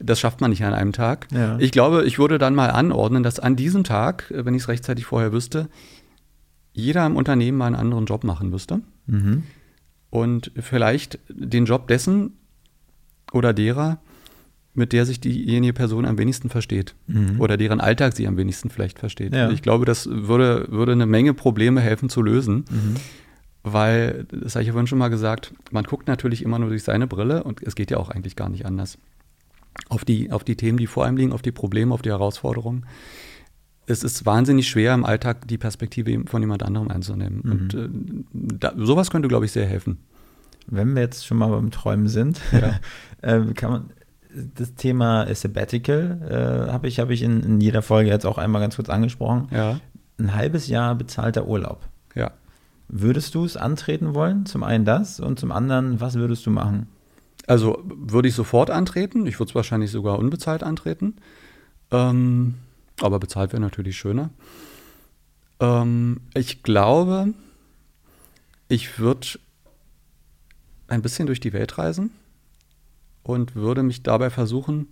das 0.00 0.20
schafft 0.20 0.40
man 0.40 0.50
nicht 0.50 0.64
an 0.64 0.74
einem 0.74 0.92
Tag. 0.92 1.28
Ja. 1.32 1.58
Ich 1.58 1.72
glaube, 1.72 2.04
ich 2.04 2.18
würde 2.18 2.38
dann 2.38 2.54
mal 2.54 2.70
anordnen, 2.70 3.22
dass 3.22 3.38
an 3.40 3.56
diesem 3.56 3.84
Tag, 3.84 4.30
äh, 4.30 4.44
wenn 4.44 4.54
ich 4.54 4.62
es 4.62 4.68
rechtzeitig 4.68 5.04
vorher 5.04 5.32
wüsste, 5.32 5.68
jeder 6.72 7.04
im 7.04 7.16
Unternehmen 7.16 7.58
mal 7.58 7.66
einen 7.66 7.76
anderen 7.76 8.06
Job 8.06 8.24
machen 8.24 8.50
müsste. 8.50 8.80
Mhm. 9.06 9.42
Und 10.10 10.52
vielleicht 10.58 11.18
den 11.28 11.64
Job 11.64 11.88
dessen 11.88 12.34
oder 13.32 13.52
derer, 13.52 13.98
mit 14.74 14.92
der 14.92 15.04
sich 15.04 15.20
diejenige 15.20 15.74
Person 15.74 16.06
am 16.06 16.18
wenigsten 16.18 16.48
versteht. 16.48 16.94
Mhm. 17.06 17.40
Oder 17.40 17.56
deren 17.56 17.80
Alltag 17.80 18.14
sie 18.14 18.26
am 18.26 18.36
wenigsten 18.36 18.70
vielleicht 18.70 18.98
versteht. 18.98 19.34
Ja. 19.34 19.50
Ich 19.50 19.60
glaube, 19.60 19.84
das 19.84 20.08
würde, 20.08 20.66
würde 20.70 20.92
eine 20.92 21.06
Menge 21.06 21.34
Probleme 21.34 21.80
helfen 21.80 22.08
zu 22.08 22.22
lösen. 22.22 22.64
Mhm 22.70 22.96
weil, 23.64 24.26
das 24.30 24.54
habe 24.54 24.62
ich 24.62 24.68
ja 24.68 24.72
vorhin 24.72 24.86
schon 24.86 24.98
mal 24.98 25.08
gesagt, 25.08 25.54
man 25.70 25.84
guckt 25.84 26.08
natürlich 26.08 26.42
immer 26.42 26.58
nur 26.58 26.70
durch 26.70 26.82
seine 26.82 27.06
Brille 27.06 27.44
und 27.44 27.62
es 27.62 27.74
geht 27.74 27.90
ja 27.90 27.98
auch 27.98 28.10
eigentlich 28.10 28.34
gar 28.34 28.48
nicht 28.48 28.66
anders. 28.66 28.98
Auf 29.88 30.04
die, 30.04 30.32
auf 30.32 30.44
die 30.44 30.56
Themen, 30.56 30.78
die 30.78 30.86
vor 30.86 31.04
einem 31.04 31.16
liegen, 31.16 31.32
auf 31.32 31.42
die 31.42 31.52
Probleme, 31.52 31.94
auf 31.94 32.02
die 32.02 32.10
Herausforderungen. 32.10 32.86
Es 33.86 34.02
ist 34.04 34.26
wahnsinnig 34.26 34.68
schwer, 34.68 34.94
im 34.94 35.04
Alltag 35.04 35.46
die 35.48 35.58
Perspektive 35.58 36.24
von 36.26 36.42
jemand 36.42 36.62
anderem 36.62 36.88
einzunehmen. 36.88 37.40
Mhm. 37.42 37.52
Und 37.52 37.74
äh, 37.74 37.88
da, 38.58 38.72
sowas 38.76 39.10
könnte, 39.10 39.28
glaube 39.28 39.44
ich, 39.44 39.52
sehr 39.52 39.66
helfen. 39.66 39.98
Wenn 40.66 40.94
wir 40.94 41.02
jetzt 41.02 41.26
schon 41.26 41.38
mal 41.38 41.48
beim 41.48 41.70
Träumen 41.70 42.08
sind, 42.08 42.40
ja. 42.52 42.80
äh, 43.22 43.52
kann 43.54 43.70
man 43.70 43.90
das 44.54 44.74
Thema 44.74 45.32
Sabbatical 45.34 46.66
äh, 46.68 46.72
habe 46.72 46.88
ich, 46.88 47.00
hab 47.00 47.10
ich 47.10 47.22
in, 47.22 47.42
in, 47.42 47.60
jeder 47.60 47.82
Folge 47.82 48.08
jetzt 48.08 48.24
auch 48.24 48.38
einmal 48.38 48.62
ganz 48.62 48.76
kurz 48.76 48.88
angesprochen. 48.88 49.48
Ja. 49.50 49.78
Ein 50.18 50.34
halbes 50.34 50.68
Jahr 50.68 50.94
bezahlter 50.94 51.46
Urlaub. 51.46 51.86
Ja 52.14 52.32
würdest 52.92 53.34
du 53.34 53.44
es 53.44 53.56
antreten 53.56 54.14
wollen? 54.14 54.46
Zum 54.46 54.62
einen 54.62 54.84
das 54.84 55.18
und 55.18 55.40
zum 55.40 55.50
anderen, 55.50 56.00
was 56.00 56.14
würdest 56.14 56.46
du 56.46 56.50
machen? 56.50 56.86
Also 57.46 57.82
würde 57.84 58.28
ich 58.28 58.34
sofort 58.34 58.70
antreten. 58.70 59.26
Ich 59.26 59.40
würde 59.40 59.50
es 59.50 59.54
wahrscheinlich 59.54 59.90
sogar 59.90 60.18
unbezahlt 60.18 60.62
antreten. 60.62 61.16
Ähm, 61.90 62.54
aber 63.00 63.18
bezahlt 63.18 63.52
wäre 63.52 63.62
natürlich 63.62 63.96
schöner. 63.96 64.30
Ähm, 65.58 66.20
ich 66.34 66.62
glaube, 66.62 67.32
ich 68.68 68.98
würde 68.98 69.26
ein 70.88 71.02
bisschen 71.02 71.26
durch 71.26 71.40
die 71.40 71.54
Welt 71.54 71.78
reisen 71.78 72.10
und 73.22 73.56
würde 73.56 73.82
mich 73.82 74.02
dabei 74.02 74.28
versuchen, 74.28 74.88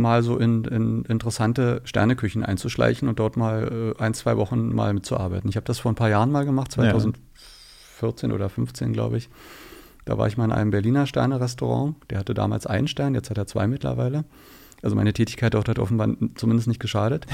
mal 0.00 0.22
so 0.22 0.36
in, 0.38 0.64
in 0.64 1.04
interessante 1.04 1.82
Sterneküchen 1.84 2.44
einzuschleichen 2.44 3.08
und 3.08 3.18
dort 3.18 3.36
mal 3.36 3.94
äh, 3.98 4.02
ein, 4.02 4.14
zwei 4.14 4.36
Wochen 4.36 4.74
mal 4.74 4.92
mitzuarbeiten. 4.92 5.48
Ich 5.48 5.56
habe 5.56 5.66
das 5.66 5.78
vor 5.78 5.92
ein 5.92 5.96
paar 5.96 6.08
Jahren 6.08 6.32
mal 6.32 6.44
gemacht, 6.44 6.72
2014 6.72 8.30
ja. 8.30 8.34
oder 8.34 8.48
15, 8.48 8.92
glaube 8.92 9.18
ich. 9.18 9.28
Da 10.04 10.18
war 10.18 10.26
ich 10.26 10.36
mal 10.36 10.46
in 10.46 10.52
einem 10.52 10.70
Berliner 10.70 11.06
Sterne-Restaurant. 11.06 11.96
Der 12.10 12.18
hatte 12.18 12.34
damals 12.34 12.66
einen 12.66 12.88
Stern, 12.88 13.14
jetzt 13.14 13.30
hat 13.30 13.38
er 13.38 13.46
zwei 13.46 13.66
mittlerweile. 13.66 14.24
Also 14.82 14.96
meine 14.96 15.12
Tätigkeit 15.12 15.52
dort 15.52 15.68
hat 15.68 15.78
offenbar 15.78 16.08
zumindest 16.36 16.66
nicht 16.66 16.80
geschadet. 16.80 17.26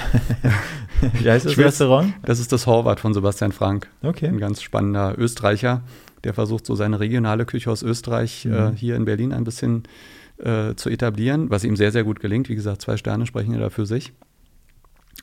Wie 1.00 1.30
heißt 1.30 1.46
das 1.46 1.56
Restaurant? 1.56 2.12
Das 2.24 2.40
ist 2.40 2.52
das 2.52 2.66
Horvath 2.66 2.98
von 2.98 3.14
Sebastian 3.14 3.52
Frank. 3.52 3.88
Okay. 4.02 4.26
Ein 4.26 4.38
ganz 4.38 4.62
spannender 4.62 5.14
Österreicher, 5.16 5.82
der 6.24 6.34
versucht 6.34 6.66
so 6.66 6.74
seine 6.74 6.98
regionale 6.98 7.46
Küche 7.46 7.70
aus 7.70 7.82
Österreich 7.84 8.44
mhm. 8.44 8.54
äh, 8.54 8.72
hier 8.74 8.96
in 8.96 9.04
Berlin 9.04 9.32
ein 9.32 9.44
bisschen 9.44 9.84
äh, 9.84 9.88
zu 10.38 10.90
etablieren, 10.90 11.48
was 11.48 11.64
ihm 11.64 11.76
sehr, 11.76 11.92
sehr 11.92 12.04
gut 12.04 12.20
gelingt. 12.20 12.48
Wie 12.48 12.54
gesagt, 12.54 12.82
zwei 12.82 12.96
Sterne 12.96 13.24
sprechen 13.24 13.54
ja 13.54 13.58
da 13.58 13.70
für 13.70 13.86
sich. 13.86 14.12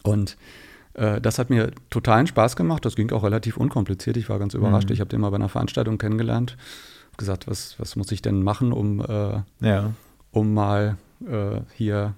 Und 0.02 0.38
äh, 0.94 1.22
das 1.22 1.40
hat 1.40 1.50
mir 1.50 1.72
totalen 1.90 2.28
Spaß 2.28 2.56
gemacht. 2.56 2.86
Das 2.86 2.96
ging 2.96 3.12
auch 3.12 3.24
relativ 3.24 3.58
unkompliziert. 3.58 4.18
Ich 4.18 4.30
war 4.30 4.40
ganz 4.40 4.54
überrascht. 4.54 4.90
Mhm. 4.90 4.94
Ich 4.94 5.00
habe 5.00 5.10
den 5.10 5.22
mal 5.22 5.30
bei 5.30 5.36
einer 5.36 5.50
Veranstaltung 5.50 5.98
kennengelernt. 5.98 6.58
gesagt, 7.18 7.48
was, 7.48 7.80
was 7.80 7.96
muss 7.96 8.12
ich 8.12 8.22
denn 8.22 8.44
machen, 8.44 8.74
um, 8.74 9.02
äh, 9.02 9.42
ja. 9.60 9.94
um 10.32 10.54
mal 10.54 10.98
äh, 11.28 11.62
hier 11.74 12.16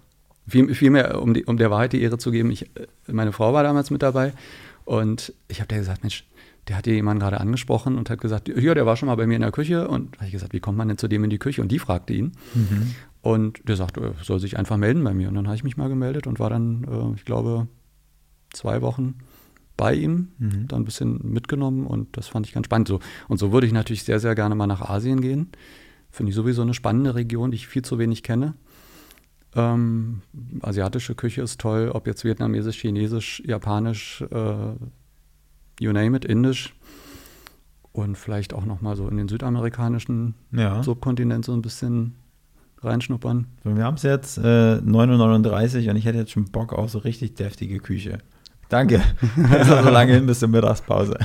viel, 0.47 0.73
viel 0.75 0.89
mehr, 0.89 1.21
um, 1.21 1.34
die, 1.34 1.45
um 1.45 1.58
der 1.58 1.71
Wahrheit 1.71 1.93
die 1.93 2.01
Ehre 2.01 2.17
zu 2.17 2.31
geben. 2.31 2.51
Ich, 2.51 2.63
äh, 2.75 2.88
meine 3.08 3.31
Frau 3.31 3.53
war 3.53 3.63
damals 3.63 3.91
mit 3.91 4.01
dabei 4.01 4.34
und 4.86 5.34
ich 5.47 5.60
habe 5.60 5.67
der 5.67 5.79
gesagt, 5.79 6.03
Mensch, 6.03 6.25
der 6.67 6.78
hat 6.78 6.86
hier 6.86 6.95
jemanden 6.95 7.19
gerade 7.19 7.39
angesprochen 7.39 7.97
und 7.97 8.10
hat 8.10 8.19
gesagt, 8.19 8.47
ja, 8.47 8.73
der 8.73 8.86
war 8.86 8.95
schon 8.95 9.08
mal 9.08 9.15
bei 9.15 9.28
mir 9.28 9.36
in 9.36 9.41
der 9.41 9.51
Küche. 9.51 9.88
Und 9.88 10.15
habe 10.17 10.25
ich 10.25 10.32
gesagt, 10.32 10.54
wie 10.54 10.60
kommt 10.60 10.78
man 10.78 10.88
denn 10.88 10.97
zu 10.97 11.08
dem 11.08 11.23
in 11.23 11.30
die 11.30 11.38
Küche? 11.38 11.62
Und 11.62 11.71
die 11.71 11.80
fragte 11.80 12.13
ihn. 12.13 12.32
Mhm. 12.54 12.95
Und 13.21 13.67
der 13.67 13.75
sagte, 13.75 14.13
er 14.17 14.23
soll 14.23 14.39
sich 14.39 14.58
einfach 14.58 14.78
melden 14.78 15.04
bei 15.04 15.13
mir. 15.13 15.30
Und 15.30 15.36
dann 15.36 15.47
habe 15.47 15.56
ich 15.56 15.63
mich 15.63 15.78
mal 15.78 15.89
gemeldet 15.89 16.28
und 16.28 16.39
war 16.39 16.49
dann, 16.49 16.84
äh, 16.84 17.15
ich 17.15 17.25
glaube, 17.25 17.67
zwei 18.51 18.82
Wochen 18.82 19.15
bei 19.78 19.93
ihm, 19.93 20.30
mhm. 20.38 20.67
dann 20.67 20.82
ein 20.82 20.86
bisschen 20.86 21.19
mitgenommen 21.23 21.86
und 21.86 22.15
das 22.17 22.28
fand 22.28 22.47
ich 22.47 22.54
ganz 22.54 22.65
spannend. 22.65 22.88
So, 22.88 22.99
und 23.28 23.38
so 23.38 23.51
würde 23.51 23.67
ich 23.67 23.73
natürlich 23.73 24.04
sehr, 24.04 24.19
sehr 24.19 24.36
gerne 24.36 24.56
mal 24.56 24.67
nach 24.67 24.82
Asien 24.82 25.21
gehen. 25.21 25.49
Finde 26.12 26.30
ich 26.30 26.36
sowieso 26.36 26.62
eine 26.62 26.73
spannende 26.73 27.15
Region, 27.15 27.51
die 27.51 27.56
ich 27.56 27.67
viel 27.67 27.82
zu 27.82 27.99
wenig 27.99 28.23
kenne. 28.23 28.54
Ähm, 29.54 30.21
asiatische 30.62 31.15
Küche 31.15 31.41
ist 31.41 31.60
toll, 31.60 31.89
ob 31.93 32.08
jetzt 32.08 32.23
vietnamesisch, 32.23 32.80
chinesisch, 32.80 33.41
japanisch, 33.45 34.21
äh, 34.32 34.75
you 35.80 35.92
name 35.92 36.16
it, 36.16 36.26
indisch. 36.26 36.74
Und 37.92 38.18
vielleicht 38.18 38.54
auch 38.54 38.66
noch 38.66 38.82
mal 38.82 38.96
so 38.96 39.08
in 39.08 39.18
den 39.18 39.30
südamerikanischen 39.30 40.36
ja. 40.52 40.84
Subkontinent 40.84 41.46
so 41.46 41.54
ein 41.54 41.62
bisschen 41.62 42.16
reinschnuppern. 42.82 43.48
Wir 43.64 43.84
haben 43.84 43.96
es 43.96 44.04
jetzt 44.04 44.38
äh, 44.38 44.42
9.39 44.42 45.86
Uhr 45.86 45.92
und 45.92 45.96
ich 45.96 46.06
hätte 46.06 46.18
jetzt 46.18 46.32
schon 46.32 46.46
Bock 46.46 46.74
auf 46.74 46.90
so 46.90 47.00
richtig 47.00 47.36
deftige 47.36 47.80
Küche. 47.80 48.20
Danke. 48.70 49.02
Das 49.38 49.68
ist 49.68 49.84
so 49.84 49.90
lange 49.90 50.14
hin 50.14 50.26
bis 50.26 50.40
zur 50.40 50.50
Mittagspause. 50.50 51.18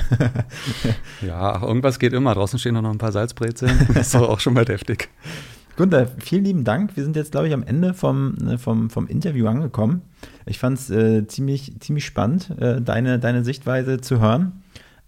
ja, 1.21 1.61
irgendwas 1.61 1.97
geht 1.97 2.13
immer. 2.13 2.35
Draußen 2.35 2.59
stehen 2.59 2.75
noch 2.75 2.85
ein 2.85 2.97
paar 2.97 3.11
Salzbrezeln. 3.11 3.87
Das 3.89 3.97
ist 4.07 4.15
doch 4.15 4.29
auch 4.29 4.39
schon 4.39 4.53
mal 4.53 4.65
deftig. 4.65 5.09
Gunther, 5.81 6.07
vielen 6.19 6.45
lieben 6.45 6.63
Dank. 6.63 6.95
Wir 6.95 7.03
sind 7.03 7.15
jetzt, 7.15 7.31
glaube 7.31 7.47
ich, 7.47 7.55
am 7.55 7.63
Ende 7.63 7.95
vom, 7.95 8.35
ne, 8.39 8.59
vom, 8.59 8.91
vom 8.91 9.07
Interview 9.07 9.47
angekommen. 9.47 10.03
Ich 10.45 10.59
fand 10.59 10.77
es 10.77 10.91
äh, 10.91 11.25
ziemlich, 11.25 11.73
ziemlich 11.79 12.05
spannend, 12.05 12.51
äh, 12.59 12.79
deine, 12.79 13.17
deine 13.17 13.43
Sichtweise 13.43 13.99
zu 13.99 14.19
hören. 14.19 14.61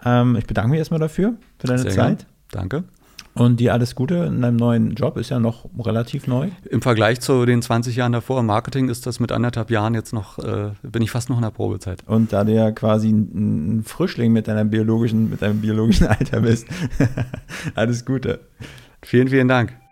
Ähm, 0.04 0.36
ich 0.36 0.48
bedanke 0.48 0.72
mich 0.72 0.80
erstmal 0.80 1.00
dafür, 1.00 1.36
für 1.60 1.68
deine 1.68 1.84
Sehr 1.84 1.92
Zeit. 1.92 2.26
Gern. 2.50 2.62
Danke. 2.70 2.84
Und 3.36 3.60
dir 3.60 3.72
alles 3.72 3.94
Gute 3.94 4.16
in 4.16 4.42
deinem 4.42 4.56
neuen 4.56 4.96
Job, 4.96 5.18
ist 5.18 5.30
ja 5.30 5.40
noch 5.40 5.70
relativ 5.78 6.26
neu. 6.26 6.50
Im 6.68 6.82
Vergleich 6.82 7.22
zu 7.22 7.46
den 7.46 7.62
20 7.62 7.96
Jahren 7.96 8.12
davor 8.12 8.40
im 8.40 8.48
Marketing 8.48 8.90
ist 8.90 9.06
das 9.06 9.20
mit 9.20 9.32
anderthalb 9.32 9.70
Jahren 9.70 9.94
jetzt 9.94 10.12
noch, 10.12 10.40
äh, 10.40 10.72
bin 10.82 11.04
ich 11.04 11.12
fast 11.12 11.30
noch 11.30 11.36
in 11.36 11.44
der 11.44 11.52
Probezeit. 11.52 12.00
Und 12.08 12.34
da 12.34 12.44
du 12.44 12.52
ja 12.52 12.72
quasi 12.72 13.10
ein, 13.10 13.78
ein 13.78 13.84
Frischling 13.84 14.34
mit 14.34 14.48
deiner 14.48 14.66
biologischen, 14.66 15.30
mit 15.30 15.44
deinem 15.44 15.62
biologischen 15.62 16.08
Alter 16.08 16.42
bist, 16.42 16.66
alles 17.76 18.06
Gute. 18.06 18.40
Vielen, 19.04 19.28
vielen 19.28 19.48
Dank. 19.48 19.83